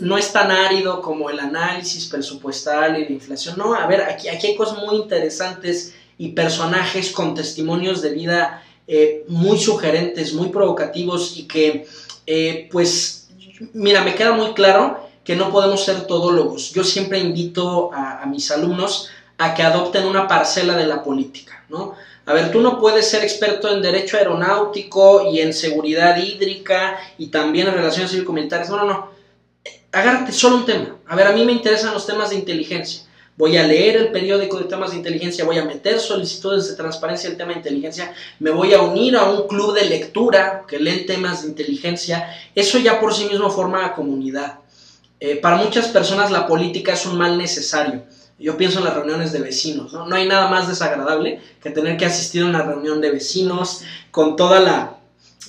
No, 0.00 0.16
es 0.16 0.32
tan 0.32 0.50
árido 0.50 1.02
como 1.02 1.28
el 1.28 1.38
análisis 1.38 2.06
presupuestal 2.06 2.98
y 2.98 3.04
la 3.04 3.12
inflación. 3.12 3.58
No, 3.58 3.74
a 3.74 3.86
ver, 3.86 4.02
aquí, 4.02 4.28
aquí 4.28 4.46
hay 4.48 4.56
cosas 4.56 4.78
muy 4.78 4.96
interesantes 4.96 5.94
y 6.16 6.28
personajes 6.28 7.10
con 7.10 7.34
testimonios 7.34 8.00
de 8.00 8.10
vida 8.10 8.62
eh, 8.86 9.24
muy 9.28 9.58
sugerentes, 9.58 10.32
muy 10.32 10.48
provocativos 10.48 11.36
y 11.36 11.44
que 11.46 11.86
eh, 12.26 12.68
pues 12.70 13.28
mira, 13.72 14.02
me 14.02 14.14
queda 14.14 14.32
muy 14.32 14.52
claro 14.54 15.08
que 15.24 15.36
no 15.36 15.50
podemos 15.50 15.84
ser 15.84 16.06
todólogos. 16.06 16.72
Yo 16.72 16.84
siempre 16.84 17.18
invito 17.18 17.90
a, 17.92 18.24
mis 18.26 18.50
alumnos 18.50 19.10
a 19.38 19.54
que 19.54 19.62
adopten 19.62 20.04
una 20.04 20.28
parcela 20.28 20.76
de 20.76 20.86
la 20.86 21.02
política, 21.02 21.64
¿no? 21.68 21.94
A 22.26 22.32
ver, 22.32 22.50
tú 22.50 22.60
no 22.60 22.78
puedes 22.78 23.08
ser 23.08 23.22
experto 23.22 23.68
en 23.68 23.82
derecho 23.82 24.16
aeronáutico 24.16 25.30
y 25.30 25.40
en 25.40 25.52
seguridad 25.52 26.16
hídrica 26.16 26.98
y 27.18 27.26
también 27.28 27.68
en 27.68 27.74
relaciones 27.74 28.12
cívico-militares. 28.12 28.70
No, 28.70 28.76
no, 28.78 28.84
no. 28.84 29.10
Agárrate 29.92 30.32
solo 30.32 30.56
un 30.56 30.66
tema. 30.66 30.96
A 31.06 31.16
ver, 31.16 31.26
a 31.26 31.32
mí 31.32 31.44
me 31.44 31.52
interesan 31.52 31.92
los 31.92 32.06
temas 32.06 32.30
de 32.30 32.36
inteligencia 32.36 33.03
voy 33.36 33.56
a 33.56 33.66
leer 33.66 33.96
el 33.96 34.12
periódico 34.12 34.58
de 34.58 34.64
temas 34.64 34.90
de 34.90 34.96
inteligencia, 34.96 35.44
voy 35.44 35.58
a 35.58 35.64
meter 35.64 35.98
solicitudes 35.98 36.68
de 36.68 36.76
transparencia 36.76 37.28
del 37.28 37.38
tema 37.38 37.52
de 37.52 37.58
inteligencia, 37.58 38.12
me 38.38 38.50
voy 38.50 38.74
a 38.74 38.82
unir 38.82 39.16
a 39.16 39.24
un 39.24 39.48
club 39.48 39.74
de 39.74 39.86
lectura 39.86 40.64
que 40.68 40.78
leen 40.78 41.06
temas 41.06 41.42
de 41.42 41.48
inteligencia, 41.48 42.28
eso 42.54 42.78
ya 42.78 43.00
por 43.00 43.12
sí 43.12 43.26
mismo 43.26 43.50
forma 43.50 43.92
comunidad. 43.94 44.58
Eh, 45.18 45.36
para 45.36 45.56
muchas 45.56 45.88
personas 45.88 46.30
la 46.30 46.46
política 46.46 46.92
es 46.92 47.06
un 47.06 47.16
mal 47.16 47.38
necesario. 47.38 48.04
Yo 48.38 48.56
pienso 48.56 48.78
en 48.78 48.84
las 48.84 48.94
reuniones 48.94 49.32
de 49.32 49.40
vecinos, 49.40 49.92
¿no? 49.92 50.06
No 50.06 50.16
hay 50.16 50.26
nada 50.26 50.48
más 50.48 50.68
desagradable 50.68 51.40
que 51.62 51.70
tener 51.70 51.96
que 51.96 52.04
asistir 52.04 52.42
a 52.42 52.46
una 52.46 52.62
reunión 52.62 53.00
de 53.00 53.12
vecinos 53.12 53.82
con 54.10 54.36
toda 54.36 54.60
la, 54.60 54.98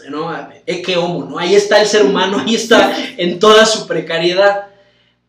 ¿no? 0.10 0.32
Eque 0.66 0.96
homo, 0.96 1.26
¿no? 1.26 1.40
Ahí 1.40 1.56
está 1.56 1.82
el 1.82 1.88
ser 1.88 2.06
humano, 2.06 2.44
ahí 2.46 2.56
está 2.56 2.96
en 3.18 3.40
toda 3.40 3.66
su 3.66 3.88
precariedad. 3.88 4.68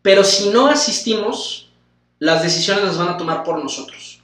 Pero 0.02 0.22
si 0.22 0.50
no 0.50 0.68
asistimos, 0.68 1.65
las 2.18 2.42
decisiones 2.42 2.84
las 2.84 2.98
van 2.98 3.08
a 3.08 3.16
tomar 3.16 3.44
por 3.44 3.62
nosotros. 3.62 4.22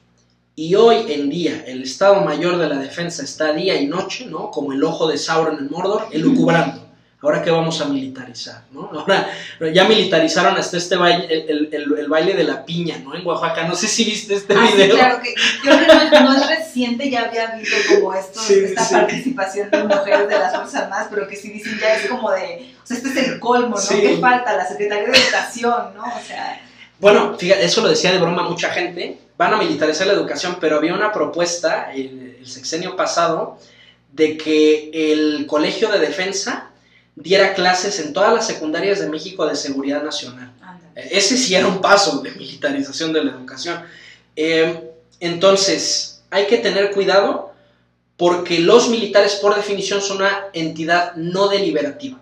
Y 0.54 0.74
hoy 0.74 1.10
en 1.10 1.30
día 1.30 1.64
el 1.66 1.82
Estado 1.82 2.16
Mayor 2.22 2.58
de 2.58 2.68
la 2.68 2.76
Defensa 2.76 3.22
está 3.22 3.52
día 3.52 3.80
y 3.80 3.86
noche, 3.86 4.26
¿no? 4.26 4.50
Como 4.50 4.72
el 4.72 4.84
ojo 4.84 5.08
de 5.08 5.16
Sauron 5.16 5.58
en 5.58 5.70
Mordor, 5.70 6.08
elucubrando. 6.12 6.82
Ahora 7.22 7.40
que 7.40 7.52
vamos 7.52 7.80
a 7.80 7.84
militarizar, 7.84 8.64
¿no? 8.72 8.90
Ahora 8.92 9.28
ya 9.72 9.84
militarizaron 9.84 10.56
hasta 10.56 10.76
este 10.76 10.96
baile, 10.96 11.46
el, 11.48 12.06
baile 12.08 12.34
de 12.34 12.44
la 12.44 12.66
piña, 12.66 12.98
¿no? 12.98 13.14
En 13.14 13.24
Oaxaca. 13.24 13.66
No 13.66 13.76
sé 13.76 13.86
si 13.86 14.04
viste 14.04 14.34
este 14.34 14.54
ah, 14.54 14.60
video. 14.60 14.86
Sí, 14.86 14.92
claro 14.92 15.22
que 15.22 15.34
yo 15.64 16.10
que 16.10 16.20
no, 16.20 16.36
es 16.36 16.48
reciente, 16.48 17.08
ya 17.08 17.22
había 17.22 17.54
visto 17.54 17.76
como 17.94 18.12
esto, 18.12 18.40
esta 18.52 18.88
participación 18.90 19.70
de 19.70 19.84
mujeres 19.84 20.28
de 20.28 20.38
las 20.38 20.54
Fuerzas 20.54 20.82
Armadas, 20.82 21.06
pero 21.10 21.28
que 21.28 21.36
sí 21.36 21.50
dicen 21.50 21.78
ya 21.80 21.94
es 21.94 22.10
como 22.10 22.30
de, 22.32 22.74
o 22.82 22.86
sea, 22.86 22.96
este 22.96 23.08
es 23.08 23.28
el 23.28 23.38
colmo, 23.38 23.76
¿no? 23.76 23.88
¿Qué 23.88 24.18
falta? 24.20 24.56
La 24.56 24.66
Secretaría 24.66 25.08
de 25.08 25.16
Educación, 25.16 25.94
¿no? 25.94 26.04
O 26.04 26.20
sea 26.26 26.60
bueno, 27.02 27.36
fíjate, 27.36 27.64
eso 27.64 27.82
lo 27.82 27.88
decía 27.88 28.12
de 28.12 28.18
broma 28.18 28.48
mucha 28.48 28.70
gente, 28.70 29.18
van 29.36 29.52
a 29.52 29.56
militarizar 29.56 30.06
la 30.06 30.12
educación, 30.12 30.58
pero 30.60 30.76
había 30.76 30.94
una 30.94 31.10
propuesta 31.10 31.92
el, 31.92 32.36
el 32.38 32.46
sexenio 32.46 32.94
pasado 32.94 33.58
de 34.12 34.36
que 34.36 34.90
el 34.92 35.46
Colegio 35.48 35.90
de 35.90 35.98
Defensa 35.98 36.70
diera 37.16 37.54
clases 37.54 37.98
en 37.98 38.12
todas 38.12 38.32
las 38.32 38.46
secundarias 38.46 39.00
de 39.00 39.08
México 39.08 39.44
de 39.46 39.56
seguridad 39.56 40.04
nacional. 40.04 40.52
Ese 40.94 41.36
sí 41.36 41.56
era 41.56 41.66
un 41.66 41.80
paso 41.80 42.20
de 42.20 42.30
militarización 42.30 43.12
de 43.12 43.24
la 43.24 43.32
educación. 43.32 43.82
Eh, 44.36 44.90
entonces, 45.18 46.22
hay 46.30 46.46
que 46.46 46.58
tener 46.58 46.92
cuidado 46.92 47.52
porque 48.16 48.60
los 48.60 48.88
militares 48.88 49.34
por 49.42 49.56
definición 49.56 50.00
son 50.00 50.18
una 50.18 50.46
entidad 50.52 51.16
no 51.16 51.48
deliberativa. 51.48 52.21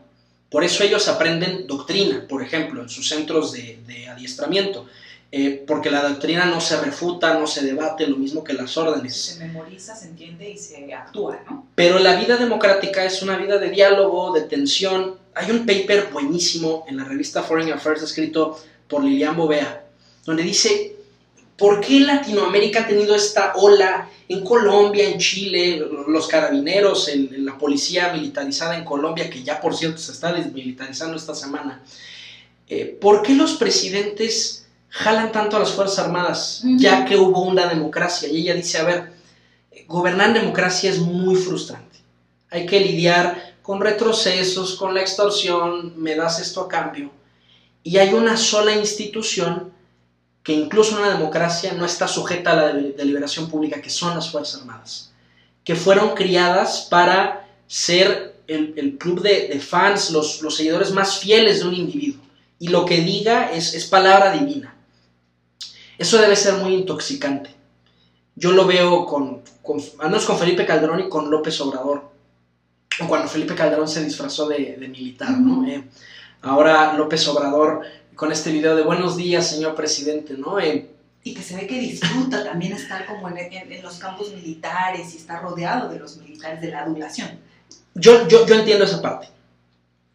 Por 0.50 0.64
eso 0.64 0.82
ellos 0.82 1.06
aprenden 1.06 1.66
doctrina, 1.66 2.26
por 2.28 2.42
ejemplo, 2.42 2.82
en 2.82 2.88
sus 2.88 3.08
centros 3.08 3.52
de, 3.52 4.08
adiestramiento, 4.08 4.86
eh, 5.30 5.62
porque 5.64 5.90
la 5.90 6.02
doctrina 6.08 6.44
no 6.46 6.60
se 6.60 6.80
refuta, 6.80 7.34
no 7.34 7.46
se 7.46 7.64
debate, 7.64 8.08
lo 8.08 8.16
mismo 8.16 8.42
que 8.42 8.52
las 8.52 8.76
órdenes. 8.76 9.16
Se 9.16 9.38
memoriza, 9.38 9.94
se 9.94 10.08
entiende 10.08 10.50
y 10.50 10.58
se 10.58 10.92
actúa, 10.92 11.40
¿no? 11.48 11.68
Pero 11.76 12.00
la 12.00 12.16
vida 12.16 12.36
democrática 12.36 13.04
es 13.04 13.22
una 13.22 13.36
vida 13.36 13.58
de 13.58 13.70
diálogo, 13.70 14.32
de 14.32 14.42
tensión. 14.42 15.16
Hay 15.34 15.52
un 15.52 15.60
paper 15.60 16.08
buenísimo 16.12 16.84
en 16.88 16.96
la 16.96 17.04
revista 17.04 17.44
Foreign 17.44 17.72
Affairs 17.72 18.02
escrito 18.02 18.58
por 18.88 19.04
Lilian 19.04 19.36
Bovea, 19.36 19.84
donde 20.24 20.42
dice, 20.42 20.96
¿por 21.60 21.78
qué 21.82 22.00
Latinoamérica 22.00 22.80
ha 22.80 22.86
tenido 22.86 23.14
esta 23.14 23.52
ola 23.54 24.08
en 24.28 24.42
Colombia, 24.42 25.06
en 25.06 25.18
Chile, 25.18 25.84
los 26.08 26.26
carabineros, 26.26 27.08
en, 27.08 27.44
la 27.44 27.58
policía 27.58 28.14
militarizada 28.14 28.78
en 28.78 28.84
Colombia, 28.84 29.28
que 29.28 29.42
ya 29.42 29.60
por 29.60 29.76
cierto 29.76 29.98
se 29.98 30.12
está 30.12 30.32
desmilitarizando 30.32 31.18
esta 31.18 31.34
semana, 31.34 31.82
eh, 32.66 32.96
¿por 32.98 33.20
qué 33.20 33.34
los 33.34 33.52
presidentes 33.54 34.66
jalan 34.88 35.32
tanto 35.32 35.56
a 35.56 35.60
las 35.60 35.72
Fuerzas 35.72 36.06
Armadas 36.06 36.62
ya 36.78 37.04
que 37.04 37.16
hubo 37.16 37.42
una 37.42 37.66
democracia? 37.66 38.26
Y 38.30 38.38
ella 38.38 38.54
dice, 38.54 38.78
a 38.78 38.84
ver, 38.84 39.12
gobernar 39.86 40.28
en 40.28 40.34
democracia 40.34 40.88
es 40.88 40.98
muy 40.98 41.36
frustrante. 41.36 41.98
Hay 42.50 42.64
que 42.64 42.80
lidiar 42.80 43.56
con 43.60 43.82
retrocesos, 43.82 44.76
con 44.76 44.94
la 44.94 45.02
extorsión, 45.02 45.92
me 46.00 46.16
das 46.16 46.40
esto 46.40 46.62
a 46.62 46.68
cambio. 46.68 47.10
Y 47.82 47.98
hay 47.98 48.14
una 48.14 48.38
sola 48.38 48.74
institución 48.74 49.72
que 50.42 50.52
incluso 50.52 50.96
una 50.98 51.10
democracia 51.10 51.72
no 51.74 51.84
está 51.84 52.08
sujeta 52.08 52.52
a 52.52 52.56
la 52.56 52.72
deliberación 52.72 53.48
pública, 53.48 53.82
que 53.82 53.90
son 53.90 54.14
las 54.14 54.30
Fuerzas 54.30 54.60
Armadas, 54.60 55.12
que 55.64 55.76
fueron 55.76 56.14
criadas 56.14 56.86
para 56.90 57.48
ser 57.66 58.36
el, 58.46 58.96
club 58.98 59.22
de, 59.22 59.60
fans, 59.60 60.10
los, 60.10 60.42
los, 60.42 60.56
seguidores 60.56 60.90
más 60.90 61.18
fieles 61.18 61.60
de 61.60 61.68
un 61.68 61.74
individuo. 61.74 62.22
Y 62.58 62.68
lo 62.68 62.84
que 62.84 63.00
diga 63.02 63.52
es, 63.52 63.74
es 63.74 63.86
palabra 63.86 64.32
divina. 64.32 64.74
Eso 65.96 66.18
debe 66.18 66.34
ser 66.34 66.54
muy 66.54 66.74
intoxicante. 66.74 67.54
Yo 68.34 68.52
lo 68.52 68.66
veo 68.66 69.06
con, 69.06 69.42
con, 69.62 69.80
al 69.98 70.08
menos 70.08 70.24
con 70.24 70.38
Felipe 70.38 70.66
Calderón 70.66 71.00
y 71.00 71.08
con 71.08 71.30
López 71.30 71.60
Obrador. 71.60 72.10
O 73.00 73.06
cuando 73.06 73.28
Felipe 73.28 73.54
Calderón 73.54 73.88
se 73.88 74.04
disfrazó 74.04 74.48
de, 74.48 74.76
militar, 74.78 75.30
¿no? 75.30 75.66
Eh, 75.66 75.84
ahora 76.42 76.94
López 76.94 77.26
Obrador 77.28 77.82
con 78.20 78.30
este 78.30 78.52
video 78.52 78.76
de 78.76 78.82
buenos 78.82 79.16
días, 79.16 79.48
señor 79.48 79.74
presidente, 79.74 80.34
¿no? 80.36 80.60
Eh, 80.60 80.90
y 81.24 81.32
que 81.32 81.42
se 81.42 81.56
ve 81.56 81.66
que 81.66 81.80
disfruta 81.80 82.44
también 82.44 82.74
estar 82.74 83.06
como 83.06 83.30
en, 83.30 83.38
en, 83.38 83.82
los 83.82 83.98
campos 83.98 84.34
militares 84.34 85.14
y 85.14 85.16
está 85.16 85.40
rodeado 85.40 85.88
de 85.88 85.98
los 85.98 86.18
militares 86.18 86.60
de 86.60 86.70
la 86.70 86.82
adulación. 86.82 87.30
Yo, 87.94 88.28
yo, 88.28 88.46
yo 88.46 88.56
entiendo 88.56 88.84
esa 88.84 89.00
parte. 89.00 89.28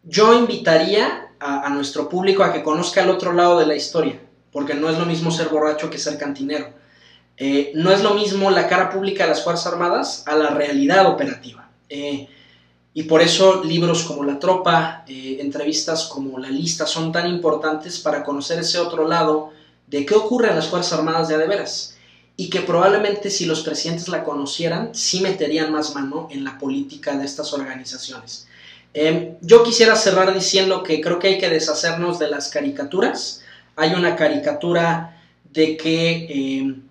Yo 0.04 0.38
invitaría 0.38 1.30
a, 1.40 1.66
a, 1.66 1.70
nuestro 1.70 2.08
público 2.08 2.44
a 2.44 2.52
que 2.52 2.62
conozca 2.62 3.02
el 3.02 3.10
otro 3.10 3.32
lado 3.32 3.58
de 3.58 3.66
la 3.66 3.74
historia, 3.74 4.20
porque 4.52 4.74
no 4.74 4.88
es 4.88 4.96
lo 4.96 5.04
mismo 5.04 5.32
ser 5.32 5.48
borracho 5.48 5.90
que 5.90 5.98
ser 5.98 6.16
cantinero. 6.16 6.68
Eh, 7.36 7.72
no 7.74 7.90
es 7.90 8.04
lo 8.04 8.14
mismo 8.14 8.52
la 8.52 8.68
cara 8.68 8.88
pública 8.88 9.24
de 9.24 9.30
las 9.30 9.42
Fuerzas 9.42 9.72
Armadas 9.72 10.22
a 10.28 10.36
la 10.36 10.50
realidad 10.50 11.10
operativa. 11.10 11.68
Eh, 11.88 12.28
y 12.96 13.02
por 13.02 13.20
eso 13.20 13.62
libros 13.62 14.04
como 14.04 14.24
La 14.24 14.38
Tropa, 14.38 15.04
eh, 15.06 15.36
entrevistas 15.40 16.06
como 16.06 16.38
La 16.38 16.48
Lista 16.48 16.86
son 16.86 17.12
tan 17.12 17.28
importantes 17.28 17.98
para 17.98 18.24
conocer 18.24 18.58
ese 18.60 18.78
otro 18.78 19.06
lado 19.06 19.52
de 19.86 20.06
qué 20.06 20.14
ocurre 20.14 20.48
en 20.48 20.56
las 20.56 20.68
Fuerzas 20.68 20.98
Armadas 20.98 21.28
de 21.28 21.34
Adeveras. 21.34 21.98
Y 22.38 22.48
que 22.48 22.62
probablemente 22.62 23.28
si 23.28 23.44
los 23.44 23.60
presidentes 23.60 24.08
la 24.08 24.24
conocieran, 24.24 24.94
sí 24.94 25.20
meterían 25.20 25.72
más 25.72 25.94
mano 25.94 26.28
en 26.30 26.42
la 26.42 26.58
política 26.58 27.18
de 27.18 27.26
estas 27.26 27.52
organizaciones. 27.52 28.48
yo 29.42 29.62
quisiera 29.62 29.94
cerrar 29.94 30.32
diciendo 30.32 30.82
que 30.82 31.02
creo 31.02 31.18
que 31.18 31.28
hay 31.28 31.38
que 31.38 31.50
deshacernos 31.50 32.18
de 32.18 32.30
las 32.30 32.48
caricaturas. 32.48 33.42
Hay 33.76 33.92
una 33.92 34.16
caricatura 34.16 35.20
de 35.52 35.76
que 35.76 36.85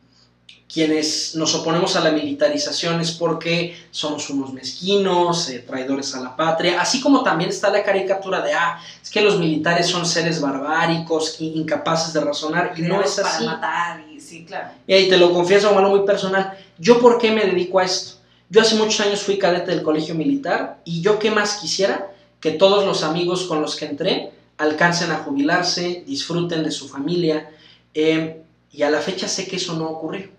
quienes 0.76 1.36
nos 1.36 1.56
oponemos 1.56 1.96
a 1.96 2.02
la 2.02 2.12
militarización 2.12 3.00
es 3.00 3.12
porque 3.12 3.78
somos 3.92 4.30
unos 4.30 4.52
mezquinos, 4.52 5.50
eh, 5.50 5.60
traidores 5.60 6.14
a 6.16 6.20
la 6.20 6.36
patria, 6.36 6.82
así 6.82 7.00
como 7.00 7.24
también 7.24 7.50
está 7.50 7.70
la 7.70 7.82
caricatura 7.82 8.42
de, 8.42 8.52
ah, 8.52 8.82
es 9.02 9.10
que 9.10 9.22
los 9.22 9.40
militares 9.40 9.88
son 9.88 10.06
seres 10.06 10.42
barbáricos, 10.42 11.38
incapaces 11.40 12.12
de 12.12 12.20
razonar, 12.20 12.74
y 12.76 12.82
no 12.82 13.02
es 13.02 13.18
así. 13.18 13.46
Para 13.46 13.56
matar, 13.56 14.06
y 14.12 14.20
sí, 14.20 14.44
claro. 14.44 14.68
Y 14.86 14.94
ahí 14.94 15.08
te 15.08 15.16
lo 15.16 15.32
confieso 15.32 15.70
como 15.70 15.80
algo 15.80 15.96
muy 15.96 16.06
personal, 16.06 16.58
¿yo 16.78 17.00
por 17.00 17.20
qué 17.20 17.32
me 17.32 17.46
dedico 17.46 17.80
a 17.80 17.86
esto? 17.86 18.18
Yo 18.50 18.60
hace 18.60 18.76
muchos 18.76 19.00
años 19.00 19.22
fui 19.22 19.38
cadete 19.38 19.72
del 19.72 19.82
colegio 19.82 20.14
militar, 20.14 20.82
y 20.84 21.00
yo 21.00 21.20
qué 21.20 21.32
más 21.32 21.56
quisiera 21.56 22.12
que 22.42 22.52
todos 22.52 22.86
los 22.86 23.02
amigos 23.02 23.46
con 23.46 23.62
los 23.62 23.78
que 23.78 23.86
entré 23.86 24.34
alcancen 24.58 25.10
a 25.12 25.20
jubilarse, 25.20 26.04
disfruten 26.06 26.66
de 26.66 26.72
su 26.72 26.90
familia, 26.90 27.50
eh, 27.94 28.42
y 28.74 28.84
a 28.84 28.90
la 28.90 29.00
fecha 29.00 29.30
sé 29.30 29.48
que 29.48 29.56
eso 29.56 29.72
no 29.76 29.86
ocurrió 29.86 30.35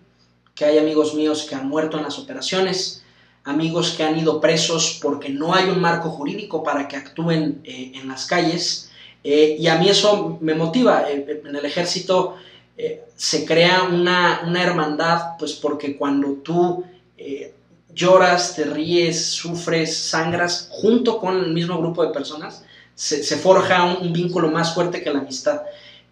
que 0.56 0.64
hay 0.64 0.78
amigos 0.78 1.14
míos 1.14 1.46
que 1.48 1.54
han 1.54 1.68
muerto 1.68 1.98
en 1.98 2.02
las 2.02 2.18
operaciones, 2.18 3.04
amigos 3.44 3.94
que 3.96 4.02
han 4.02 4.18
ido 4.18 4.40
presos 4.40 4.98
porque 5.00 5.28
no 5.28 5.54
hay 5.54 5.68
un 5.68 5.80
marco 5.80 6.10
jurídico 6.10 6.64
para 6.64 6.88
que 6.88 6.96
actúen 6.96 7.60
eh, 7.62 7.92
en 7.94 8.08
las 8.08 8.26
calles. 8.26 8.90
Eh, 9.22 9.56
y 9.60 9.68
a 9.68 9.76
mí 9.76 9.88
eso 9.88 10.38
me 10.40 10.54
motiva. 10.54 11.08
Eh, 11.08 11.42
en 11.46 11.54
el 11.54 11.64
ejército 11.64 12.36
se 13.16 13.46
crea 13.46 13.84
una, 13.84 14.42
hermandad, 14.62 15.38
pues 15.38 15.54
porque 15.54 15.96
cuando 15.96 16.34
tú 16.44 16.84
lloras, 17.94 18.54
te 18.54 18.64
ríes, 18.64 19.24
sufres, 19.24 19.96
sangras, 19.96 20.68
junto 20.70 21.18
con 21.18 21.38
el 21.38 21.54
mismo 21.54 21.78
grupo 21.78 22.04
de 22.04 22.12
personas, 22.12 22.62
se, 22.94 23.36
forja 23.36 23.84
un, 23.84 24.12
vínculo 24.12 24.50
más 24.50 24.74
fuerte 24.74 25.02
que 25.02 25.10
la 25.10 25.20
amistad. 25.20 25.62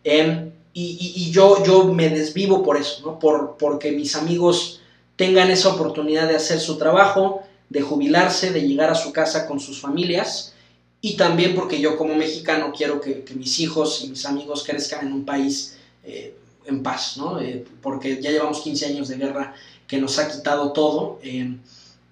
Em, 0.03 0.54
y, 0.77 1.31
yo, 1.31 1.65
yo 1.65 1.85
me 1.85 2.11
desvivo 2.11 2.65
por 2.65 2.77
eso, 2.77 3.01
¿no? 3.03 3.19
Por, 3.21 3.57
porque 3.59 3.93
mis 3.93 4.17
amigos 4.17 4.81
tengan 5.15 5.51
esa 5.51 5.69
oportunidad 5.69 6.27
de 6.27 6.35
hacer 6.35 6.59
su 6.59 6.77
trabajo, 6.77 7.45
de 7.69 7.81
jubilarse, 7.81 8.51
de 8.51 8.67
llegar 8.67 8.91
a 8.91 8.97
su 8.97 9.13
casa 9.13 9.47
con 9.47 9.61
sus 9.61 9.81
familias 9.81 10.53
y 11.01 11.17
también 11.17 11.55
porque 11.55 11.81
yo 11.81 11.97
como 11.97 12.15
mexicano 12.17 12.73
quiero 12.77 13.01
que, 13.01 13.25
mis 13.37 13.61
hijos 13.61 14.03
y 14.03 14.09
mis 14.09 14.27
amigos 14.27 14.65
crezcan 14.67 15.07
en 15.07 15.13
un 15.13 15.25
país 15.25 15.77
eh, 16.03 16.35
en 16.67 16.83
paz, 16.83 17.17
¿no? 17.19 17.41
Eh, 17.41 17.65
porque 17.81 18.21
ya 18.21 18.31
llevamos 18.31 18.61
15 18.61 18.87
años 18.87 19.09
de 19.09 19.17
guerra 19.17 19.55
que 19.87 19.99
nos 19.99 20.19
ha 20.19 20.31
quitado 20.31 20.73
todo 20.73 21.21
eh, 21.23 21.57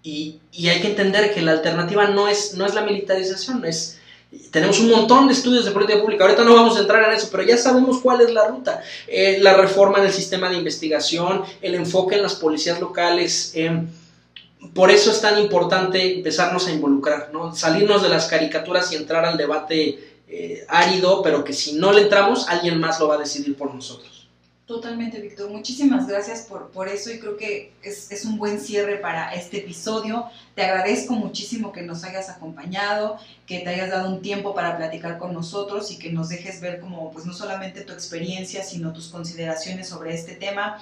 y, 0.02 0.38
y, 0.52 0.68
hay 0.68 0.80
que 0.80 0.88
entender 0.88 1.32
que 1.32 1.42
la 1.42 1.52
alternativa 1.52 2.08
no 2.08 2.28
es, 2.28 2.54
no 2.54 2.66
es 2.66 2.74
la 2.74 2.82
militarización, 2.82 3.64
es 3.64 3.98
tenemos 4.50 4.80
un 4.80 4.90
montón 4.90 5.26
de 5.26 5.34
estudios 5.34 5.64
de 5.64 5.70
política 5.70 6.00
pública. 6.00 6.24
Ahorita 6.24 6.44
no 6.44 6.54
vamos 6.54 6.76
a 6.76 6.80
entrar 6.80 7.04
en 7.08 7.16
eso, 7.16 7.28
pero 7.30 7.42
ya 7.42 7.56
sabemos 7.56 8.00
cuál 8.00 8.20
es 8.20 8.32
la 8.32 8.46
ruta. 8.46 8.82
Eh, 9.06 9.38
la 9.40 9.54
reforma 9.54 10.00
del 10.00 10.12
sistema 10.12 10.48
de 10.48 10.56
investigación, 10.56 11.42
el 11.60 11.74
enfoque 11.74 12.16
en 12.16 12.22
las 12.22 12.34
policías 12.34 12.80
locales. 12.80 13.52
Eh, 13.54 13.82
por 14.74 14.90
eso 14.90 15.10
es 15.10 15.20
tan 15.20 15.38
importante 15.40 16.16
empezarnos 16.16 16.66
a 16.66 16.72
involucrar, 16.72 17.30
¿no? 17.32 17.54
salirnos 17.54 18.02
de 18.02 18.08
las 18.08 18.26
caricaturas 18.26 18.92
y 18.92 18.96
entrar 18.96 19.24
al 19.24 19.36
debate 19.36 20.12
eh, 20.28 20.64
árido, 20.68 21.20
pero 21.22 21.44
que 21.44 21.52
si 21.52 21.74
no 21.74 21.92
le 21.92 22.02
entramos, 22.02 22.48
alguien 22.48 22.78
más 22.78 23.00
lo 23.00 23.08
va 23.08 23.16
a 23.16 23.18
decidir 23.18 23.56
por 23.56 23.74
nosotros. 23.74 24.11
Totalmente, 24.64 25.20
Víctor. 25.20 25.50
Muchísimas 25.50 26.06
gracias 26.06 26.42
por, 26.42 26.70
por 26.70 26.88
eso 26.88 27.10
y 27.10 27.18
creo 27.18 27.36
que 27.36 27.72
es, 27.82 28.12
es, 28.12 28.24
un 28.24 28.38
buen 28.38 28.60
cierre 28.60 28.96
para 28.96 29.34
este 29.34 29.58
episodio. 29.58 30.26
Te 30.54 30.62
agradezco 30.62 31.14
muchísimo 31.14 31.72
que 31.72 31.82
nos 31.82 32.04
hayas 32.04 32.30
acompañado, 32.30 33.18
que 33.44 33.58
te 33.58 33.70
hayas 33.70 33.90
dado 33.90 34.08
un 34.08 34.22
tiempo 34.22 34.54
para 34.54 34.76
platicar 34.76 35.18
con 35.18 35.34
nosotros 35.34 35.90
y 35.90 35.98
que 35.98 36.12
nos 36.12 36.28
dejes 36.28 36.60
ver 36.60 36.78
como, 36.78 37.10
pues 37.10 37.26
no 37.26 37.32
solamente 37.32 37.80
tu 37.80 37.92
experiencia, 37.92 38.62
sino 38.62 38.92
tus 38.92 39.08
consideraciones 39.08 39.88
sobre 39.88 40.14
este 40.14 40.36
tema. 40.36 40.78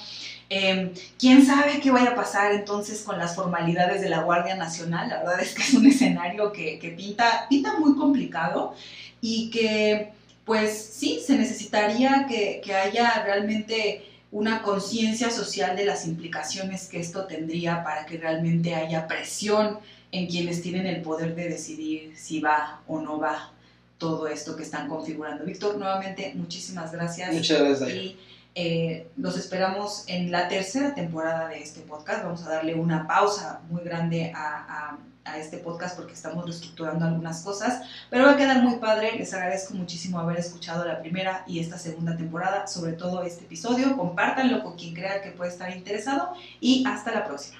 Em, 0.50 0.92
¿Quién 1.18 1.46
sabe 1.46 1.80
qué 1.80 1.90
vaya 1.90 2.10
a 2.10 2.14
pasar 2.14 2.52
entonces 2.52 3.02
con 3.02 3.16
las 3.18 3.34
formalidades 3.34 4.02
de 4.02 4.10
la 4.10 4.22
Guardia 4.24 4.56
Nacional? 4.56 5.08
La 5.08 5.20
verdad 5.20 5.40
es 5.40 5.54
que 5.54 5.62
es 5.62 5.72
un 5.72 5.86
escenario 5.86 6.52
que, 6.52 6.78
que 6.78 6.90
pinta, 6.90 7.46
pinta 7.48 7.78
muy 7.78 7.96
complicado 7.96 8.74
y 9.22 9.48
que 9.48 10.19
pues 10.50 10.96
sí, 10.96 11.22
se 11.24 11.38
necesitaría 11.38 12.26
que, 12.28 12.60
haya 12.74 13.22
realmente 13.22 14.04
una 14.32 14.62
conciencia 14.62 15.30
social 15.30 15.76
de 15.76 15.84
las 15.84 16.08
implicaciones 16.08 16.88
que 16.88 16.98
esto 16.98 17.26
tendría 17.26 17.84
para 17.84 18.04
que 18.04 18.18
realmente 18.18 18.74
haya 18.74 19.06
presión 19.06 19.78
en 20.10 20.26
quienes 20.26 20.60
tienen 20.60 20.86
el 20.86 21.02
poder 21.02 21.36
de 21.36 21.50
decidir 21.50 22.16
si 22.16 22.40
va 22.40 22.80
o 22.88 23.00
no 23.00 23.20
va 23.20 23.52
todo 23.96 24.26
esto 24.26 24.56
que 24.56 24.64
están 24.64 24.88
configurando. 24.88 25.44
Víctor, 25.44 25.78
nuevamente, 25.78 26.32
muchísimas 26.34 26.90
gracias. 26.90 27.32
Muchas 27.32 27.60
gracias. 27.60 27.90
Y 27.90 28.18
eh, 28.56 29.06
los 29.16 29.38
esperamos 29.38 30.02
en 30.08 30.32
la 30.32 30.48
tercera 30.48 30.96
temporada 30.96 31.46
de 31.46 31.62
este 31.62 31.82
podcast. 31.82 32.24
Vamos 32.24 32.42
a 32.42 32.50
darle 32.50 32.74
una 32.74 33.06
pausa 33.06 33.60
muy 33.70 33.84
grande 33.84 34.32
a 34.34 34.98
a 35.24 35.38
este 35.38 35.58
podcast 35.58 35.96
porque 35.96 36.14
estamos 36.14 36.44
reestructurando 36.44 37.04
algunas 37.04 37.42
cosas, 37.42 37.82
pero 38.08 38.26
va 38.26 38.32
a 38.32 38.36
quedar 38.36 38.62
muy 38.62 38.76
padre. 38.76 39.12
Les 39.16 39.32
agradezco 39.34 39.74
muchísimo 39.74 40.18
haber 40.18 40.38
escuchado 40.38 40.84
la 40.84 41.00
primera 41.00 41.44
y 41.46 41.60
esta 41.60 41.78
segunda 41.78 42.16
temporada, 42.16 42.66
sobre 42.66 42.92
todo 42.92 43.22
este 43.22 43.44
episodio. 43.44 43.96
Compártanlo 43.96 44.62
con 44.62 44.76
quien 44.76 44.94
crea 44.94 45.22
que 45.22 45.30
puede 45.30 45.50
estar 45.50 45.70
interesado 45.74 46.32
y 46.60 46.84
hasta 46.86 47.12
la 47.12 47.24
próxima. 47.24 47.58